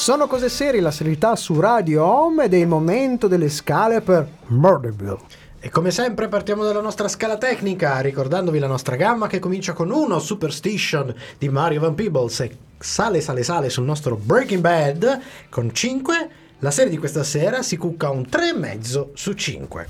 Sono 0.00 0.28
cose 0.28 0.48
serie, 0.48 0.80
la 0.80 0.90
serietà 0.90 1.36
su 1.36 1.60
Radio 1.60 2.02
Home 2.02 2.44
ed 2.44 2.54
è 2.54 2.56
il 2.56 2.66
momento 2.66 3.28
delle 3.28 3.50
scale 3.50 4.00
per 4.00 4.26
Murderville. 4.46 5.18
E 5.60 5.68
come 5.68 5.90
sempre 5.90 6.26
partiamo 6.26 6.64
dalla 6.64 6.80
nostra 6.80 7.06
scala 7.06 7.36
tecnica, 7.36 8.00
ricordandovi 8.00 8.58
la 8.58 8.66
nostra 8.66 8.96
gamma 8.96 9.26
che 9.26 9.38
comincia 9.38 9.74
con 9.74 9.90
1 9.90 10.18
Superstition 10.18 11.14
di 11.36 11.50
Mario 11.50 11.80
Van 11.80 11.94
Peebles 11.94 12.40
e 12.40 12.56
sale, 12.78 13.20
sale, 13.20 13.42
sale 13.42 13.68
sul 13.68 13.84
nostro 13.84 14.16
Breaking 14.16 14.62
Bad 14.62 15.20
con 15.50 15.70
5. 15.70 16.30
La 16.60 16.70
serie 16.70 16.90
di 16.90 16.96
questa 16.96 17.22
sera 17.22 17.60
si 17.60 17.76
cucca 17.76 18.08
un 18.08 18.22
3,5 18.22 19.08
su 19.12 19.34
5. 19.34 19.86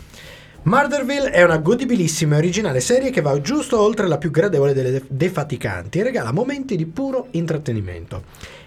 Murderville 0.63 1.31
è 1.31 1.43
una 1.43 1.57
godibilissima 1.57 2.35
e 2.35 2.39
originale 2.39 2.81
serie 2.81 3.11
che 3.11 3.23
va 3.23 3.41
giusto 3.41 3.81
oltre 3.81 4.07
la 4.07 4.19
più 4.19 4.31
gradevole 4.31 4.75
delle 4.75 4.91
def- 4.91 5.07
defaticanti 5.09 5.99
e 5.99 6.03
regala 6.03 6.33
momenti 6.33 6.77
di 6.77 6.85
puro 6.85 7.29
intrattenimento. 7.31 8.25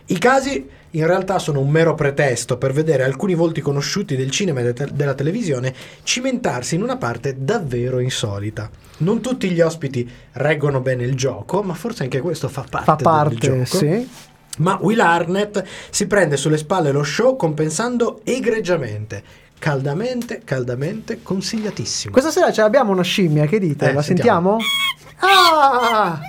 I 0.07 0.17
casi 0.17 0.67
in 0.89 1.05
realtà 1.05 1.37
sono 1.37 1.59
un 1.59 1.69
mero 1.69 1.93
pretesto 1.93 2.57
per 2.57 2.73
vedere 2.73 3.03
alcuni 3.03 3.35
volti 3.35 3.61
conosciuti 3.61 4.15
del 4.15 4.31
cinema 4.31 4.61
e 4.61 4.73
de- 4.73 4.89
della 4.91 5.13
televisione 5.13 5.73
cimentarsi 6.01 6.73
in 6.75 6.81
una 6.81 6.97
parte 6.97 7.35
davvero 7.37 7.99
insolita. 7.99 8.69
Non 8.97 9.21
tutti 9.21 9.49
gli 9.51 9.61
ospiti 9.61 10.09
reggono 10.33 10.81
bene 10.81 11.03
il 11.03 11.15
gioco, 11.15 11.61
ma 11.61 11.75
forse 11.75 12.03
anche 12.03 12.21
questo 12.21 12.49
fa 12.49 12.65
parte, 12.67 12.85
Fa 12.85 12.95
del 12.95 13.03
parte, 13.03 13.37
gioco. 13.37 13.77
sì. 13.77 14.09
Ma 14.57 14.77
Will 14.81 14.99
Arnett 14.99 15.63
si 15.89 16.05
prende 16.05 16.37
sulle 16.37 16.57
spalle 16.57 16.91
lo 16.91 17.03
show 17.03 17.35
compensando 17.35 18.21
egregiamente. 18.23 19.41
Caldamente, 19.63 20.41
caldamente 20.43 21.23
consigliatissimo. 21.23 22.11
Questa 22.11 22.31
sera 22.31 22.51
ce 22.51 22.59
l'abbiamo 22.59 22.91
una 22.91 23.01
scimmia, 23.01 23.45
che 23.45 23.59
dite? 23.59 23.91
Eh, 23.91 23.93
La 23.93 24.01
sentiamo. 24.01 24.57
sentiamo? 24.59 24.73
Ah! 25.19 26.19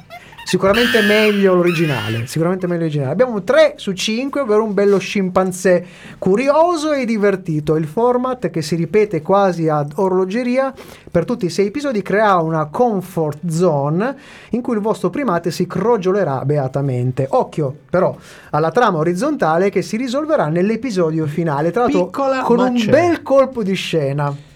Sicuramente 0.45 1.01
meglio 1.01 1.55
l'originale, 1.55 2.27
sicuramente 2.27 2.67
meglio 2.67 2.83
l'originale. 2.83 3.11
Abbiamo 3.11 3.33
un 3.33 3.45
3 3.45 3.75
su 3.77 3.93
5, 3.93 4.43
ovvero 4.43 4.63
un 4.63 4.75
bello 4.75 4.99
scimpanzé 4.99 5.85
curioso 6.19 6.93
e 6.93 7.07
divertito. 7.07 7.77
Il 7.77 7.87
format 7.87 8.51
che 8.51 8.61
si 8.61 8.77
ripete 8.77 9.23
quasi 9.23 9.69
ad 9.69 9.93
orologeria 9.97 10.73
per 11.11 11.25
tutti 11.25 11.47
i 11.47 11.51
sei 11.51 11.69
episodi 11.69 12.03
crea 12.03 12.37
una 12.37 12.67
comfort 12.67 13.49
zone 13.49 14.17
in 14.51 14.61
cui 14.61 14.75
il 14.75 14.81
vostro 14.81 15.09
primate 15.11 15.51
si 15.51 15.67
crogiolerà 15.67 16.45
beatamente. 16.45 17.27
Occhio 17.31 17.75
però 17.89 18.15
alla 18.51 18.71
trama 18.71 18.99
orizzontale 18.99 19.71
che 19.71 19.81
si 19.81 19.97
risolverà 19.97 20.49
nell'episodio 20.49 21.27
finale, 21.27 21.71
tra 21.71 21.83
l'altro 21.83 22.05
Piccola, 22.05 22.43
con 22.43 22.59
un 22.59 22.75
c'è. 22.75 22.91
bel 22.91 23.23
colpo 23.23 23.63
di 23.63 23.75
scena. 23.75 24.53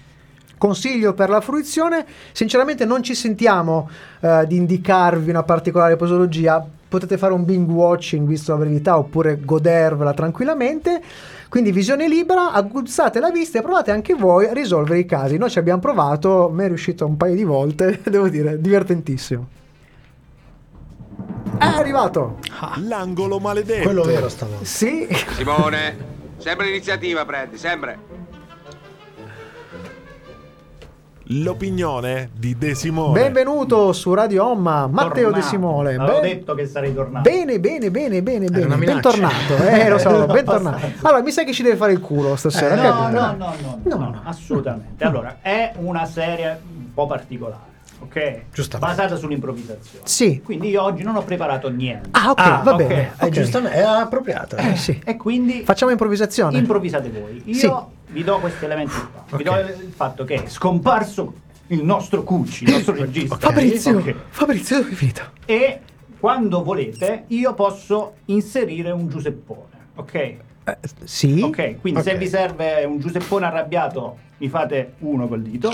Consiglio 0.58 1.14
per 1.14 1.30
la 1.30 1.40
fruizione, 1.40 2.04
sinceramente 2.32 2.84
non 2.84 3.02
ci 3.02 3.14
sentiamo 3.14 3.88
eh, 4.20 4.44
di 4.46 4.56
indicarvi 4.56 5.30
una 5.30 5.44
particolare 5.44 5.96
posologia, 5.96 6.66
potete 6.88 7.16
fare 7.16 7.32
un 7.32 7.44
binge 7.44 7.72
watching 7.72 8.26
visto 8.26 8.52
la 8.52 8.58
brevità 8.58 8.98
oppure 8.98 9.38
godervela 9.40 10.12
tranquillamente, 10.12 11.00
quindi 11.48 11.70
visione 11.70 12.08
libera, 12.08 12.52
aguzzate 12.52 13.20
la 13.20 13.30
vista 13.30 13.58
e 13.58 13.62
provate 13.62 13.90
anche 13.90 14.14
voi 14.14 14.46
a 14.46 14.52
risolvere 14.52 14.98
i 14.98 15.06
casi. 15.06 15.38
Noi 15.38 15.50
ci 15.50 15.58
abbiamo 15.58 15.80
provato, 15.80 16.50
mi 16.52 16.64
è 16.64 16.66
riuscito 16.66 17.06
un 17.06 17.16
paio 17.16 17.34
di 17.34 17.44
volte, 17.44 18.00
devo 18.08 18.28
dire, 18.28 18.60
divertentissimo. 18.60 19.46
È 21.58 21.64
arrivato! 21.64 22.38
L'angolo 22.86 23.38
maledetto. 23.38 23.84
Quello 23.84 24.02
vero 24.02 24.28
stavolta. 24.28 24.64
Sì, 24.64 25.08
Simone, 25.36 25.96
sempre 26.36 26.66
l'iniziativa 26.66 27.24
prendi, 27.24 27.56
sempre. 27.56 28.17
L'opinione 31.30 32.30
di 32.34 32.56
De 32.56 32.74
Simone. 32.74 33.20
benvenuto 33.20 33.92
su 33.92 34.14
Radio 34.14 34.46
Omma, 34.46 34.86
Matteo 34.86 35.26
De 35.26 35.32
Tornato. 35.40 35.46
Simone. 35.46 35.94
Avevo 35.96 36.20
Ben- 36.20 36.30
detto 36.30 36.54
che 36.54 36.64
sarei 36.64 36.94
tornato. 36.94 37.28
Bene, 37.28 37.60
bene, 37.60 37.90
bene, 37.90 38.22
bene, 38.22 38.48
bene. 38.48 38.76
Bentornato. 38.76 39.56
Eh, 39.58 39.90
lo 39.90 39.98
so, 39.98 40.24
bentornato. 40.32 40.86
Allora, 41.02 41.20
mi 41.22 41.30
sa 41.30 41.44
che 41.44 41.52
ci 41.52 41.62
deve 41.62 41.76
fare 41.76 41.92
il 41.92 42.00
culo 42.00 42.34
stasera. 42.34 42.74
Eh, 42.76 42.80
no, 42.80 43.08
no, 43.10 43.10
no, 43.10 43.36
no, 43.36 43.54
No, 43.82 43.96
no, 43.96 43.96
no. 44.08 44.20
assolutamente. 44.24 45.04
Allora, 45.04 45.36
è 45.42 45.72
una 45.76 46.06
serie 46.06 46.60
un 46.74 46.94
po' 46.94 47.06
particolare, 47.06 47.60
ok? 47.98 48.40
Giustamente. 48.50 48.94
Basata 48.96 49.16
sull'improvvisazione. 49.16 50.04
Sì. 50.06 50.40
Quindi 50.42 50.70
io 50.70 50.82
oggi 50.82 51.02
non 51.02 51.14
ho 51.16 51.22
preparato 51.22 51.68
niente. 51.68 52.08
Ah, 52.12 52.30
ok, 52.30 52.40
Ah, 52.40 52.60
va 52.64 52.72
bene. 52.72 53.10
È 53.18 53.24
ok. 53.26 53.30
giustamente, 53.30 53.76
è 53.76 53.82
appropriata. 53.82 54.56
Eh, 54.56 54.76
sì. 54.76 54.98
E 55.04 55.16
quindi 55.18 55.60
Facciamo 55.62 55.90
improvvisazione. 55.90 56.56
improvvisate 56.56 57.10
voi. 57.10 57.42
Io 57.44 57.54
Sì. 57.54 57.70
Vi 58.08 58.24
do 58.24 58.38
questi 58.38 58.64
elementi 58.64 58.94
qua. 59.12 59.36
Vi 59.36 59.44
do 59.44 59.54
il 59.58 59.92
fatto 59.94 60.24
che 60.24 60.42
è 60.44 60.48
scomparso 60.48 61.34
il 61.68 61.82
nostro 61.84 62.22
Cucci, 62.22 62.64
il 62.64 62.70
nostro 62.72 62.94
regista. 62.94 63.36
Fabrizio, 63.36 63.98
Ok. 63.98 64.14
Fabrizio, 64.30 64.78
dove 64.78 64.90
è 64.90 64.94
finito? 64.94 65.22
E 65.44 65.80
quando 66.18 66.62
volete 66.62 67.24
io 67.28 67.54
posso 67.54 68.14
inserire 68.26 68.90
un 68.90 69.08
Giuseppone, 69.08 69.88
ok? 69.96 70.14
Eh, 70.14 70.36
sì. 71.04 71.40
Ok, 71.40 71.80
quindi 71.80 72.02
se 72.02 72.16
vi 72.16 72.26
serve 72.26 72.84
un 72.84 72.98
Giuseppone 72.98 73.46
arrabbiato, 73.46 74.18
mi 74.38 74.48
fate 74.48 74.94
uno 74.98 75.26
col 75.28 75.42
dito. 75.42 75.70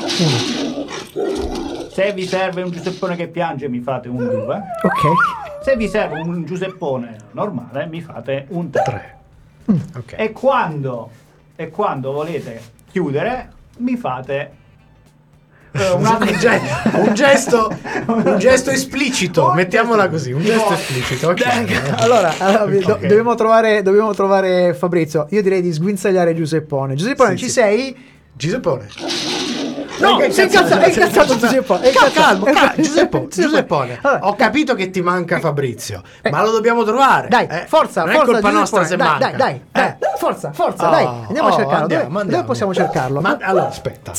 Se 1.90 2.12
vi 2.12 2.26
serve 2.26 2.62
un 2.62 2.70
Giuseppone 2.70 3.14
che 3.16 3.28
piange, 3.28 3.68
mi 3.68 3.80
fate 3.80 4.08
un 4.08 4.16
due. 4.18 4.62
Ok. 4.82 5.62
Se 5.62 5.76
vi 5.76 5.88
serve 5.88 6.20
un 6.20 6.44
Giuseppone 6.44 7.16
normale, 7.32 7.86
mi 7.86 8.00
fate 8.00 8.46
un 8.50 8.70
tre. 8.70 8.82
Tre. 8.84 9.16
Mm. 9.72 9.78
Ok. 9.96 10.14
E 10.16 10.32
quando, 10.32 11.10
e 11.56 11.70
quando 11.70 12.12
volete 12.12 12.60
chiudere, 12.90 13.50
mi 13.78 13.96
fate 13.96 14.50
eh, 15.72 15.90
un 15.90 16.04
altro 16.06 16.30
un, 16.30 16.38
ge- 16.38 16.60
un 16.94 17.14
gesto, 17.14 17.76
un 18.06 18.36
gesto 18.38 18.70
esplicito, 18.72 19.52
mettiamola 19.54 20.08
così, 20.08 20.32
un 20.32 20.42
gesto 20.42 20.72
esplicito. 20.74 21.28
ok. 21.30 21.92
Allora, 21.98 22.32
allora, 22.38 22.64
do- 22.66 22.92
Ok. 22.92 23.00
dobbiamo, 23.06 23.34
trovare, 23.34 23.82
dobbiamo 23.82 24.12
trovare 24.14 24.74
Fabrizio. 24.74 25.26
Io 25.30 25.42
direi 25.42 25.60
di 25.62 25.72
sguinzagliare 25.72 26.34
Giuseppone. 26.34 26.94
Giuseppone, 26.94 27.30
Sì, 27.30 27.36
ci 27.38 27.44
sì. 27.46 27.50
sei? 27.50 27.96
Giuseppone. 28.32 28.88
No, 30.00 30.16
cazzo- 30.16 30.42
incazzato, 30.42 30.80
è 30.82 30.88
incazzato 30.88 31.36
Giuseppone. 31.38 31.90
è. 31.90 31.92
Calmo, 32.12 32.44
calmo, 32.46 32.72
Giuseppe, 32.82 33.26
Giuseppone. 33.28 33.98
Ho 34.20 34.34
capito 34.34 34.74
che 34.74 34.90
ti 34.90 35.00
manca 35.00 35.38
Fabrizio, 35.40 36.02
Eh. 36.20 36.30
ma 36.30 36.42
lo 36.42 36.50
dobbiamo 36.50 36.82
trovare. 36.84 37.28
Dai, 37.28 37.46
eh. 37.48 37.64
forza, 37.66 38.04
non 38.04 38.14
forza, 38.14 38.30
è 38.30 38.32
colpa 38.32 38.50
nostra 38.50 38.84
se 38.84 38.96
dai, 38.96 39.06
manca. 39.08 39.30
dai, 39.36 39.60
dai, 39.70 39.84
Eh. 39.86 39.96
forza, 40.18 40.52
forza, 40.52 40.88
Oh, 40.88 40.90
dai, 40.90 41.06
andiamo 41.28 41.48
a 41.48 41.52
oh, 41.52 41.56
cercarlo. 41.56 41.86
dove, 41.86 42.08
possiamo 42.44 42.74
cercarlo? 42.74 43.20
Ma 43.20 43.38
allora 43.40 43.68
aspetta, 43.68 44.12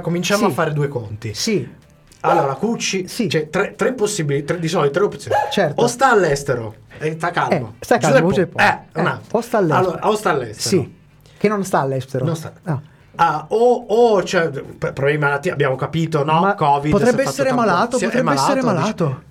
cominciamo 0.00 0.46
a 0.46 0.50
fare 0.50 0.72
due 0.72 0.88
conti. 0.88 1.34
Sì, 1.34 1.78
Allora, 2.22 2.52
Cucci, 2.54 3.08
Sì. 3.08 3.28
c'è 3.28 3.48
tre, 3.48 3.74
tre 3.74 3.94
possibili, 3.94 4.44
tre- 4.44 4.58
di 4.58 4.68
solito 4.68 4.92
tre 4.92 5.04
opzioni. 5.04 5.36
Certo. 5.50 5.80
O 5.82 5.86
sta 5.86 6.10
all'estero, 6.10 6.74
e 6.98 7.12
sta 7.12 7.30
calmo. 7.30 7.76
Eh, 7.78 7.82
sta 7.84 7.96
calmo, 7.96 8.28
Giuseppe. 8.28 8.62
Eh, 8.62 8.78
un 9.00 9.06
Eh, 9.06 9.08
attimo. 9.08 9.20
o 9.30 9.40
sta 9.40 9.56
all'estero. 9.56 9.88
Allora, 9.88 10.08
o 10.08 10.14
sta 10.16 10.28
all'estero. 10.30 10.82
sì. 10.82 10.94
Che 11.38 11.48
non 11.48 11.64
sta 11.64 11.78
all'estero. 11.80 12.26
Non 12.26 12.36
sta. 12.36 12.52
Ah. 12.64 12.78
Ah, 13.22 13.44
o, 13.48 13.84
o 13.86 14.22
cioè, 14.22 14.48
problemi 14.48 15.12
di 15.12 15.18
malattia, 15.18 15.52
abbiamo 15.52 15.76
capito, 15.76 16.24
no? 16.24 16.40
Ma 16.40 16.54
Covid. 16.54 16.90
potrebbe 16.90 17.22
essere 17.24 17.52
malato, 17.52 17.98
si 17.98 18.06
potrebbe 18.06 18.32
essere 18.32 18.60
dici- 18.60 18.66
malato. 18.66 19.22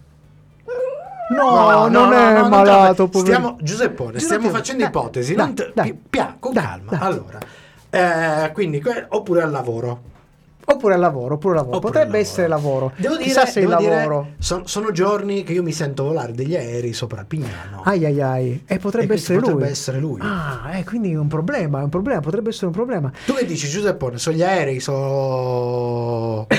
No, 1.32 1.88
non 1.88 2.13
è 2.13 2.39
no, 2.39 2.49
malato, 2.49 3.08
poverino. 3.08 3.38
stiamo, 3.38 3.58
Giuseppone, 3.60 4.19
stiamo 4.19 4.49
facendo 4.49 4.84
dai, 4.84 4.91
ipotesi, 4.91 5.34
dai, 5.34 5.45
non 5.45 5.56
te- 5.56 5.71
dai. 5.73 5.93
pi- 5.93 5.99
pia, 6.08 6.36
con 6.39 6.54
Dai, 6.54 6.63
calma. 6.63 6.99
Allora, 6.99 7.39
eh, 7.89 8.52
quindi, 8.54 8.82
oppure 9.10 9.41
al 9.41 9.49
lavoro. 9.49 10.02
Oppure 10.65 10.93
al 10.93 11.00
lavoro, 11.00 11.34
oppure 11.36 11.54
al 11.58 11.62
lavoro. 11.62 11.78
Oppure 11.78 11.91
Potrebbe 11.93 12.17
lavoro. 12.17 12.30
essere 12.30 12.48
lavoro. 12.48 12.91
Devo 12.95 13.15
Chissà 13.17 13.39
dire, 13.41 13.52
se 13.52 13.60
il 13.62 13.67
devo 13.67 13.80
dire, 13.80 13.95
lavoro. 13.95 14.28
son- 14.38 14.67
sono 14.67 14.91
giorni 14.91 15.43
che 15.43 15.54
io 15.54 15.63
mi 15.63 15.72
sento 15.72 16.04
volare 16.04 16.32
degli 16.32 16.56
aerei 16.56 16.93
sopra 16.93 17.22
il 17.22 17.26
Pignano. 17.26 17.82
Ai 17.86 18.06
ai 18.06 18.22
ai. 18.22 18.63
E 18.67 18.78
potrebbe 18.78 19.13
E 19.13 19.17
essere 19.17 19.39
potrebbe 19.39 19.62
lui. 19.63 19.69
essere 19.72 20.00
lui. 20.00 20.19
Ah, 20.22 20.69
eh, 20.78 20.84
quindi 20.84 21.12
è 21.12 21.17
un 21.17 21.28
problema, 21.28 21.80
è 21.80 21.84
un 21.84 21.89
problema, 21.89 22.19
potrebbe 22.19 22.50
essere 22.50 22.67
un 22.67 22.72
problema. 22.74 23.12
Tu 23.26 23.34
che 23.34 23.45
dici, 23.45 23.67
Giuseppone, 23.67 24.17
sono 24.19 24.36
gli 24.36 24.43
aerei, 24.43 24.80
sono... 24.80 26.45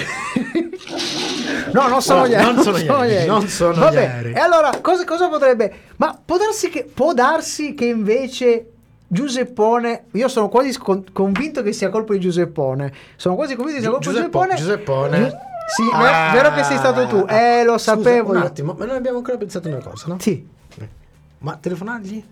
No, 1.73 1.87
non 1.87 2.03
sono 2.03 2.27
gli 2.27 2.31
Guarda, 2.33 2.49
aerei. 2.49 2.55
non 2.57 2.63
sono 2.65 2.79
gli 2.79 2.89
aerei, 2.89 3.27
non 3.29 3.47
sono 3.49 3.75
Vabbè, 3.75 3.93
gli 3.93 3.97
aerei. 3.99 4.33
E 4.33 4.39
allora, 4.41 4.71
cosa, 4.81 5.05
cosa 5.05 5.29
potrebbe... 5.29 5.73
Ma 5.99 6.19
può 6.25 6.37
darsi 6.37 6.69
che, 6.69 6.85
può 6.93 7.13
darsi 7.13 7.75
che 7.75 7.85
invece 7.85 8.70
Giuseppone, 9.13 10.05
io 10.13 10.29
sono 10.29 10.49
quasi 10.49 10.71
scon- 10.73 11.05
convinto 11.13 11.63
che 11.63 11.73
sia 11.73 11.89
colpa 11.91 12.13
di 12.13 12.21
Giuseppone. 12.21 12.93
Sono 13.17 13.35
quasi 13.35 13.57
convinto 13.57 13.81
che 13.81 13.83
sia 13.83 13.91
colpa 13.91 14.07
di 14.09 14.17
Giuseppo- 14.17 14.55
Giuseppone. 14.55 14.57
Giuseppone. 14.57 15.19
Giu- 15.19 15.49
sì, 15.67 15.83
è 15.83 16.33
vero 16.33 16.53
che 16.55 16.63
sei 16.63 16.77
stato 16.77 17.07
tu. 17.09 17.25
Eh, 17.29 17.65
lo 17.65 17.73
Scusa, 17.77 17.97
sapevo. 17.97 18.31
un 18.31 18.39
io. 18.39 18.45
attimo, 18.45 18.77
ma 18.79 18.85
noi 18.85 18.97
abbiamo 18.97 19.19
ancora 19.19 19.37
pensato 19.37 19.67
una 19.69 19.79
cosa, 19.79 20.05
no? 20.07 20.17
Sì. 20.21 20.47
Ma 21.39 21.57
telefonargli? 21.57 22.17
Eh, 22.19 22.25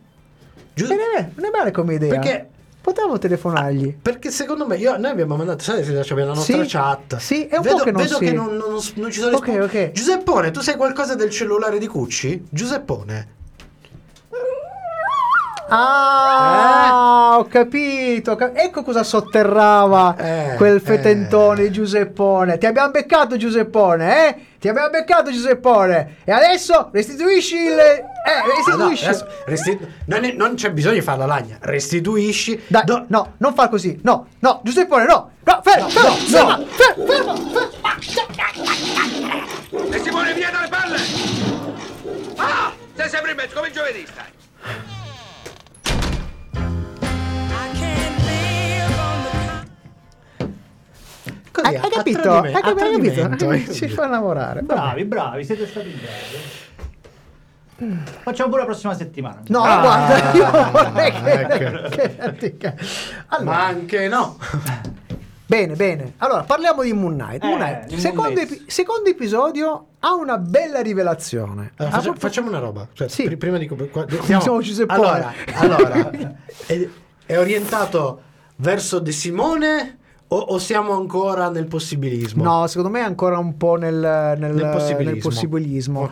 Giusto? 0.75 0.95
non, 0.95 1.03
è, 1.17 1.29
non 1.35 1.45
è 1.47 1.51
male 1.51 1.71
come 1.73 1.95
idea. 1.95 2.11
Perché- 2.11 2.49
Potevamo 2.81 3.19
telefonargli. 3.19 3.99
Perché 4.01 4.31
secondo 4.31 4.65
me, 4.65 4.77
io, 4.77 4.97
noi 4.97 5.11
abbiamo 5.11 5.37
mandato, 5.37 5.63
sai, 5.63 5.81
abbiamo 5.83 6.21
la 6.21 6.27
nostra 6.35 6.63
Sì, 6.63 6.69
chat. 6.69 7.17
sì, 7.17 7.47
è 7.47 7.57
un 7.57 7.63
vedo, 7.63 7.77
po' 7.79 7.83
che 7.83 7.91
non 7.91 8.03
vedo 8.03 8.15
si- 8.17 8.25
che 8.25 8.33
non, 8.33 8.57
non- 8.57 8.81
non 8.95 9.11
ci 9.11 9.21
sono 9.21 9.37
Ok, 9.37 9.47
risposte. 9.47 9.79
ok. 9.85 9.91
Giuseppone, 9.93 10.51
tu 10.53 10.61
sai 10.61 10.77
qualcosa 10.77 11.15
del 11.15 11.29
cellulare 11.29 11.79
di 11.79 11.87
Cucci? 11.87 12.47
Giuseppone. 12.49 13.29
Ah, 15.71 17.37
ho 17.39 17.45
capito. 17.45 18.33
ho 18.33 18.37
cap- 18.37 18.57
ecco 18.57 18.83
cosa 18.83 19.03
sotterrava 19.03 20.15
Eh, 20.17 20.55
quel 20.57 20.81
fetentone 20.81 21.65
eh. 21.65 21.71
Giuseppone. 21.71 22.57
Ti 22.59 22.67
abbiamo 22.67 22.91
beccato, 22.91 23.37
Giuseppone, 23.37 24.29
eh? 24.29 24.37
Ti 24.59 24.69
abbiamo 24.69 24.89
beccato, 24.91 25.31
Giuseppone. 25.31 26.17
E 26.25 26.33
adesso 26.33 26.89
restituisci 26.93 27.57
il. 27.57 27.79
Eh, 27.79 28.05
Ah, 28.25 28.41
no, 28.47 28.55
restituisci. 28.57 29.05
adesso 29.05 29.27
resti- 29.47 29.79
non, 30.07 30.25
è- 30.25 30.33
non 30.33 30.55
c'è 30.55 30.71
bisogno 30.73 30.95
di 30.95 31.01
fare 31.03 31.19
la 31.19 31.27
lagna. 31.27 31.57
Restituisci. 31.61 32.65
Dai, 32.67 32.85
Do- 32.85 33.05
no, 33.09 33.35
non 33.39 33.55
far 33.55 33.69
così. 33.69 33.99
No, 34.03 34.27
no, 34.41 34.61
Giuseppone, 34.65 35.05
no. 35.05 35.31
No, 35.45 35.61
fermo, 35.63 35.89
fermo, 35.89 36.17
fermo, 36.27 36.67
fermo, 36.67 37.05
fermo, 37.05 37.37
fermo. 37.53 37.77
E 39.95 39.99
Simone 40.01 40.35
via 40.35 40.51
dalle 40.51 40.69
palle! 40.69 40.97
Ah! 42.37 42.73
Sei 42.95 43.09
sempre 43.09 43.31
in 43.31 43.37
mezzo 43.37 43.55
come 43.55 43.69
il 43.69 43.73
giovedì 43.73 44.05
stai! 44.11 44.97
Hai, 51.69 51.77
hai 51.77 51.85
a 51.85 51.89
capito? 51.91 52.33
Hai 52.39 52.53
capito? 52.53 53.49
hai 53.49 53.61
Ci 53.73 53.81
capito? 53.81 53.95
fa 53.95 54.09
lavorare. 54.09 54.63
Bravi, 54.63 55.05
bravi, 55.05 55.45
siete 55.45 55.67
stati 55.67 55.89
bravi. 55.89 56.67
Facciamo 58.23 58.49
pure 58.51 58.63
la 58.63 58.67
prossima 58.67 58.95
settimana. 58.95 59.41
No, 59.47 59.63
Ah, 59.63 59.81
guarda, 59.81 60.33
io 60.33 60.71
vorrei 60.73 61.13
che, 61.13 61.33
ecco. 61.33 61.89
che- 62.37 62.57
che- 62.57 62.75
Allora, 63.29 63.51
Ma 63.57 63.65
anche 63.67 64.09
no. 64.09 64.37
Bene, 65.47 65.75
bene. 65.77 66.15
Allora, 66.19 66.43
parliamo 66.43 66.83
di 66.83 66.93
Moon 66.93 67.15
Knight. 67.15 67.43
Moon 67.45 67.61
Eh, 67.63 67.65
Knight, 67.65 67.89
Moon 67.91 68.01
secondo, 68.01 68.31
Knight. 68.33 68.51
epi- 68.53 68.65
secondo 68.67 69.09
episodio 69.09 69.87
ha 70.01 70.15
una 70.15 70.37
bella 70.39 70.81
rivelazione. 70.81 71.73
Allora, 71.77 71.95
Ha 71.97 71.99
faccia- 71.99 72.01
proprio- 72.03 72.29
facciamo 72.29 72.49
una 72.49 72.59
roba. 72.59 72.89
Cioè, 72.93 73.09
Sì. 73.09 73.25
pri- 73.25 73.37
prima 73.37 73.59
di 73.59 73.67
Giuseppone. 74.61 74.99
Allora, 75.55 75.91
allora 75.95 76.11
è, 76.67 76.89
è 77.27 77.39
orientato 77.39 78.23
verso 78.57 78.99
De 78.99 79.13
Simone 79.13 79.98
o, 80.31 80.37
o 80.37 80.59
siamo 80.59 80.93
ancora 80.93 81.49
nel 81.49 81.67
possibilismo? 81.67 82.43
No, 82.45 82.67
secondo 82.67 82.91
me 82.91 83.01
è 83.01 83.05
ancora 83.05 83.39
un 83.39 83.57
po' 83.57 83.77
nel, 83.77 83.95
nel- 83.95 84.55
Nel 84.55 84.69
possibilismo. 84.71 85.11
nel 85.11 85.19
possibilismo. 85.19 86.01
Ok, 86.03 86.11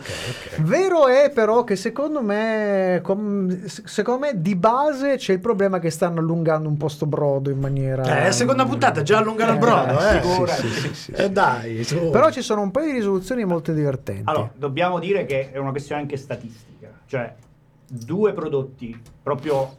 ok. 0.57 0.61
Vero 0.61 1.07
è 1.07 1.29
però 1.31 1.63
che 1.63 1.75
secondo 1.75 2.21
me, 2.23 2.99
com- 3.03 3.65
secondo 3.65 4.19
me 4.25 4.41
di 4.41 4.55
base 4.55 5.17
c'è 5.17 5.33
il 5.33 5.39
problema 5.39 5.77
che 5.79 5.89
stanno 5.91 6.19
allungando 6.19 6.67
un 6.67 6.77
po' 6.77 6.87
sto 6.87 7.05
brodo 7.05 7.49
in 7.51 7.59
maniera... 7.59 8.25
Eh, 8.25 8.31
seconda 8.31 8.65
puntata, 8.65 9.03
già 9.03 9.19
allungano 9.19 9.51
il 9.51 9.59
brodo, 9.59 9.99
eh. 9.99 10.21
sicura. 10.21 10.53
Sì, 10.53 10.67
sì, 10.69 10.93
sì, 10.95 11.11
Eh, 11.11 11.29
dai, 11.29 11.83
su. 11.83 12.09
Però 12.09 12.31
ci 12.31 12.41
sono 12.41 12.61
un 12.61 12.71
paio 12.71 12.87
di 12.87 12.93
risoluzioni 12.93 13.45
molto 13.45 13.71
divertenti. 13.71 14.23
Allora, 14.25 14.49
dobbiamo 14.55 14.97
dire 14.99 15.25
che 15.25 15.51
è 15.51 15.57
una 15.57 15.71
questione 15.71 16.01
anche 16.01 16.17
statistica. 16.17 16.89
Cioè, 17.05 17.35
due 17.87 18.33
prodotti 18.33 18.99
proprio 19.21 19.75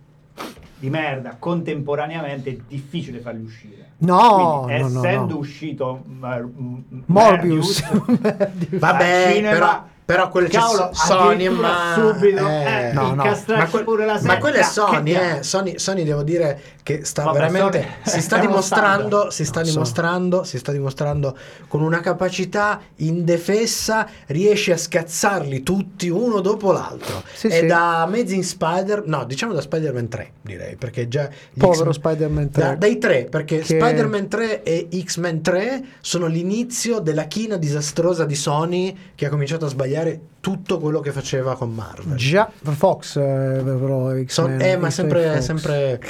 di 0.78 0.90
merda 0.90 1.36
contemporaneamente 1.38 2.50
è 2.50 2.56
difficile 2.68 3.18
farli 3.18 3.42
uscire. 3.44 3.86
No, 3.98 4.62
Quindi, 4.64 4.82
no, 4.82 4.88
no, 4.88 4.98
essendo 5.04 5.34
no. 5.34 5.38
uscito 5.40 6.04
mm, 6.08 6.24
mm, 6.24 7.00
Morbius. 7.06 7.82
Morbius, 7.90 8.70
Vabbè, 8.78 9.24
al 9.26 9.32
cinema, 9.32 9.52
però- 9.52 9.86
però 10.08 10.30
quelle 10.30 10.48
c'è 10.48 10.58
cavolo, 10.58 10.88
Sony, 10.94 11.48
ma- 11.50 11.92
subito 11.94 12.48
eh, 12.48 12.88
eh, 12.88 12.92
no, 12.94 13.12
no. 13.14 13.24
Ma, 13.48 13.66
que- 13.66 13.84
pure 13.84 14.06
la 14.06 14.14
ma 14.14 14.18
setta, 14.20 14.38
quella 14.38 14.56
è 14.56 14.62
Sony, 14.62 15.12
eh. 15.12 15.42
Sony, 15.42 15.78
Sony 15.78 16.02
devo 16.02 16.22
dire 16.22 16.58
che 16.82 17.04
sta 17.04 17.24
Vabbè, 17.24 17.36
veramente 17.36 17.82
Sony 17.82 18.16
si 18.16 18.22
sta 18.22 18.38
dimostrando, 18.38 19.30
si 19.30 19.44
sta 19.44 19.60
No, 19.60 19.66
dimostrando, 19.66 20.44
si 20.44 20.56
sta 20.56 20.72
dimostrando 20.72 21.36
con 21.66 21.82
una 21.82 22.00
capacità 22.00 22.80
indefessa, 22.96 24.08
riesce 24.28 24.72
a 24.72 24.78
scazzarli 24.78 25.62
tutti 25.62 26.08
uno 26.08 26.40
dopo 26.40 26.72
l'altro. 26.72 27.22
Sì, 27.34 27.48
è 27.48 27.58
sì. 27.60 27.66
da 27.66 28.00
Amazing 28.04 28.42
Spider, 28.44 29.02
no, 29.04 29.24
diciamo 29.24 29.52
da 29.52 29.60
Spider-Man 29.60 30.08
3, 30.08 30.30
direi, 30.40 30.76
perché 30.76 31.06
già 31.08 31.28
Povero 31.58 31.92
X-Men- 31.92 31.92
Spider-Man 31.92 32.50
3. 32.50 32.62
da- 32.62 32.74
dai 32.76 32.96
tre, 32.96 33.26
perché 33.30 33.58
Che- 33.58 33.64
Spider-Man 33.78 34.26
3 34.28 34.62
e 34.62 34.88
X-Men 35.04 35.42
3 35.42 35.84
sono 36.00 36.24
l'inizio 36.24 36.98
della 37.00 37.24
china 37.24 37.58
disastrosa 37.58 38.24
di 38.24 38.34
Sony 38.34 38.96
che 39.14 39.26
ha 39.26 39.28
cominciato 39.28 39.66
a 39.66 39.68
sbagliare 39.68 39.96
tutto 40.40 40.78
quello 40.78 41.00
che 41.00 41.10
faceva 41.12 41.56
con 41.56 41.74
Marvel. 41.74 42.16
Già, 42.16 42.50
Fox, 42.62 43.16
eh, 43.16 43.60
però, 43.64 44.12
So- 44.26 44.48
eh, 44.48 44.76
ma 44.76 44.90
sempre, 44.90 45.32
Fox. 45.34 45.38
sempre 45.44 46.00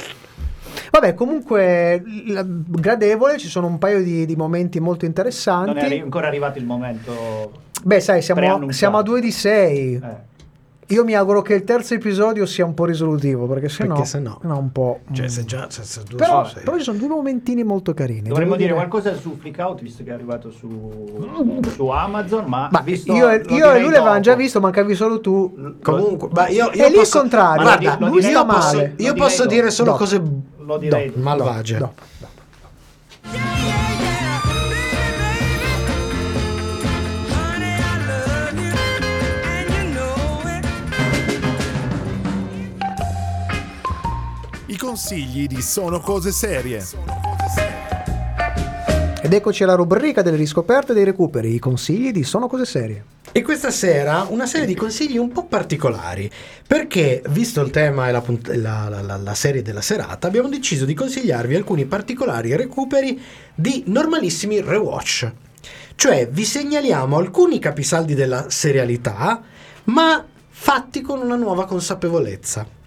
Vabbè, 0.91 1.13
comunque 1.13 2.01
la- 2.27 2.45
gradevole, 2.45 3.37
ci 3.37 3.47
sono 3.47 3.67
un 3.67 3.77
paio 3.77 4.01
di, 4.03 4.25
di 4.25 4.35
momenti 4.35 4.79
molto 4.79 5.01
non 5.05 5.09
interessanti. 5.09 5.77
è 5.79 5.83
arri- 5.85 5.99
ancora 5.99 6.27
arrivato 6.27 6.57
il 6.59 6.65
momento 6.65 7.51
Beh, 7.83 7.99
sai, 8.01 8.21
siamo, 8.21 8.71
siamo 8.71 8.97
a 8.97 9.01
2 9.03 9.21
di 9.21 9.31
6. 9.31 9.93
eh. 9.95 10.27
Io 10.91 11.03
mi 11.03 11.13
auguro 11.13 11.43
che 11.43 11.53
il 11.53 11.63
terzo 11.63 11.93
episodio 11.93 12.47
sia 12.47 12.65
un 12.65 12.73
po' 12.73 12.85
risolutivo, 12.85 13.45
perché 13.45 13.69
sennò 13.69 13.93
Perché 13.93 14.07
sennò- 14.09 14.39
no, 14.41 14.57
un 14.57 14.71
po'. 14.71 15.01
cioè 15.11 15.25
mm. 15.25 15.29
se 15.29 15.45
già 15.45 15.67
se- 15.69 15.83
se 15.83 16.01
due 16.07 16.17
però, 16.17 16.43
sei. 16.45 16.63
però 16.63 16.77
ci 16.77 16.83
sono 16.83 16.97
due 16.97 17.07
momentini 17.09 17.63
molto 17.63 17.93
carini. 17.93 18.27
Dovremmo 18.29 18.55
devo 18.55 18.63
dire 18.63 18.73
qualcosa 18.73 19.13
su 19.15 19.37
Flick 19.39 19.59
Out 19.59 19.81
visto 19.81 20.03
che 20.03 20.09
è 20.09 20.13
arrivato 20.13 20.49
su, 20.49 20.67
su 21.75 21.87
Amazon, 21.89 22.45
ma, 22.45 22.69
Ma 22.71 22.81
visto, 22.81 23.13
io, 23.13 23.29
e 23.29 23.43
lui 23.47 23.59
l'avevamo 23.91 24.19
già 24.19 24.33
visto, 24.33 24.59
mancavi 24.59 24.95
solo 24.95 25.19
tu. 25.21 25.75
comunque 25.83 26.29
ma 26.31 26.47
io, 26.47 26.65
io 26.65 26.71
È 26.71 26.85
lì 26.87 26.93
il 26.93 26.93
posso, 26.93 27.19
contrario. 27.19 27.61
guarda 27.61 27.97
Lo 27.99 28.07
lui 28.07 28.21
sta 28.23 28.45
posso, 28.45 28.75
male. 28.77 28.93
io 28.97 29.13
posso 29.13 29.45
dire 29.45 29.69
solo 29.69 29.91
dopo. 29.91 30.03
cose 30.03 30.23
Lo 30.57 30.77
direi 30.79 31.11
no, 31.15 31.21
malvagie 31.21 31.77
consigli 44.79 45.45
di 45.45 45.61
Sono 45.61 45.99
Cose 45.99 46.31
Serie. 46.31 46.81
Ed 49.21 49.33
eccoci 49.33 49.63
alla 49.63 49.75
rubrica 49.75 50.21
delle 50.21 50.37
riscoperte 50.37 50.93
e 50.93 50.95
dei 50.95 51.03
recuperi, 51.03 51.53
i 51.53 51.59
consigli 51.59 52.11
di 52.11 52.23
Sono 52.23 52.47
Cose 52.47 52.65
Serie. 52.65 53.03
E 53.33 53.41
questa 53.41 53.71
sera 53.71 54.25
una 54.29 54.45
serie 54.45 54.65
di 54.65 54.75
consigli 54.75 55.17
un 55.17 55.33
po' 55.33 55.43
particolari, 55.43 56.31
perché 56.65 57.21
visto 57.27 57.59
il 57.59 57.71
tema 57.71 58.07
e 58.07 58.13
la, 58.13 58.21
punt- 58.21 58.47
la- 58.55 58.87
la- 58.87 59.01
la- 59.01 59.17
la 59.17 59.33
serie 59.33 59.61
della 59.61 59.81
serata, 59.81 60.27
abbiamo 60.27 60.47
deciso 60.47 60.85
di 60.85 60.93
consigliarvi 60.93 61.55
alcuni 61.55 61.83
particolari 61.83 62.55
recuperi 62.55 63.21
di 63.53 63.83
normalissimi 63.87 64.61
rewatch. 64.61 65.29
Cioè 65.95 66.29
vi 66.31 66.45
segnaliamo 66.45 67.17
alcuni 67.17 67.59
capisaldi 67.59 68.13
della 68.15 68.49
serialità, 68.49 69.41
ma 69.85 70.25
fatti 70.47 71.01
con 71.01 71.19
una 71.19 71.35
nuova 71.35 71.65
consapevolezza. 71.65 72.77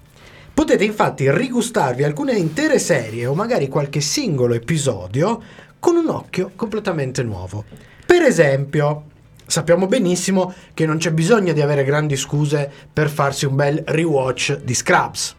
Potete 0.54 0.84
infatti 0.84 1.30
rigustarvi 1.30 2.04
alcune 2.04 2.32
intere 2.34 2.78
serie 2.78 3.26
o 3.26 3.34
magari 3.34 3.68
qualche 3.68 4.00
singolo 4.00 4.54
episodio 4.54 5.42
con 5.78 5.96
un 5.96 6.08
occhio 6.08 6.52
completamente 6.54 7.22
nuovo. 7.22 7.64
Per 8.06 8.22
esempio, 8.22 9.04
sappiamo 9.46 9.86
benissimo 9.86 10.52
che 10.74 10.86
non 10.86 10.98
c'è 10.98 11.12
bisogno 11.12 11.52
di 11.52 11.60
avere 11.60 11.84
grandi 11.84 12.16
scuse 12.16 12.70
per 12.92 13.08
farsi 13.08 13.46
un 13.46 13.56
bel 13.56 13.82
rewatch 13.86 14.58
di 14.58 14.74
Scrubs, 14.74 15.34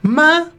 ma 0.00 0.50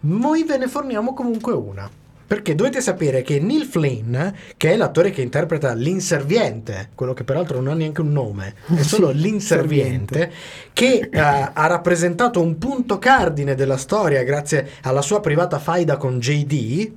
noi 0.00 0.44
ve 0.44 0.56
ne 0.58 0.66
forniamo 0.66 1.14
comunque 1.14 1.52
una. 1.52 1.99
Perché 2.30 2.54
dovete 2.54 2.80
sapere 2.80 3.22
che 3.22 3.40
Neil 3.40 3.64
Flynn, 3.64 4.16
che 4.56 4.70
è 4.70 4.76
l'attore 4.76 5.10
che 5.10 5.20
interpreta 5.20 5.74
l'inserviente, 5.74 6.90
quello 6.94 7.12
che 7.12 7.24
peraltro 7.24 7.60
non 7.60 7.72
ha 7.72 7.74
neanche 7.74 8.02
un 8.02 8.12
nome, 8.12 8.54
è 8.72 8.82
solo 8.82 9.10
l'inserviente, 9.10 10.30
che 10.72 11.08
eh, 11.10 11.18
ha 11.18 11.66
rappresentato 11.66 12.40
un 12.40 12.56
punto 12.56 13.00
cardine 13.00 13.56
della 13.56 13.76
storia 13.76 14.22
grazie 14.22 14.74
alla 14.82 15.02
sua 15.02 15.18
privata 15.18 15.58
faida 15.58 15.96
con 15.96 16.20
JD, 16.20 16.92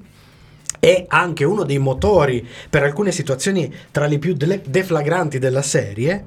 è 0.79 1.05
anche 1.07 1.45
uno 1.45 1.63
dei 1.63 1.79
motori 1.79 2.47
per 2.69 2.83
alcune 2.83 3.11
situazioni 3.11 3.73
tra 3.89 4.05
le 4.05 4.19
più 4.19 4.35
dele- 4.35 4.61
deflagranti 4.63 5.39
della 5.39 5.63
serie. 5.63 6.25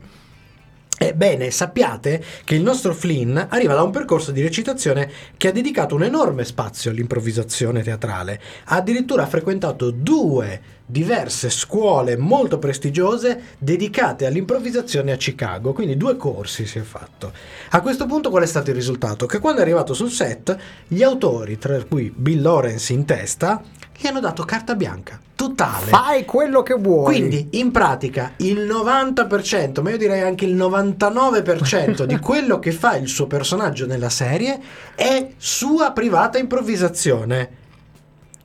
Ebbene, 0.98 1.50
sappiate 1.50 2.24
che 2.42 2.54
il 2.54 2.62
nostro 2.62 2.94
Flynn 2.94 3.36
arriva 3.36 3.74
da 3.74 3.82
un 3.82 3.90
percorso 3.90 4.32
di 4.32 4.40
recitazione 4.40 5.10
che 5.36 5.48
ha 5.48 5.52
dedicato 5.52 5.94
un 5.94 6.04
enorme 6.04 6.44
spazio 6.44 6.90
all'improvvisazione 6.90 7.82
teatrale. 7.82 8.40
Ha 8.64 8.76
addirittura 8.76 9.26
frequentato 9.26 9.90
due 9.90 10.74
diverse 10.86 11.50
scuole 11.50 12.16
molto 12.16 12.58
prestigiose 12.58 13.56
dedicate 13.58 14.24
all'improvvisazione 14.24 15.12
a 15.12 15.16
Chicago, 15.16 15.74
quindi 15.74 15.98
due 15.98 16.16
corsi 16.16 16.64
si 16.64 16.78
è 16.78 16.82
fatto. 16.82 17.32
A 17.70 17.80
questo 17.82 18.06
punto 18.06 18.30
qual 18.30 18.44
è 18.44 18.46
stato 18.46 18.70
il 18.70 18.76
risultato? 18.76 19.26
Che 19.26 19.38
quando 19.38 19.60
è 19.60 19.64
arrivato 19.64 19.92
sul 19.92 20.10
set, 20.10 20.56
gli 20.86 21.02
autori, 21.02 21.58
tra 21.58 21.82
cui 21.84 22.10
Bill 22.14 22.40
Lawrence 22.40 22.92
in 22.92 23.04
testa, 23.04 23.62
gli 23.98 24.06
hanno 24.06 24.20
dato 24.20 24.44
carta 24.44 24.74
bianca, 24.74 25.18
totale. 25.34 25.86
Fai 25.86 26.24
quello 26.24 26.62
che 26.62 26.74
vuoi. 26.74 27.04
Quindi 27.04 27.48
in 27.52 27.70
pratica 27.70 28.32
il 28.36 28.60
90%, 28.60 29.80
ma 29.80 29.90
io 29.90 29.96
direi 29.96 30.20
anche 30.20 30.44
il 30.44 30.54
99% 30.54 32.04
di 32.04 32.18
quello 32.20 32.58
che 32.58 32.72
fa 32.72 32.96
il 32.96 33.08
suo 33.08 33.26
personaggio 33.26 33.86
nella 33.86 34.10
serie 34.10 34.60
è 34.94 35.30
sua 35.36 35.92
privata 35.92 36.38
improvvisazione. 36.38 37.64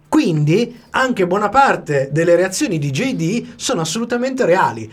Quindi 0.07 0.79
anche 0.89 1.25
buona 1.25 1.49
parte 1.49 2.09
delle 2.11 2.35
reazioni 2.35 2.77
di 2.77 2.91
JD 2.91 3.53
sono 3.55 3.81
assolutamente 3.81 4.45
reali. 4.45 4.91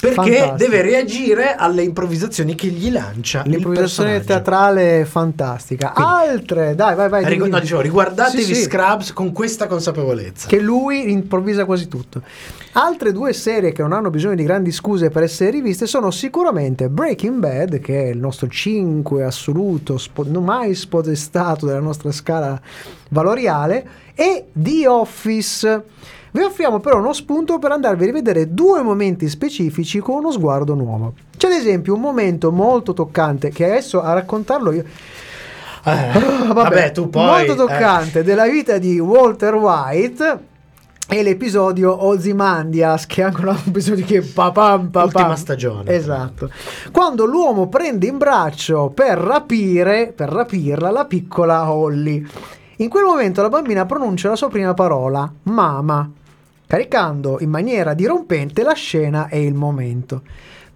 Perché 0.00 0.14
Fantastico. 0.14 0.56
deve 0.56 0.82
reagire 0.82 1.54
alle 1.56 1.82
improvvisazioni 1.82 2.54
che 2.54 2.68
gli 2.68 2.88
lancia 2.92 3.42
L'improvvisazione 3.44 4.22
teatrale 4.22 5.00
è 5.00 5.04
fantastica. 5.04 5.90
Quindi- 5.90 6.12
Altre, 6.12 6.74
dai, 6.76 6.94
vai, 6.94 7.08
vai. 7.08 7.24
Rigu- 7.24 7.48
no, 7.48 7.58
dicevo, 7.58 7.80
riguardatevi 7.80 8.44
Sì, 8.44 8.54
sì. 8.54 8.62
Scrubs 8.62 9.12
con 9.12 9.32
questa 9.32 9.66
consapevolezza. 9.66 10.46
che 10.46 10.60
lui 10.60 11.10
improvvisa 11.10 11.64
quasi 11.64 11.88
tutto. 11.88 12.22
Altre 12.74 13.10
due 13.10 13.32
serie 13.32 13.72
che 13.72 13.82
non 13.82 13.92
hanno 13.92 14.08
bisogno 14.10 14.36
di 14.36 14.44
grandi 14.44 14.70
scuse 14.70 15.10
per 15.10 15.24
essere 15.24 15.50
riviste 15.50 15.88
sono 15.88 16.12
sicuramente 16.12 16.88
Breaking 16.88 17.40
Bad, 17.40 17.80
che 17.80 18.04
è 18.04 18.06
il 18.10 18.18
nostro 18.18 18.46
5 18.46 19.24
assoluto, 19.24 19.98
spo- 19.98 20.24
non 20.28 20.44
mai 20.44 20.76
spodestato 20.76 21.66
della 21.66 21.80
nostra 21.80 22.12
scala 22.12 22.60
valoriale, 23.10 23.84
e 24.14 24.46
The 24.52 24.86
Office. 24.86 25.82
Vi 26.30 26.40
offriamo 26.42 26.78
però 26.80 26.98
uno 26.98 27.12
spunto 27.12 27.58
per 27.58 27.72
andarvi 27.72 28.02
a 28.04 28.06
rivedere 28.06 28.52
due 28.52 28.82
momenti 28.82 29.28
specifici 29.28 29.98
con 30.00 30.16
uno 30.16 30.30
sguardo 30.30 30.74
nuovo. 30.74 31.14
C'è 31.36 31.46
ad 31.46 31.52
esempio 31.54 31.94
un 31.94 32.00
momento 32.00 32.50
molto 32.52 32.92
toccante 32.92 33.50
che 33.50 33.64
adesso 33.64 34.02
a 34.02 34.12
raccontarlo 34.12 34.72
io 34.72 34.84
Eh, 35.84 35.90
Ah, 35.90 36.52
vabbè, 36.52 36.90
tu 36.92 37.08
poi... 37.08 37.24
molto 37.24 37.52
eh. 37.52 37.56
toccante 37.56 38.22
della 38.24 38.46
vita 38.46 38.78
di 38.78 38.98
Walter 38.98 39.54
White 39.54 40.38
e 41.08 41.22
l'episodio 41.22 42.04
Ozymandias 42.04 43.06
che 43.06 43.22
è 43.22 43.24
anche 43.24 43.40
un 43.40 43.56
episodio 43.66 44.04
che 44.04 44.20
papam 44.20 44.88
papam 44.88 45.04
Ultima 45.06 45.36
stagione. 45.36 45.90
esatto 45.90 46.50
quando 46.92 47.24
l'uomo 47.24 47.68
prende 47.68 48.06
in 48.06 48.18
braccio 48.18 48.90
per 48.94 49.16
rapire 49.16 50.12
per 50.14 50.28
rapirla 50.28 50.90
la 50.90 51.06
piccola 51.06 51.70
Holly 51.72 52.26
in 52.76 52.88
quel 52.90 53.04
momento 53.04 53.40
la 53.40 53.48
bambina 53.48 53.86
pronuncia 53.86 54.28
la 54.28 54.36
sua 54.36 54.48
prima 54.48 54.74
parola 54.74 55.32
mama 55.44 56.10
caricando 56.68 57.40
in 57.40 57.50
maniera 57.50 57.94
dirompente 57.94 58.62
la 58.62 58.74
scena 58.74 59.26
e 59.26 59.42
il 59.42 59.54
momento 59.54 60.22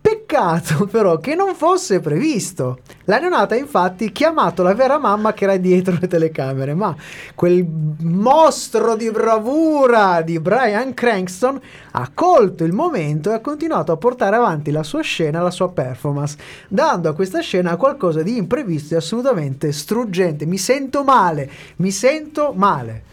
Peccato 0.02 0.86
però 0.90 1.18
che 1.18 1.36
non 1.36 1.54
fosse 1.54 2.00
previsto. 2.00 2.80
La 3.04 3.20
neonata 3.20 3.54
ha 3.54 3.58
infatti 3.58 4.10
chiamato 4.10 4.64
la 4.64 4.74
vera 4.74 4.98
mamma 4.98 5.32
che 5.32 5.44
era 5.44 5.56
dietro 5.56 5.96
le 6.00 6.08
telecamere, 6.08 6.74
ma 6.74 6.94
quel 7.36 7.64
mostro 8.00 8.96
di 8.96 9.08
bravura 9.12 10.20
di 10.22 10.40
Brian 10.40 10.92
Cranston 10.92 11.60
ha 11.92 12.10
colto 12.12 12.64
il 12.64 12.72
momento 12.72 13.30
e 13.30 13.34
ha 13.34 13.40
continuato 13.40 13.92
a 13.92 13.96
portare 13.96 14.34
avanti 14.34 14.72
la 14.72 14.82
sua 14.82 15.02
scena, 15.02 15.40
la 15.40 15.52
sua 15.52 15.70
performance, 15.70 16.36
dando 16.66 17.08
a 17.08 17.14
questa 17.14 17.38
scena 17.38 17.76
qualcosa 17.76 18.22
di 18.22 18.36
imprevisto 18.36 18.94
e 18.94 18.96
assolutamente 18.96 19.70
struggente. 19.70 20.46
Mi 20.46 20.58
sento 20.58 21.04
male, 21.04 21.48
mi 21.76 21.92
sento 21.92 22.52
male. 22.56 23.04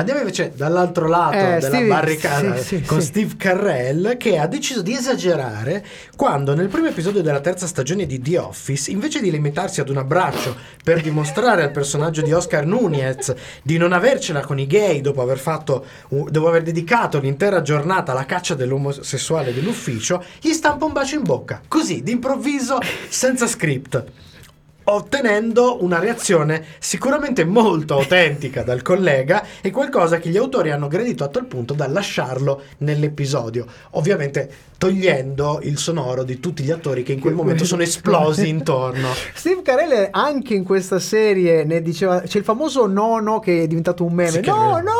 Andiamo 0.00 0.20
invece 0.20 0.52
dall'altro 0.56 1.06
lato 1.08 1.36
Eh, 1.36 1.42
della 1.42 1.60
Steve- 1.60 1.86
barricata 1.86 2.56
sì, 2.56 2.76
sì, 2.78 2.82
con 2.82 3.00
sì. 3.00 3.06
Steve 3.08 3.34
Carrell 3.36 4.16
che 4.16 4.38
ha 4.38 4.46
deciso 4.46 4.80
di 4.80 4.94
esagerare 4.94 5.84
quando 6.16 6.54
nel 6.54 6.68
primo 6.68 6.86
episodio 6.86 7.20
della 7.20 7.40
terza 7.40 7.66
stagione 7.66 8.06
di 8.06 8.18
The 8.18 8.38
Office, 8.38 8.90
invece 8.90 9.20
di 9.20 9.30
limitarsi 9.30 9.80
ad 9.82 9.90
un 9.90 9.98
abbraccio 9.98 10.56
per 10.82 11.02
dimostrare 11.02 11.62
al 11.64 11.70
personaggio 11.70 12.22
di 12.22 12.32
Oscar 12.32 12.64
Nunez 12.64 13.34
di 13.62 13.76
non 13.76 13.92
avercela 13.92 14.40
con 14.40 14.58
i 14.58 14.66
gay 14.66 15.02
dopo 15.02 15.20
aver 15.20 15.38
fatto 15.38 15.84
dopo 16.08 16.48
aver 16.48 16.62
dedicato 16.62 17.20
l'intera 17.20 17.60
giornata 17.60 18.12
alla 18.12 18.24
caccia 18.24 18.54
dell'omosessuale 18.54 19.52
dell'ufficio, 19.52 20.24
gli 20.40 20.52
stampa 20.52 20.86
un 20.86 20.92
bacio 20.94 21.16
in 21.16 21.24
bocca, 21.24 21.60
così 21.68 22.02
d'improvviso 22.02 22.78
senza 23.10 23.46
script 23.46 24.02
ottenendo 24.84 25.82
una 25.82 25.98
reazione 25.98 26.64
sicuramente 26.78 27.44
molto 27.44 27.94
autentica 27.94 28.62
dal 28.62 28.82
collega 28.82 29.44
e 29.60 29.70
qualcosa 29.70 30.18
che 30.18 30.28
gli 30.30 30.36
autori 30.36 30.70
hanno 30.70 30.88
gradito 30.88 31.24
a 31.24 31.28
tal 31.28 31.46
punto 31.46 31.74
da 31.74 31.86
lasciarlo 31.88 32.62
nell'episodio, 32.78 33.66
ovviamente 33.90 34.68
togliendo 34.80 35.60
il 35.64 35.76
sonoro 35.76 36.22
di 36.22 36.40
tutti 36.40 36.62
gli 36.62 36.70
attori 36.70 37.02
che 37.02 37.12
in 37.12 37.20
quel 37.20 37.34
momento 37.34 37.64
sono 37.66 37.82
esplosi 37.82 38.48
intorno. 38.48 39.08
Steve 39.34 39.60
Carell 39.62 40.08
anche 40.10 40.54
in 40.54 40.64
questa 40.64 40.98
serie 40.98 41.64
ne 41.64 41.82
diceva 41.82 42.20
c'è 42.22 42.38
il 42.38 42.44
famoso 42.44 42.86
nono 42.86 43.40
che 43.40 43.62
è 43.64 43.66
diventato 43.66 44.04
un 44.04 44.14
meme 44.14 44.30
Sì, 44.30 44.38
è 44.38 44.46
no 44.46 44.80
no 44.80 44.92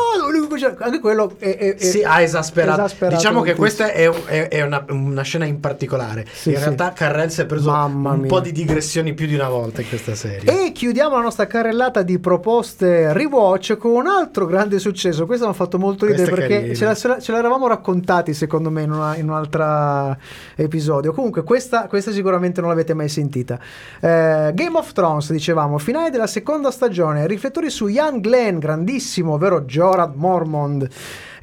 anche 0.79 0.99
quello 0.99 1.35
è, 1.39 1.57
è- 1.57 1.75
è- 1.75 1.83
Si 1.83 2.03
ha 2.03 2.21
esasperato. 2.21 2.81
esasperato 2.81 3.15
Diciamo 3.17 3.41
che 3.41 3.55
questa 3.55 3.91
è, 3.91 4.61
una, 4.61 4.85
una 4.89 5.21
scena 5.23 5.45
in 5.45 5.59
particolare. 5.59 6.25
Sì, 6.31 6.49
in 6.49 6.55
sì. 6.57 6.61
realtà 6.61 6.93
Carrell 6.93 7.29
si 7.29 7.41
è 7.41 7.45
preso 7.45 7.69
Mamma 7.71 8.11
un 8.11 8.19
mia. 8.19 8.27
po' 8.27 8.39
di 8.39 8.51
digressioni 8.51 9.13
più 9.13 9.25
di 9.25 9.33
una 9.35 9.49
volta 9.49 9.80
in 9.81 9.89
questa 9.89 10.15
serie. 10.15 10.65
E 10.67 10.71
chiudiamo 10.71 11.15
la 11.15 11.21
nostra 11.21 11.47
carrellata 11.47 12.01
di 12.01 12.19
proposte 12.19 13.13
rewatch 13.13 13.77
con 13.77 13.91
un 13.91 14.07
altro 14.07 14.45
grande 14.45 14.79
successo. 14.79 15.25
Questo 15.25 15.45
mi 15.45 15.51
ha 15.51 15.55
fatto 15.55 15.77
molto 15.77 16.05
ridere 16.05 16.29
Questa 16.29 16.47
perché 16.47 16.75
ce, 16.75 16.85
la- 16.85 16.95
ce 16.95 17.07
la- 17.07 17.19
ce 17.19 17.31
l'eravamo 17.31 17.67
raccontati 17.67 18.33
secondo 18.33 18.69
me 18.69 18.83
in, 18.83 18.91
una- 18.91 19.15
in 19.17 19.29
un 19.29 19.35
altro 19.35 20.17
episodio. 20.55 21.13
Comunque 21.13 21.43
questa, 21.43 21.87
questa 21.87 22.11
sicuramente 22.11 22.61
non 22.61 22.69
l'avete 22.69 22.93
mai 22.93 23.09
sentita. 23.09 23.59
Eh, 23.99 24.51
Game 24.53 24.77
of 24.77 24.91
Thrones, 24.93 25.31
dicevamo, 25.31 25.77
finale 25.77 26.09
della 26.09 26.27
seconda 26.27 26.71
stagione, 26.71 27.27
riflettori 27.27 27.69
su 27.69 27.87
Ian 27.87 28.19
Glenn, 28.19 28.57
grandissimo, 28.59 29.33
ovvero 29.33 29.61
Jorah 29.61 30.11
Mormont. 30.13 30.87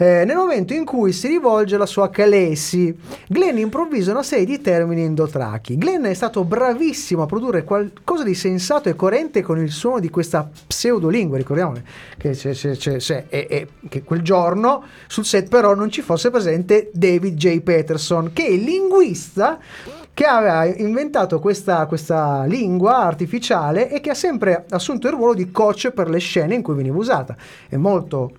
Eh, 0.00 0.24
nel 0.24 0.36
momento 0.36 0.74
in 0.74 0.84
cui 0.84 1.12
si 1.12 1.26
rivolge 1.26 1.74
alla 1.74 1.84
sua 1.84 2.08
Khaleesi, 2.08 2.96
Glenn 3.26 3.58
improvvisa 3.58 4.12
una 4.12 4.22
serie 4.22 4.44
di 4.44 4.60
termini 4.60 5.02
endotrachi. 5.02 5.76
Glenn 5.76 6.04
è 6.04 6.14
stato 6.14 6.44
bravissimo 6.44 7.22
a 7.22 7.26
produrre 7.26 7.64
qualcosa 7.64 8.22
di 8.22 8.36
sensato 8.36 8.88
e 8.88 8.94
coerente 8.94 9.42
con 9.42 9.58
il 9.58 9.72
suono 9.72 9.98
di 9.98 10.08
questa 10.08 10.48
pseudolingua. 10.68 11.36
Ricordiamo 11.36 11.72
che, 12.16 12.30
c'è- 12.30 12.52
c'è- 12.52 12.76
c'è- 12.76 13.24
e- 13.28 13.46
e- 13.50 13.68
che 13.88 14.04
quel 14.04 14.22
giorno 14.22 14.84
sul 15.08 15.24
set 15.24 15.48
però 15.48 15.74
non 15.74 15.90
ci 15.90 16.00
fosse 16.00 16.30
presente 16.30 16.90
David 16.94 17.34
J. 17.34 17.58
Peterson, 17.62 18.30
che 18.32 18.46
è 18.46 18.50
il 18.50 18.62
linguista 18.62 19.58
che 20.14 20.24
aveva 20.26 20.64
inventato 20.64 21.40
questa, 21.40 21.86
questa 21.86 22.44
lingua 22.44 22.98
artificiale 22.98 23.90
e 23.90 24.00
che 24.00 24.10
ha 24.10 24.14
sempre 24.14 24.64
assunto 24.70 25.08
il 25.08 25.14
ruolo 25.14 25.34
di 25.34 25.50
coach 25.50 25.90
per 25.90 26.08
le 26.08 26.18
scene 26.18 26.54
in 26.54 26.62
cui 26.62 26.74
veniva 26.76 26.96
usata. 26.96 27.34
È 27.68 27.76
molto 27.76 28.30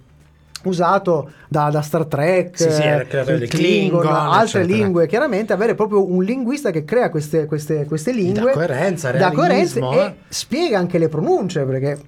usato 0.63 1.31
da, 1.47 1.69
da 1.69 1.81
Star 1.81 2.05
Trek, 2.05 2.57
Sì, 2.57 2.71
sì, 2.71 2.81
eh, 2.81 3.05
Klingon, 3.07 3.47
Klingon, 3.47 4.05
altre 4.05 4.61
eccetera. 4.61 4.77
lingue, 4.77 5.07
chiaramente 5.07 5.53
avere 5.53 5.75
proprio 5.75 6.11
un 6.11 6.23
linguista 6.23 6.71
che 6.71 6.83
crea 6.83 7.09
queste, 7.09 7.45
queste, 7.45 7.85
queste 7.85 8.11
lingue 8.11 8.51
coerenza, 8.51 9.11
dà 9.11 9.31
coerenza 9.31 9.79
realismo, 9.79 9.93
e 9.93 10.05
eh. 10.05 10.15
spiega 10.27 10.77
anche 10.77 10.97
le 10.97 11.07
pronunce 11.07 11.63
perché 11.63 11.99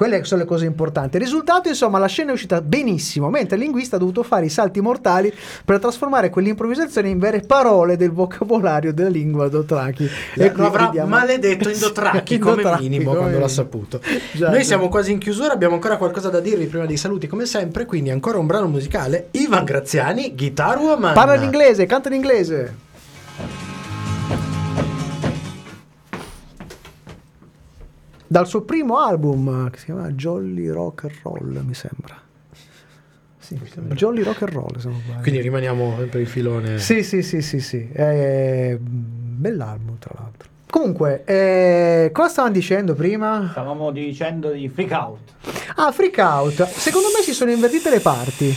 quelle 0.00 0.24
sono 0.24 0.40
le 0.40 0.46
cose 0.46 0.64
importanti. 0.64 1.18
Il 1.18 1.22
risultato, 1.24 1.68
insomma, 1.68 1.98
la 1.98 2.06
scena 2.06 2.30
è 2.30 2.32
uscita 2.32 2.62
benissimo, 2.62 3.28
mentre 3.28 3.56
il 3.56 3.62
linguista 3.64 3.96
ha 3.96 3.98
dovuto 3.98 4.22
fare 4.22 4.46
i 4.46 4.48
salti 4.48 4.80
mortali 4.80 5.30
per 5.62 5.78
trasformare 5.78 6.30
quell'improvvisazione 6.30 7.10
in 7.10 7.18
vere 7.18 7.40
parole 7.40 7.98
del 7.98 8.10
vocabolario 8.10 8.94
della 8.94 9.10
lingua 9.10 9.48
Dothraki. 9.50 10.08
E 10.36 10.52
qui 10.52 10.60
lo 10.62 10.68
avrà 10.68 10.86
vediamo- 10.86 11.10
maledetto 11.10 11.68
Indotraki 11.68 12.38
come 12.40 12.52
Indotraki, 12.62 12.82
minimo 12.88 13.10
come 13.10 13.18
quando 13.18 13.38
l'ha 13.40 13.48
saputo. 13.48 14.00
Già, 14.32 14.48
Noi 14.48 14.60
già. 14.60 14.64
siamo 14.64 14.88
quasi 14.88 15.12
in 15.12 15.18
chiusura, 15.18 15.52
abbiamo 15.52 15.74
ancora 15.74 15.98
qualcosa 15.98 16.30
da 16.30 16.40
dirvi 16.40 16.64
prima 16.64 16.86
dei 16.86 16.96
saluti 16.96 17.26
come 17.26 17.44
sempre, 17.44 17.84
quindi 17.84 18.08
ancora 18.08 18.38
un 18.38 18.46
brano 18.46 18.68
musicale. 18.68 19.28
Ivan 19.32 19.64
Graziani, 19.64 20.34
Guitar 20.34 20.78
Woman. 20.78 21.12
Parla 21.12 21.34
in 21.34 21.42
inglese, 21.42 21.84
canta 21.84 22.08
in 22.08 22.14
inglese. 22.14 22.74
Dal 28.32 28.46
suo 28.46 28.60
primo 28.60 29.00
album 29.00 29.68
che 29.70 29.78
si 29.80 29.86
chiama 29.86 30.08
Jolly 30.12 30.68
Rock 30.68 31.02
and 31.02 31.14
Roll, 31.24 31.64
mi 31.66 31.74
sembra. 31.74 32.16
Sì, 33.38 33.58
mi 33.60 33.66
sembra. 33.66 33.96
Jolly 33.96 34.22
Rock 34.22 34.42
and 34.42 34.52
Roll, 34.52 34.78
se 34.78 34.88
non 34.88 35.00
sbaglio. 35.00 35.22
Quindi 35.22 35.40
rimaniamo 35.40 35.96
per 36.08 36.20
il 36.20 36.28
filone. 36.28 36.78
Sì, 36.78 37.02
sì, 37.02 37.24
sì, 37.24 37.42
sì, 37.42 37.58
sì. 37.58 37.90
Eh, 37.92 38.78
bell'album, 38.80 39.98
tra 39.98 40.14
l'altro. 40.16 40.48
Comunque, 40.70 41.24
eh, 41.24 42.10
cosa 42.12 42.28
stavamo 42.28 42.54
dicendo 42.54 42.94
prima? 42.94 43.48
Stavamo 43.50 43.90
dicendo 43.90 44.52
di 44.52 44.68
freak 44.68 44.92
out. 44.92 45.18
Ah, 45.74 45.90
freak 45.90 46.18
out. 46.18 46.64
Secondo 46.68 47.08
me 47.08 47.24
si 47.24 47.32
sono 47.32 47.50
invertite 47.50 47.90
le 47.90 47.98
parti. 47.98 48.56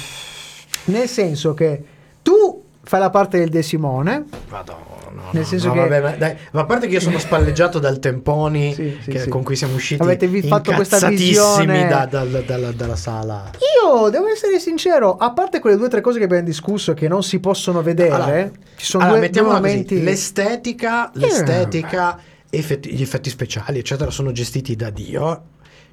Nel 0.85 1.07
senso 1.07 1.55
che 1.55 1.83
tu 2.21 2.63
fai 2.79 2.99
la 2.99 3.09
parte 3.09 3.39
del 3.39 3.49
De 3.49 3.63
Simone 3.63 4.25
Madonna. 4.49 4.92
No. 5.13 5.21
Nel 5.31 5.45
senso 5.45 5.67
no, 5.67 5.73
che- 5.73 5.79
vabbè, 5.79 6.01
ma, 6.01 6.09
dai, 6.11 6.35
ma 6.51 6.61
a 6.61 6.65
parte 6.65 6.87
che 6.87 6.93
io 6.93 6.99
sono 6.99 7.17
spalleggiato 7.19 7.79
dal 7.79 7.99
Temponi 7.99 8.73
Sì, 8.75 8.97
sì, 9.01 9.19
sì. 9.19 9.29
con 9.29 9.43
cui 9.43 9.55
siamo 9.55 9.75
usciti 9.75 10.01
Avete 10.01 10.27
vi- 10.27 10.41
fatto 10.41 10.71
questa 10.73 11.07
visione- 11.07 11.87
da- 11.87 12.05
dal- 12.09 12.43
dalla, 12.45 12.71
dalla 12.71 12.95
sala. 12.95 13.49
Io 13.83 14.09
devo 14.09 14.27
essere 14.27 14.59
sincero, 14.59 15.15
a 15.17 15.31
parte 15.31 15.59
quelle 15.59 15.77
due 15.77 15.85
o 15.85 15.89
tre 15.89 16.01
cose 16.01 16.17
che 16.19 16.25
abbiamo 16.25 16.43
discusso 16.43 16.93
che 16.93 17.07
non 17.07 17.23
si 17.23 17.39
possono 17.39 17.81
vedere, 17.81 18.11
Allora, 18.13 18.51
ci 18.75 18.85
sono 18.85 19.03
allora, 19.03 19.19
due, 19.19 19.29
due 19.29 19.41
mettiamola 19.41 19.59
così, 19.59 19.71
momenti. 19.71 20.03
l'estetica, 20.03 21.11
l'estetica 21.13 22.17
effetti- 22.49 22.93
gli 22.93 23.01
effetti 23.01 23.29
speciali, 23.29 23.79
eccetera, 23.79 24.11
sono 24.11 24.31
gestiti 24.31 24.75
da 24.75 24.89
Dio. 24.89 25.43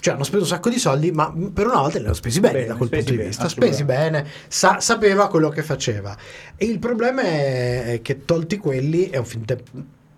Cioè, 0.01 0.15
hanno 0.15 0.25
speso 0.25 0.43
un 0.43 0.49
sacco 0.49 0.71
di 0.71 0.79
soldi, 0.79 1.13
ma 1.13 1.31
per 1.53 1.67
una 1.67 1.81
volta 1.81 1.99
li 1.99 2.05
hanno 2.07 2.15
spesi 2.15 2.41
bene, 2.41 2.55
Bene, 2.55 2.67
da 2.69 2.75
quel 2.75 2.89
punto 2.89 3.11
di 3.11 3.17
vista. 3.19 3.49
Spesi 3.49 3.85
bene, 3.85 4.27
sa- 4.49 4.81
sapeva 4.81 5.29
quello 5.29 5.51
che 5.51 5.63
faceva. 5.63 6.17
E 6.57 6.65
il 6.65 6.79
problema 6.79 7.21
è, 7.23 8.01
che, 8.03 8.25
tolti 8.25 8.57
quelli, 8.57 9.11
è 9.11 9.19
un 9.19 9.25
film. 9.27 9.45
te- 9.45 9.63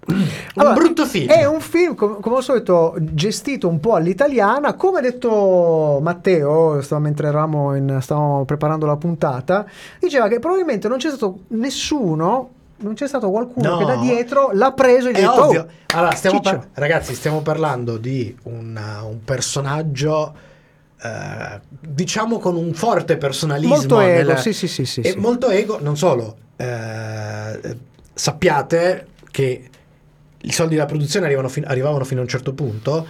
un 0.05 0.27
Allora, 0.55 0.75
brutto 0.75 1.07
film. 1.07 1.29
È 1.31 1.45
un 1.47 1.61
film, 1.61 1.95
com- 1.95 2.21
come 2.21 2.37
al 2.37 2.43
solito, 2.43 2.97
gestito 3.01 3.69
un 3.69 3.79
po' 3.81 3.95
all'italiana. 3.95 4.75
Come 4.75 4.99
ha 4.99 5.03
detto 5.03 6.01
Matteo, 6.03 6.81
stava- 6.83 7.01
mentre 7.01 7.29
eravamo 7.29 7.75
in- 7.77 7.99
stavamo 8.01 8.45
preparando 8.45 8.87
la 8.87 8.97
puntata, 8.97 9.65
diceva 10.01 10.29
che 10.29 10.39
probabilmente 10.41 10.89
non 10.89 10.99
c'è 10.99 11.09
stato 11.09 11.41
nessuno, 11.49 12.51
non 12.83 12.95
c'è 12.95 13.09
stato 13.09 13.31
qualcuno 13.31 13.69
No. 13.71 13.79
che 13.79 13.85
da 13.85 13.97
dietro 13.97 14.51
l'ha 14.53 14.73
preso 14.73 15.09
e 15.09 15.13
gli 15.13 15.17
ha 15.23 15.31
detto, 15.31 15.45
ovvio. 15.47 15.61
"Oh, 15.63 15.97
Allora, 15.99 16.15
stiamo 16.15 16.37
Ciccio." 16.41 16.51
par- 16.57 16.69
ragazzi, 16.75 17.15
stiamo 17.15 17.41
parlando 17.43 17.97
di 17.97 18.35
una- 18.45 19.03
un 19.03 19.23
personaggio. 19.25 20.51
eh, 21.05 21.61
diciamo 21.81 22.39
con 22.39 22.55
un 22.55 22.75
forte 22.75 23.17
personalismo 23.17 23.75
Molto 23.75 23.99
ego, 24.01 24.29
nel- 24.35 24.39
sì, 24.39 24.53
sì, 24.53 24.69
sì, 24.69 24.85
sì, 24.85 25.01
e 25.01 25.11
sì. 25.11 25.19
molto 25.19 25.51
ego 25.51 25.81
non 25.81 25.97
solo 25.97 26.37
eh, 26.57 27.77
sappiate 28.15 29.07
che 29.33 29.69
i 30.43 30.53
soldi 30.53 30.75
della 30.77 30.87
produzione 30.87 31.25
arrivavano, 31.27 31.53
fin- 31.53 31.65
arrivavano 31.67 32.05
fino 32.05 32.21
a 32.21 32.23
un 32.23 32.29
certo 32.29 32.53
punto 32.53 33.05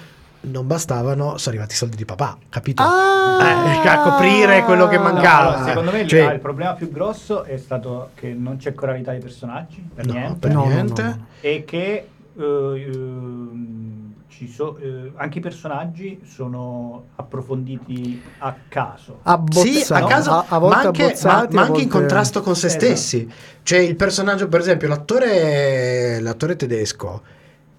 non 0.45 0.67
bastavano 0.67 1.39
sono 1.39 1.55
arrivati 1.55 1.75
i 1.75 1.77
soldi 1.77 1.97
di 1.97 2.05
papà 2.05 2.37
capito 2.49 2.83
Ah! 2.83 3.81
Eh, 3.83 3.89
a 3.89 4.01
coprire 4.01 4.63
quello 4.65 4.87
che 4.89 4.97
No, 4.97 5.03
mancava 5.05 5.51
allora, 5.57 5.65
secondo 5.69 5.91
me 5.93 6.01
il- 6.01 6.09
Cioè, 6.09 6.33
il 6.33 6.41
problema 6.41 6.73
più 6.75 6.91
grosso 6.91 7.45
è 7.45 7.57
stato 7.57 8.11
che 8.15 8.33
non 8.35 8.57
c'è 8.57 8.75
coralità 8.75 9.13
dei 9.13 9.21
personaggi, 9.21 9.89
per 9.95 10.07
no, 10.07 10.13
niente, 10.13 10.39
per 10.39 10.51
No, 10.53 10.65
no, 10.65 10.69
niente 10.71 11.03
no. 11.03 11.27
e 11.41 11.65
che 11.65 12.07
ehm, 12.39 14.15
ci 14.29 14.49
so- 14.49 14.79
eh, 14.79 15.13
anche 15.17 15.39
i 15.39 15.41
personaggi 15.41 16.21
sono 16.25 17.05
approfonditi 17.17 18.21
a 18.39 18.55
caso. 18.69 19.19
Abbozza- 19.23 19.69
Sì, 19.85 19.93
a 19.93 19.99
no? 20.01 20.07
caso, 20.07 20.31
a, 20.31 20.45
a 20.49 20.59
volte 20.59 20.77
ma 20.77 20.83
anche, 20.87 21.05
abbozzati, 21.05 21.55
ma- 21.55 21.61
ma 21.61 21.67
a 21.67 21.69
anche 21.69 21.83
in 21.83 21.89
volte- 21.89 21.99
contrasto 21.99 22.41
con 22.43 22.57
se 22.57 22.67
Esatto. 22.67 22.85
stessi. 22.85 23.31
Cioè, 23.63 23.79
il 23.79 23.97
personaggio, 23.97 24.49
per 24.49 24.61
esempio, 24.61 24.89
l'attore, 24.89 26.19
l'attore 26.21 26.57
tedesco 26.57 27.23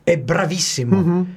è 0.04 0.18
bravissimo. 0.18 0.96
Mhm. 0.96 1.36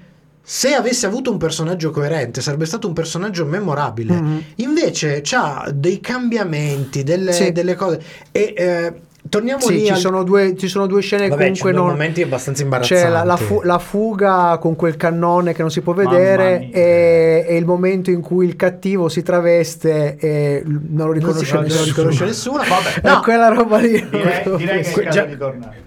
Se 0.48 0.72
avesse 0.74 1.06
avuto 1.06 1.32
un 1.32 1.38
personaggio 1.38 1.90
coerente, 1.90 2.40
sarebbe 2.40 2.66
stato 2.66 2.86
un 2.86 2.92
personaggio 2.92 3.44
memorabile. 3.44 4.12
Mhm. 4.14 4.42
Invece 4.56 5.20
c'ha 5.24 5.68
dei 5.74 5.98
cambiamenti, 5.98 7.02
delle, 7.02 7.32
Sì. 7.32 7.50
delle 7.50 7.74
cose. 7.74 8.00
E 8.30 8.54
eh, 8.56 8.92
torniamo 9.28 9.60
Sì, 9.60 9.72
lì 9.72 9.84
ci 9.86 9.90
al- 9.90 9.98
sono, 9.98 10.22
due, 10.22 10.54
ci 10.56 10.68
sono 10.68 10.86
due 10.86 11.00
scene 11.02 11.26
Vabbè, 11.28 11.36
comunque 11.48 11.70
ci 11.70 11.74
sono 11.76 11.86
non... 11.88 11.96
momenti 11.96 12.22
abbastanza 12.22 12.62
imbarazzanti. 12.62 13.02
C'è 13.04 13.10
la, 13.10 13.24
la 13.24 13.36
fu- 13.36 13.62
la 13.64 13.78
fuga 13.80 14.56
con 14.60 14.76
quel 14.76 14.96
cannone 14.96 15.52
che 15.52 15.62
non 15.62 15.70
si 15.72 15.80
può 15.80 15.94
vedere 15.94 16.68
e, 16.70 17.44
e 17.48 17.56
il 17.56 17.64
momento 17.64 18.12
in 18.12 18.20
cui 18.20 18.46
il 18.46 18.54
cattivo 18.54 19.08
si 19.08 19.24
traveste 19.24 20.16
e 20.16 20.62
non 20.64 21.08
lo 21.12 21.18
non 21.18 21.34
si 21.34 21.40
riconosce 21.44 21.54
non 21.54 21.62
lo 21.64 21.68
nessuno. 21.70 21.84
riconosce 21.86 22.24
nessuno. 22.24 22.58
Vabbè, 22.58 23.00
È 23.02 23.08
no, 23.08 23.20
quella 23.20 23.48
roba 23.48 23.78
lì. 23.78 23.90
Direi, 24.08 24.56
direi 24.58 24.82
che 24.84 24.92
è 24.92 24.98
il 24.98 25.04
caso 25.06 25.10
già- 25.10 25.24
di 25.24 25.36
tornare. 25.36 25.84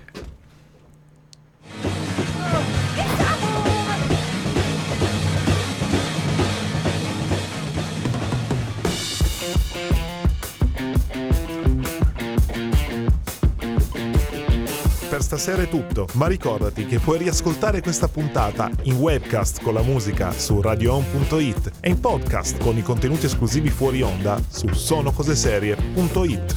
Stasera 15.30 15.62
è 15.62 15.70
tutto, 15.70 16.08
ma 16.14 16.26
ricordati 16.26 16.88
che 16.88 16.98
puoi 16.98 17.20
riascoltare 17.20 17.82
questa 17.82 18.08
puntata 18.08 18.68
in 18.84 18.96
webcast 18.96 19.62
con 19.62 19.76
la 19.76 19.84
musica 19.84 20.32
su 20.32 20.60
radioon.it 20.60 21.72
e 21.82 21.90
in 21.90 22.00
podcast 22.00 22.58
con 22.58 22.76
i 22.78 22.82
contenuti 22.82 23.28
esclusivi 23.28 23.70
fuori 23.70 24.02
onda 24.02 24.42
su 24.48 24.68
sonocoseserie.it. 24.70 26.56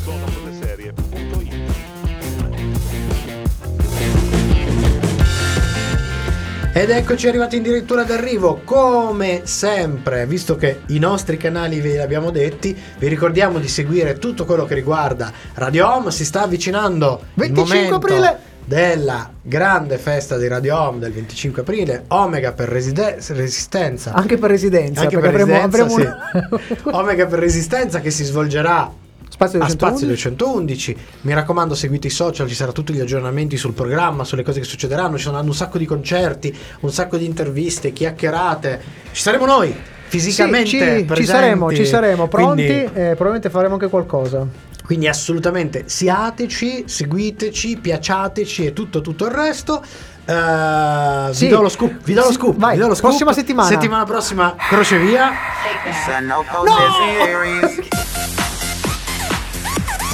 Ed 6.73 6.89
eccoci 6.89 7.29
arrivati 7.29 7.57
addirittura 7.57 8.05
d'arrivo, 8.05 8.63
come 8.65 9.43
sempre, 9.45 10.25
visto 10.25 10.57
che 10.57 10.81
i 10.87 10.99
nostri 10.99 11.37
canali 11.37 11.83
ve 11.83 11.91
li 11.91 11.99
abbiamo 11.99 12.31
detti, 12.31 12.75
vi 12.99 13.09
ricordiamo 13.09 13.59
di 13.59 13.69
seguire 13.69 14.19
tutto 14.19 14.47
quello 14.47 14.65
che 14.65 14.75
riguarda 14.75 15.31
Radio 15.57 15.93
Home, 15.93 16.11
si 16.11 16.25
sta 16.25 16.45
avvicinando 16.45 17.21
25 17.35 17.45
il 17.45 17.69
momento 17.69 17.95
aprile. 17.97 18.51
Della 18.65 19.31
grande 19.43 19.99
festa 19.99 20.37
di 20.39 20.47
Radio 20.47 20.79
Home 20.79 20.99
del 20.99 21.13
25 21.13 21.63
aprile, 21.63 22.05
Omega 22.09 22.53
per 22.53 22.69
reside- 22.69 23.19
Resistenza. 23.29 24.13
Anche 24.13 24.39
per 24.39 24.51
residenza, 24.51 25.03
Anche 25.03 25.19
per 25.19 25.29
avremo, 25.29 25.61
avremo 25.61 25.89
sì. 25.91 26.01
una- 26.01 26.49
Omega 26.99 27.27
per 27.27 27.39
Resistenza 27.39 28.01
che 28.01 28.11
si 28.11 28.25
svolgerà 28.25 28.91
Spazio 29.29 29.59
a 29.61 29.69
Spazio 29.69 30.07
211. 30.07 30.95
211. 30.95 30.97
Mi 31.23 31.33
raccomando, 31.35 31.75
seguite 31.75 32.07
i 32.09 32.11
social, 32.11 32.47
ci 32.49 32.55
saranno 32.55 32.75
tutti 32.75 32.93
gli 32.93 33.01
aggiornamenti 33.01 33.57
sul 33.57 33.73
programma, 33.73 34.25
sulle 34.25 34.43
cose 34.43 34.61
che 34.61 34.67
succederanno. 34.67 35.17
Ci 35.17 35.25
saranno 35.25 35.47
un 35.47 35.55
sacco 35.55 35.79
di 35.79 35.87
concerti, 35.87 36.55
un 36.81 36.93
sacco 36.93 37.17
di 37.17 37.25
interviste, 37.25 37.93
chiacchierate. 37.93 38.81
Ci 39.11 39.23
saremo 39.23 39.47
noi 39.47 39.75
fisicamente. 40.07 40.69
Sì, 40.69 41.07
ci, 41.09 41.15
ci 41.15 41.25
saremo, 41.25 41.73
ci 41.73 41.87
saremo 41.87 42.29
pronti 42.29 42.67
Quindi, 42.67 42.85
e 42.85 43.03
probabilmente 43.15 43.49
faremo 43.51 43.75
anche 43.75 43.89
qualcosa. 43.89 44.47
Quindi 44.93 45.09
assolutamente 45.09 45.85
siateci, 45.87 46.85
seguiteci, 46.87 47.79
piacciateci 47.79 48.67
e 48.67 48.73
tutto, 48.75 49.01
tutto 49.01 49.25
il 49.25 49.31
resto. 49.31 49.83
Eh, 50.27 51.31
Sì. 51.33 51.47
Vi 51.47 51.51
do 51.51 51.63
lo 51.63 51.71
scoop, 51.71 52.03
vi 52.05 52.13
do 52.13 52.25
lo 52.25 52.33
scoop, 52.33 52.59
vai, 52.59 52.75
vi 52.75 52.83
do 52.83 52.89
lo 52.89 52.95
scoop. 52.95 53.09
prossima 53.09 53.33
settimana. 53.33 53.69
Settimana 53.69 54.05
prossima, 54.05 54.55
crocevia. 54.69 55.31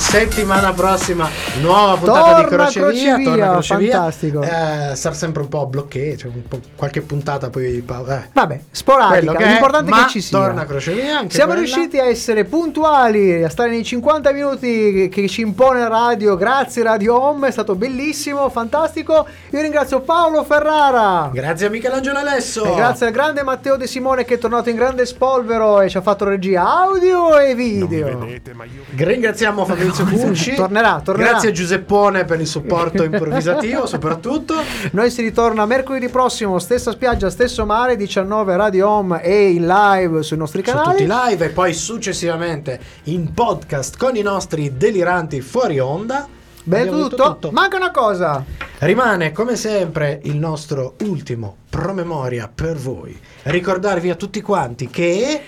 Settimana 0.08 0.72
prossima, 0.72 1.28
nuova 1.60 1.96
puntata 1.96 2.40
di 2.40 2.48
Torna 2.48 2.64
Crocevia. 2.64 2.88
Crocevia, 2.88 3.24
torna 3.30 3.50
Crocevia. 3.50 3.92
fantastico. 3.92 4.42
Eh, 4.42 4.96
sarà 4.96 5.14
sempre 5.14 5.42
un 5.42 5.48
po' 5.48 5.66
blocché, 5.66 6.16
cioè 6.16 6.30
un 6.34 6.48
po' 6.48 6.60
qualche 6.76 7.02
puntata 7.02 7.50
poi. 7.50 7.76
Eh. 7.76 7.84
Vabbè, 8.32 8.60
sporadica, 8.70 9.34
che 9.34 9.44
l'importante 9.44 9.90
è 9.90 9.94
che 9.94 10.08
ci 10.08 10.20
sia. 10.22 10.38
torna 10.38 10.64
Crocevia. 10.64 11.18
Anche 11.18 11.34
Siamo 11.34 11.52
quella. 11.52 11.66
riusciti 11.66 11.98
a 11.98 12.06
essere 12.06 12.44
puntuali, 12.46 13.44
a 13.44 13.50
stare 13.50 13.68
nei 13.68 13.84
50 13.84 14.32
minuti 14.32 15.10
che, 15.12 15.28
ci 15.28 15.42
impone 15.42 15.86
Radio. 15.86 16.36
Grazie 16.36 16.82
Radio 16.82 17.20
Home, 17.22 17.48
è 17.48 17.50
stato 17.50 17.74
bellissimo, 17.74 18.48
fantastico. 18.48 19.26
Io 19.50 19.60
ringrazio 19.60 20.00
Paolo 20.00 20.42
Ferrara. 20.42 21.28
Grazie 21.34 21.66
a 21.66 21.70
Michelangelo 21.70 22.16
Alesso. 22.16 22.64
E 22.64 22.74
grazie 22.74 23.06
al 23.08 23.12
grande 23.12 23.42
Matteo 23.42 23.76
De 23.76 23.86
Simone 23.86 24.24
che 24.24 24.34
è 24.36 24.38
tornato 24.38 24.70
in 24.70 24.76
grande 24.76 25.04
spolvero 25.04 25.82
e 25.82 25.90
ci 25.90 25.98
ha 25.98 26.00
fatto 26.00 26.24
regia 26.24 26.62
audio 26.66 27.38
e 27.38 27.48
Non 27.48 27.56
video. 27.56 28.18
vedete, 28.20 28.54
ma 28.54 28.64
io 28.64 28.84
Ringraziamo 28.96 29.66
Fabrizio 29.66 29.96
Fucci. 30.04 30.54
Tornerà, 30.54 31.00
tornerà. 31.02 31.30
Grazie 31.30 31.48
a 31.50 31.52
Giuseppone 31.52 32.24
per 32.24 32.40
il 32.40 32.46
supporto 32.46 33.02
improvvisativo, 33.04 33.86
soprattutto. 33.86 34.54
Noi 34.92 35.10
si 35.10 35.22
ritorna 35.22 35.66
mercoledì 35.66 36.08
prossimo, 36.08 36.58
stessa 36.58 36.90
spiaggia, 36.90 37.30
stesso 37.30 37.64
mare, 37.66 37.96
19 37.96 38.56
Radio 38.56 38.88
Home 38.88 39.22
e 39.22 39.50
in 39.50 39.66
live 39.66 40.22
sui 40.22 40.36
nostri 40.36 40.62
Su 40.64 40.70
canali. 40.72 40.90
tutti 40.90 41.02
i 41.02 41.08
live 41.08 41.44
e 41.46 41.48
poi 41.50 41.72
successivamente 41.72 42.80
in 43.04 43.32
podcast 43.32 43.96
con 43.96 44.16
i 44.16 44.22
nostri 44.22 44.76
deliranti 44.76 45.40
fuori 45.40 45.78
onda. 45.78 46.26
Bene 46.64 46.90
tutto. 46.90 47.28
detto 47.32 47.50
Manca 47.50 47.76
una 47.76 47.90
cosa. 47.90 48.44
Rimane 48.80 49.32
come 49.32 49.56
sempre 49.56 50.20
il 50.24 50.36
nostro 50.36 50.94
ultimo 51.02 51.56
promemoria 51.70 52.50
per 52.54 52.76
voi. 52.76 53.18
Ricordarvi 53.44 54.10
a 54.10 54.14
tutti 54.14 54.42
quanti 54.42 54.88
che 54.88 55.40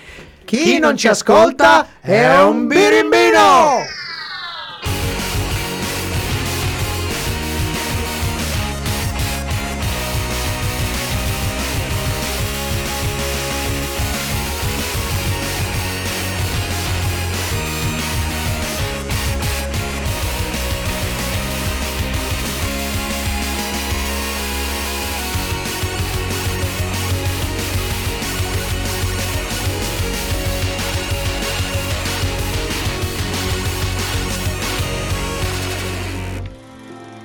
Chi 0.43 0.79
non 0.79 0.97
ci 0.97 1.07
ascolta 1.07 1.87
è 2.01 2.41
un 2.41 2.65
birimbino! 2.67 3.99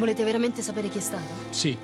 Volete 0.06 0.22
veramente 0.22 0.62
sapere 0.62 0.88
chi 0.88 0.98
è 0.98 1.00
stato? 1.00 1.32
Sì. 1.50 1.76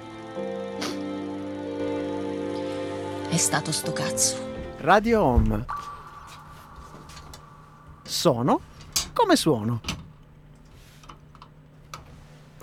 È 3.29 3.37
stato 3.37 3.73
sto 3.73 3.93
cazzo. 3.93 4.77
Radio 4.77 5.23
Home. 5.23 5.65
Sono 8.05 8.61
come 9.13 9.35
suono. 9.35 9.81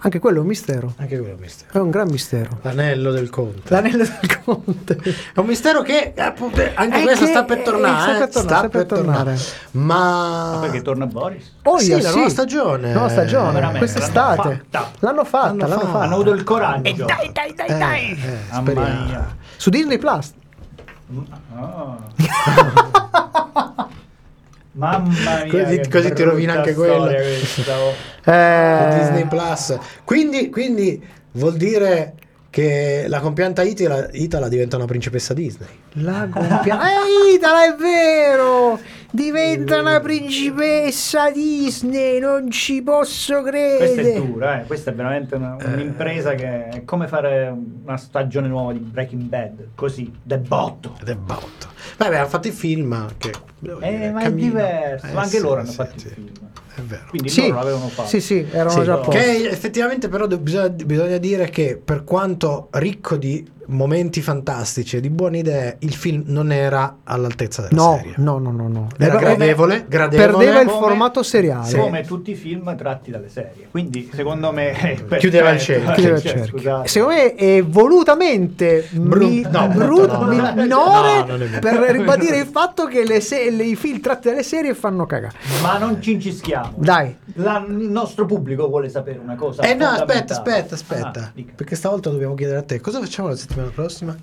Anche 0.01 0.19
quello 0.19 0.37
è 0.37 0.41
un 0.41 0.47
mistero. 0.47 0.93
Anche 0.97 1.17
quello 1.17 1.31
è 1.31 1.35
un 1.35 1.41
mistero. 1.41 1.71
È 1.73 1.77
un 1.81 1.89
gran 1.89 2.07
mistero. 2.09 2.59
L'anello 2.61 3.11
del 3.11 3.29
conte. 3.29 3.61
L'anello 3.73 3.97
del 4.05 4.39
conte. 4.43 4.97
È 5.33 5.39
un 5.39 5.45
mistero 5.45 5.81
che 5.81 6.13
appunto, 6.17 6.61
anche 6.73 6.99
È 6.99 7.03
questo 7.03 7.25
che- 7.25 7.31
sta 7.31 7.43
per 7.43 7.57
eh, 7.59 7.63
tornare. 7.63 8.11
sta 8.11 8.13
per 8.17 8.27
eh, 8.27 8.29
tornare, 8.31 8.67
sta 8.67 8.69
per 8.69 8.85
tornare. 8.85 9.37
Ma... 9.71 10.51
Ma 10.53 10.57
perché 10.61 10.81
torna 10.81 11.05
Boris? 11.05 11.53
Oh, 11.63 11.77
Sì, 11.79 11.89
yeah, 11.89 12.01
la 12.01 12.11
nuova 12.11 12.29
stagione. 12.29 12.93
Nuova 12.93 13.09
stagione, 13.09 13.51
Veramente, 13.51 13.77
quest'estate. 13.79 14.47
l'hanno 14.47 14.63
fatta. 14.69 14.91
L'hanno 14.99 15.23
fatta, 15.25 15.53
L'hanno 15.53 15.67
fatta. 15.67 15.85
fatta. 15.87 15.99
Hanno 16.05 16.13
avuto 16.13 16.31
il 16.31 16.43
coraggio. 16.43 16.81
dai, 16.81 17.31
dai, 17.33 17.53
dai, 17.53 17.67
Eh, 17.67 17.77
dai. 17.77 18.11
eh, 18.11 18.37
speriamo. 18.53 19.25
Su 19.57 19.69
Disney 19.69 19.97
Plus. 19.97 20.31
Ah. 21.55 21.97
Mamma 24.79 25.43
mia. 25.43 25.47
Così- 25.49 25.89
così 25.89 26.13
ti 26.13 26.23
rovina 26.23 26.53
anche 26.53 26.73
quello. 26.73 27.03
questa, 27.05 27.79
oh. 27.79 27.93
Eh, 28.23 28.97
Disney 28.97 29.25
Plus. 29.27 29.77
Quindi, 30.05 30.49
quindi 30.49 31.01
vuol 31.33 31.57
dire 31.57 32.13
che 32.49 33.05
la 33.07 33.19
compianta 33.19 33.61
Itala, 33.61 34.07
Itala 34.13 34.47
diventa 34.47 34.77
una 34.77 34.85
principessa 34.85 35.33
Disney. 35.33 35.67
La 35.93 36.27
compia... 36.31 36.79
Eh, 36.81 37.33
Itala, 37.35 37.65
è 37.65 37.75
vero! 37.75 38.79
Diventa 39.11 39.79
una 39.79 39.99
principessa 39.99 41.31
Disney, 41.31 42.19
non 42.19 42.51
ci 42.51 42.83
posso 42.83 43.41
Questa 43.41 43.83
è 43.85 43.93
credere. 43.93 44.13
dura, 44.25 44.61
eh. 44.61 44.65
questa 44.65 44.91
è 44.91 44.93
veramente 44.93 45.33
una- 45.35 45.57
un'impresa 45.65 46.35
che 46.35 46.67
è 46.67 46.85
come 46.85 47.07
fare 47.07 47.51
una 47.83 47.97
stagione 47.97 48.47
nuova 48.47 48.71
di 48.71 48.77
Breaking 48.77 49.23
Bad, 49.23 49.69
così, 49.73 50.11
de 50.21 50.37
botto. 50.37 50.95
È 51.03 51.15
botto. 51.15 51.67
Vabbè, 51.97 52.17
hanno 52.17 52.27
fatto 52.27 52.47
il 52.47 52.53
film 52.53 53.07
che... 53.17 53.29
Eh, 53.29 53.33
dire, 53.61 54.11
ma 54.11 54.19
è 54.19 54.23
cammino. 54.23 54.47
diverso, 54.47 55.05
Eh, 55.07 55.11
ma 55.13 55.21
anche 55.21 55.37
sì, 55.37 55.41
loro 55.41 55.59
hanno 55.61 55.69
sì, 55.69 55.75
fatto 55.75 55.99
sì. 55.99 56.05
il 56.07 56.13
film. 56.13 56.27
È 56.75 56.81
vero. 56.81 57.03
Quindi 57.09 57.29
Sì, 57.29 57.41
loro 57.47 57.53
l'avevano 57.55 57.87
fatto. 57.87 58.07
sì, 58.09 58.21
sì, 58.21 58.47
erano 58.51 58.69
Sì, 58.69 58.83
già 58.83 58.93
a 58.93 58.97
posto. 58.97 59.11
che 59.11 59.49
effettivamente 59.49 60.07
però 60.07 60.27
bisogna, 60.27 60.69
bisogna 60.69 61.17
dire 61.17 61.49
che 61.49 61.81
per 61.83 62.03
quanto 62.03 62.67
ricco 62.73 63.17
di 63.17 63.57
momenti 63.69 64.21
fantastici 64.21 64.97
e 64.97 64.99
di 65.01 65.09
buone 65.09 65.39
idee, 65.39 65.77
il 65.79 65.93
film 65.93 66.23
non 66.27 66.51
era 66.51 66.97
all'altezza 67.03 67.61
della 67.67 67.81
No, 67.81 67.95
serie. 67.97 68.13
no, 68.17 68.37
no, 68.37 68.51
no, 68.51 68.67
no. 68.67 68.87
Era 68.97 69.11
Era- 69.11 69.19
gradevole, 69.19 69.85
gradevole. 69.87 70.27
Perdeva 70.27 70.59
il 70.61 70.67
come- 70.67 70.79
formato 70.79 71.23
seriale. 71.23 71.77
Come 71.77 72.01
tutti 72.03 72.31
i 72.31 72.35
film 72.35 72.75
tratti 72.75 73.11
dalle 73.11 73.29
serie. 73.29 73.67
Quindi, 73.71 74.09
secondo 74.13 74.51
me. 74.51 75.05
Chiudeva 75.17 75.49
il 75.51 75.59
cerchio. 75.59 75.93
Chiudeva 75.93 76.15
il 76.17 76.21
Cioè, 76.21 76.31
cerchio. 76.47 76.81
Secondo 76.85 77.15
me 77.15 77.35
è 77.35 77.63
volutamente 77.63 78.87
Bru- 78.91 79.27
mi- 79.27 79.41
no, 79.49 79.67
brut- 79.67 80.11
no, 80.11 80.25
mi- 80.27 80.37
no. 80.37 80.53
minore 80.55 81.23
No, 81.25 81.59
per 81.59 81.79
ribadire 81.91 82.37
il 82.39 82.45
fatto 82.47 82.85
che 82.85 83.05
le 83.05 83.19
se- 83.21 83.49
le- 83.51 83.63
i 83.63 83.75
film 83.75 83.99
tratti 83.99 84.29
dalle 84.29 84.43
serie 84.43 84.73
fanno 84.73 85.05
cagare. 85.05 85.35
Ma 85.61 85.77
non 85.77 86.01
ci 86.01 86.13
incischiamo. 86.13 86.73
Dai, 86.75 87.15
La- 87.35 87.63
il 87.67 87.73
nostro 87.89 88.25
pubblico 88.25 88.67
vuole 88.67 88.89
sapere 88.89 89.19
una 89.21 89.35
cosa. 89.35 89.61
Eh 89.63 89.73
no, 89.73 89.87
aspetta, 89.87 90.33
aspetta, 90.33 90.75
aspetta. 90.75 91.31
Ah, 91.35 91.43
perché 91.55 91.75
stavolta 91.75 92.09
dobbiamo 92.09 92.33
chiedere 92.35 92.57
a 92.59 92.63
te 92.63 92.79
cosa 92.79 92.99
facciamo 92.99 93.27
la 93.29 93.35
settimana 93.35 93.58
prossima? 93.67 94.15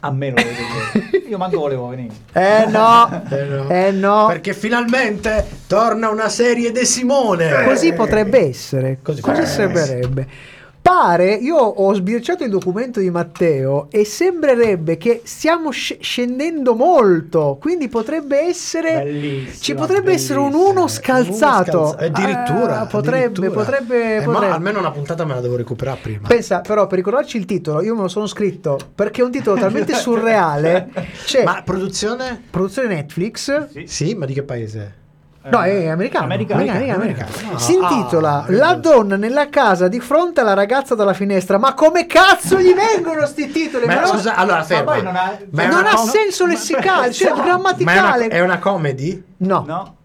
A 0.00 0.12
me 0.12 0.32
devo 0.32 0.48
dire. 0.48 1.26
Io 1.28 1.36
manco 1.38 1.58
volevo 1.58 1.88
venire. 1.88 2.14
eh 2.32 2.66
no, 2.68 3.22
Eh 3.28 3.44
no. 3.44 3.68
eh 3.68 3.90
no. 3.90 4.26
Perché 4.28 4.54
finalmente 4.54 5.44
torna 5.66 6.08
una 6.08 6.28
serie 6.28 6.70
di 6.70 6.84
Simone. 6.84 7.64
Così 7.64 7.92
potrebbe 7.92 8.48
essere, 8.48 8.98
Così 9.02 9.20
così, 9.20 9.40
potrebbe 9.42 9.46
sembrerebbe. 9.84 10.28
Pare, 10.88 11.34
io 11.34 11.54
ho 11.58 11.92
sbirciato 11.92 12.44
il 12.44 12.50
documento 12.50 12.98
di 12.98 13.10
Matteo 13.10 13.88
e 13.90 14.06
sembrerebbe 14.06 14.96
che 14.96 15.20
stiamo 15.22 15.70
sc- 15.70 15.98
scendendo 16.00 16.74
molto, 16.74 17.58
quindi 17.60 17.88
potrebbe 17.88 18.40
essere... 18.40 19.02
Bellissimo, 19.02 19.58
Ci 19.60 19.74
potrebbe 19.74 20.12
essere 20.14 20.38
un 20.38 20.48
bellissimo. 20.48 20.70
uno 20.70 20.88
scalzato. 20.88 21.78
Uno 21.78 21.88
scalza- 21.90 22.06
Addirittura. 22.06 22.80
Ah, 22.80 22.86
potrebbe, 22.86 23.24
addirittura. 23.26 23.50
potrebbe, 23.50 24.14
Eh, 24.16 24.26
ma 24.26 24.32
potrebbe. 24.32 24.54
almeno 24.54 24.78
una 24.78 24.90
puntata 24.90 25.26
me 25.26 25.34
la 25.34 25.40
devo 25.42 25.56
recuperare 25.56 25.98
prima. 26.00 26.26
Pensa, 26.26 26.62
però, 26.62 26.86
per 26.86 26.96
ricordarci 26.96 27.36
il 27.36 27.44
titolo, 27.44 27.82
io 27.82 27.94
me 27.94 28.00
lo 28.00 28.08
sono 28.08 28.26
scritto 28.26 28.78
perché 28.94 29.20
è 29.20 29.24
un 29.24 29.30
titolo 29.30 29.60
talmente 29.60 29.92
surreale. 29.94 30.88
C'è 31.26 31.44
Ma 31.44 31.60
produzione? 31.62 32.40
produzione 32.48 32.88
Netflix. 32.88 33.68
Sì. 33.72 33.84
Sì, 33.86 34.14
ma 34.14 34.24
di 34.24 34.32
che 34.32 34.42
paese? 34.42 34.94
No, 35.50 35.62
è 35.62 35.88
americano. 35.88 36.24
Americano. 36.24 36.60
americano, 36.60 36.94
Americano. 36.94 37.28
americano. 37.30 37.56
Ah, 37.56 37.58
si 37.58 37.74
intitola 37.74 38.32
ah, 38.42 38.44
La 38.48 38.74
donna 38.74 39.16
nella 39.16 39.48
casa 39.48 39.88
di 39.88 40.00
fronte 40.00 40.40
alla 40.40 40.54
ragazza 40.54 40.94
dalla 40.94 41.12
finestra. 41.14 41.58
Ma 41.58 41.74
come 41.74 42.06
cazzo 42.06 42.58
gli 42.60 42.74
vengono 42.74 43.26
sti 43.26 43.50
titoli? 43.50 43.86
Ma 43.86 43.94
Ma 43.94 44.00
no- 44.00 44.06
scusa, 44.08 44.34
allora 44.34 44.62
ferma. 44.64 44.92
poi 44.92 45.02
non 45.02 45.16
ha- 45.16 45.38
Ma 45.50 45.66
non 45.66 45.84
ha 45.86 45.94
com- 45.94 46.08
senso 46.08 46.44
ma- 46.44 46.50
lessicale, 46.52 47.12
cioè 47.12 47.32
esatto. 47.32 47.34
Ma 47.36 47.42
è 47.42 47.44
una, 47.44 47.44
grammaticale. 47.44 48.26
è 48.28 48.40
una 48.40 48.58
comedy? 48.58 49.24
No. 49.38 49.64
No? 49.66 49.96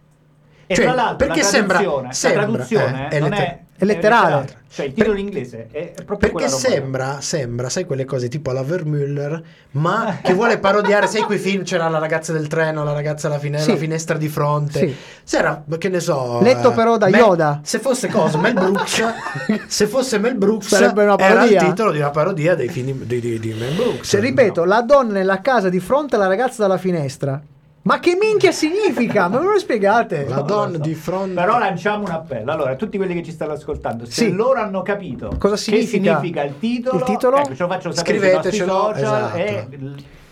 E 0.65 0.75
Cioè, 0.75 0.85
tra 0.85 0.93
l'altro 0.93 1.17
perché 1.27 1.41
la 1.41 1.47
sembra- 1.47 1.77
traduzione, 1.79 2.13
sembra, 2.13 2.41
la 2.41 2.47
traduzione 2.47 3.03
eh, 3.09 3.09
è 3.09 3.19
non 3.19 3.33
è, 3.33 3.62
è 3.83 3.85
letterale. 3.85 4.61
Cioè 4.73 4.87
il 4.87 4.93
titolo 4.93 5.19
in 5.19 5.25
inglese 5.27 5.67
è, 5.71 5.93
proprio 6.03 6.31
Perché 6.31 6.47
sembra, 6.49 7.21
sembra, 7.21 7.69
sai 7.69 7.85
quelle 7.85 8.05
cose 8.05 8.27
tipo 8.27 8.51
la 8.51 8.63
Vermüller, 8.63 9.43
ma 9.73 10.17
che 10.23 10.33
vuole 10.33 10.57
parodiare, 10.57 11.05
sai 11.05 11.21
quei 11.21 11.37
film 11.37 11.61
c'era 11.63 11.87
la 11.89 11.99
ragazza 11.99 12.33
del 12.33 12.47
treno, 12.47 12.83
la 12.83 12.91
ragazza 12.93 13.27
alla 13.27 13.37
fine- 13.37 13.59
Sì. 13.59 13.69
la 13.69 13.77
finestra 13.77 14.17
di 14.17 14.27
fronte. 14.29 14.79
Sì. 14.79 14.95
C'era, 15.25 15.63
che 15.77 15.89
ne 15.89 15.99
so... 15.99 16.39
Letto 16.41 16.71
eh, 16.71 16.73
però 16.73 16.97
da 16.97 17.07
Mel- 17.07 17.19
Yoda. 17.19 17.59
Se 17.63 17.77
fosse 17.77 18.07
cosa, 18.07 18.39
Mel 18.39 18.53
Brooks, 18.53 19.03
se 19.67 19.85
fosse 19.85 20.17
Mel 20.17 20.35
Brooks, 20.35 20.67
Sarebbe 20.69 21.03
una 21.03 21.17
era 21.19 21.27
il 21.43 21.49
parodia. 21.53 21.63
titolo 21.69 21.91
di 21.91 21.99
una 21.99 22.09
parodia 22.09 22.55
dei 22.55 22.69
film 22.69 23.03
di, 23.03 23.19
di- 23.19 23.39
di 23.39 23.53
Mel 23.53 23.75
Brooks. 23.75 24.07
Se 24.07 24.19
ripeto, 24.19 24.63
la 24.65 24.81
donna 24.81 25.13
nella 25.13 25.39
casa 25.41 25.69
di 25.69 25.79
fronte 25.79 26.15
alla 26.15 26.27
ragazza 26.27 26.63
dalla 26.63 26.79
finestra. 26.79 27.39
Ma 27.85 27.99
che 27.99 28.15
minchia 28.19 28.53
significa? 28.53 29.27
Ma 29.27 29.39
me 29.39 29.45
lo 29.51 29.59
spiegate? 29.59 30.25
La 30.29 30.39
donna 30.41 30.77
di 30.77 30.93
fronte... 30.95 31.33
Però 31.33 31.57
lanciamo 31.59 32.05
un 32.05 32.11
appello. 32.11 32.51
Allora, 32.53 32.75
tutti 32.75 32.95
quelli 32.95 33.13
che 33.13 33.23
ci 33.23 33.31
stanno 33.31 33.51
ascoltando, 33.53 34.05
se 34.05 34.11
Sì. 34.11 34.31
loro 34.31 34.61
hanno 34.61 34.81
capito 34.83 35.35
Cosa 35.37 35.57
significa? 35.57 35.91
che 35.91 36.03
significa 36.05 36.43
il 36.43 36.59
titolo, 36.59 36.97
Il 36.99 37.03
titolo? 37.03 37.37
ecco, 37.37 37.53
ce 37.55 37.63
lo 37.63 37.69
faccio 37.69 37.91
sapere 37.91 38.17
Scrivetecelo, 38.19 38.73
social 38.73 38.97
esatto. 39.01 39.37
e 39.37 39.67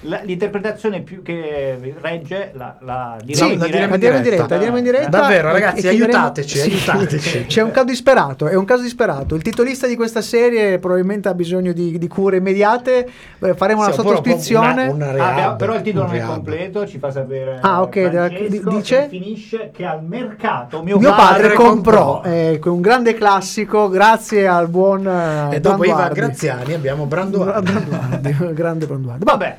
la- 0.01 0.21
l'interpretazione 0.23 1.01
più 1.01 1.21
che 1.21 1.93
regge 2.01 2.51
la, 2.55 2.75
la 2.81 3.17
Sì, 3.19 3.25
diremo 3.25 3.51
in 3.53 3.59
la 3.59 3.65
diremo 3.65 3.67
diretta. 3.67 3.85
in 3.85 3.93
Andiamo 3.93 4.17
in 4.17 4.23
diretta, 4.23 4.35
diretta. 4.35 4.53
andiamo 4.55 4.77
in 4.77 4.83
diretta. 4.83 5.09
Davvero, 5.09 5.49
E- 5.49 5.51
ragazzi, 5.51 5.85
e 5.85 5.89
chiederemo- 5.89 6.17
aiutateci, 6.17 6.59
aiutateci. 6.59 7.45
C'è 7.47 7.61
un 7.61 7.71
caso 7.71 7.85
disperato, 7.85 8.47
è 8.47 8.55
un 8.55 8.65
caso 8.65 8.81
disperato. 8.83 9.35
Il 9.35 9.41
titolista 9.41 9.87
di 9.87 9.95
questa 9.95 10.21
serie 10.21 10.79
probabilmente 10.79 11.29
ha 11.29 11.33
bisogno 11.33 11.71
di, 11.71 11.97
di 11.97 12.07
cure 12.07 12.37
immediate. 12.37 13.07
Eh, 13.39 13.53
faremo 13.53 13.81
una 13.81 13.91
Sì, 13.91 13.99
oppure 13.99 14.15
sottoscrizione. 14.17 14.87
una- 14.87 15.11
una 15.11 15.45
Ah, 15.45 15.55
però 15.55 15.75
il 15.75 15.81
titolo 15.81 16.05
un 16.05 16.11
non 16.11 16.19
è 16.19 16.25
completo, 16.25 16.87
ci 16.87 16.97
fa 16.97 17.11
sapere 17.11 17.59
Ah, 17.61 17.81
ok, 17.81 18.09
Francesco, 18.09 18.47
di- 18.49 18.61
dice? 18.75 19.01
che 19.03 19.07
finisce 19.09 19.71
che 19.73 19.85
al 19.85 20.03
mercato 20.03 20.81
mio, 20.83 20.97
Mio 20.97 21.09
padre, 21.13 21.49
padre 21.49 21.53
comprò, 21.53 22.13
comprò. 22.13 22.31
Ecco, 22.31 22.73
un 22.73 22.81
grande 22.81 23.13
classico, 23.13 23.87
grazie 23.89 24.47
al 24.47 24.67
buon 24.67 25.07
eh, 25.07 25.55
E 25.55 25.59
dopo 25.59 25.83
Iva 25.83 25.95
Branduardi. 25.95 26.19
Graziani 26.19 26.73
abbiamo 26.73 27.05
Branduardi. 27.05 27.71
Branduardi, 27.71 28.53
grande 28.53 28.85
Branduardi. 28.85 29.23
Vabbè, 29.25 29.57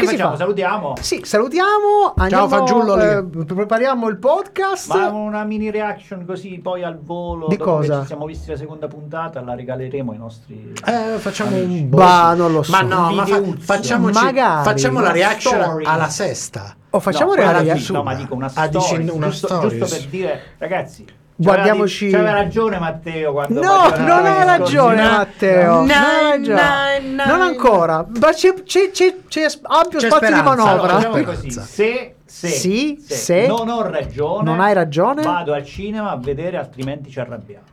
che, 0.00 0.06
Che 0.06 0.12
facciamo? 0.12 0.30
fa? 0.30 0.36
Salutiamo. 0.36 0.92
sì, 1.00 1.20
salutiamo. 1.24 2.12
Andiamo, 2.16 2.48
fagiolo 2.48 2.98
eh, 3.00 3.22
lì. 3.22 3.44
prepariamo 3.44 4.08
il 4.08 4.18
podcast. 4.18 4.94
Ma 4.94 5.08
una 5.08 5.44
mini 5.44 5.70
reaction 5.70 6.24
così 6.24 6.58
poi 6.62 6.84
al 6.84 6.98
volo 7.00 7.46
Di 7.48 7.56
cosa? 7.56 8.00
ci 8.02 8.06
siamo 8.06 8.26
visti 8.26 8.50
la 8.50 8.56
seconda 8.56 8.86
puntata 8.86 9.40
la 9.40 9.54
regaleremo 9.54 10.12
ai 10.12 10.18
nostri 10.18 10.72
Eh, 10.86 11.18
facciamo 11.18 11.56
amici. 11.56 11.82
un 11.82 11.88
Bah, 11.90 12.34
non 12.34 12.52
lo 12.52 12.62
so. 12.62 12.70
Ma 12.72 12.82
no, 12.82 13.10
ma 13.12 13.26
fa- 13.26 13.42
facciamoci, 13.58 14.22
Magari. 14.22 14.64
facciamo 14.64 15.00
la 15.00 15.10
reaction 15.12 15.60
story. 15.62 15.84
alla 15.84 16.08
sesta. 16.08 16.76
O 16.90 17.00
facciamo 17.00 17.34
no, 17.34 17.76
su- 17.76 17.92
no, 17.92 18.02
ma 18.02 18.14
dico 18.14 18.34
una 18.34 18.46
Ah, 18.46 18.68
story, 18.68 19.08
una 19.10 19.26
giusto, 19.28 19.46
stories. 19.46 19.78
giusto 19.78 19.96
per 19.96 20.06
dire 20.08 20.42
ragazzi 20.58 21.04
Guardiamoci- 21.40 22.10
C'aveva 22.10 22.32
ragione 22.32 22.78
Matteo 22.80 23.30
quando 23.32 23.60
No, 23.62 23.90
non 23.96 24.10
hai 24.26 24.32
questo. 24.32 24.44
ragione 24.46 25.02
Matteo. 25.02 25.72
no, 25.72 25.78
non, 25.78 25.86
no, 25.86 26.30
ragione. 26.30 27.00
no, 27.14 27.24
non 27.26 27.38
no. 27.38 27.44
ancora. 27.44 28.06
Ma 28.20 28.30
c'è, 28.32 28.54
c'è- 28.64 28.90
c'è- 28.90 29.14
c'è 29.28 29.42
ampio 29.62 29.98
C'è 30.00 30.06
spazio 30.08 30.16
speranza. 30.16 30.36
di 30.36 30.42
manovra. 30.48 30.72
Allora, 30.72 30.92
facciamo 30.94 31.14
Speranza. 31.14 31.60
così. 31.60 31.72
Se, 31.72 32.14
se, 32.26 32.48
Sì, 32.48 33.04
se 33.06 33.46
non 33.46 33.68
ho 33.68 33.82
ragione, 33.88 34.42
non 34.50 34.58
hai 34.60 34.74
ragione. 34.74 35.22
vado 35.22 35.52
al 35.52 35.64
cinema 35.64 36.10
a 36.10 36.16
vedere, 36.16 36.56
altrimenti 36.56 37.08
ci 37.08 37.20
arrabbiamo. 37.20 37.66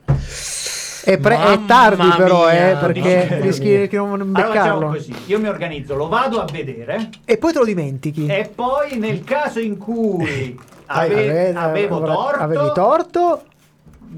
È, 1.04 1.18
pre- 1.20 1.38
è 1.54 1.60
tardi 1.66 2.08
però, 2.18 2.50
eh, 2.50 2.76
perché 2.80 3.40
rischi 3.42 3.88
di 3.88 3.96
non 3.98 4.22
Allora 4.22 4.32
facciamo 4.48 4.52
beccarlo. 4.54 4.88
così: 4.90 5.14
io 5.26 5.40
mi 5.40 5.48
organizzo, 5.48 5.96
lo 5.96 6.08
vado 6.08 6.40
a 6.40 6.46
vedere, 6.52 7.10
e 7.26 7.38
poi 7.38 7.52
te 7.52 7.60
lo 7.60 7.66
dimentichi. 7.66 8.26
e 8.28 8.50
poi 8.54 8.98
nel 8.98 9.24
caso 9.24 9.60
in 9.60 9.78
cui 9.78 10.60
ave- 10.88 11.14
Ave- 11.14 11.54
avevo 11.56 11.98
avrà- 11.98 12.14
torto, 12.14 12.40
Avevi 12.44 12.72
torto. 12.74 13.42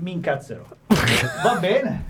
Mi 0.02 0.12
incazzerò. 0.14 0.64
Va 1.44 1.56
bene. 1.60 2.06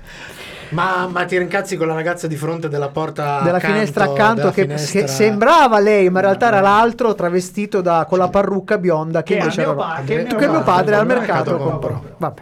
Ma, 0.69 1.07
ma 1.09 1.23
ti 1.23 1.37
rincazzi 1.37 1.77
con 1.77 1.87
la 1.87 1.93
ragazza 1.93 2.27
di 2.27 2.35
fronte 2.35 2.67
della 2.67 2.89
porta 2.89 3.39
della 3.41 3.55
accanto, 3.55 3.73
finestra 3.77 4.03
accanto 4.03 4.35
della 4.41 4.51
che, 4.51 4.61
finestra- 4.63 4.99
che 4.99 5.07
sembrava 5.07 5.79
lei 5.79 6.09
ma 6.09 6.19
in 6.19 6.25
realtà 6.25 6.47
era 6.47 6.59
l'altro 6.59 7.15
travestito 7.15 7.79
da, 7.79 8.05
con 8.05 8.17
la 8.17 8.27
parrucca 8.27 8.77
bionda 8.77 9.23
che, 9.23 9.35
Che 9.37 9.39
invece 9.39 9.61
mio 9.61 9.71
era 9.71 9.79
pa- 9.81 10.01
che, 10.05 10.23
mio 10.23 10.35
che 10.35 10.47
mio 10.49 10.63
padre 10.63 10.95
al 10.95 10.99
al 11.01 11.07
mercato 11.07 11.51
mercato 11.51 11.57
comprò 11.57 11.91
comprò. 11.93 12.15
vabbè 12.17 12.41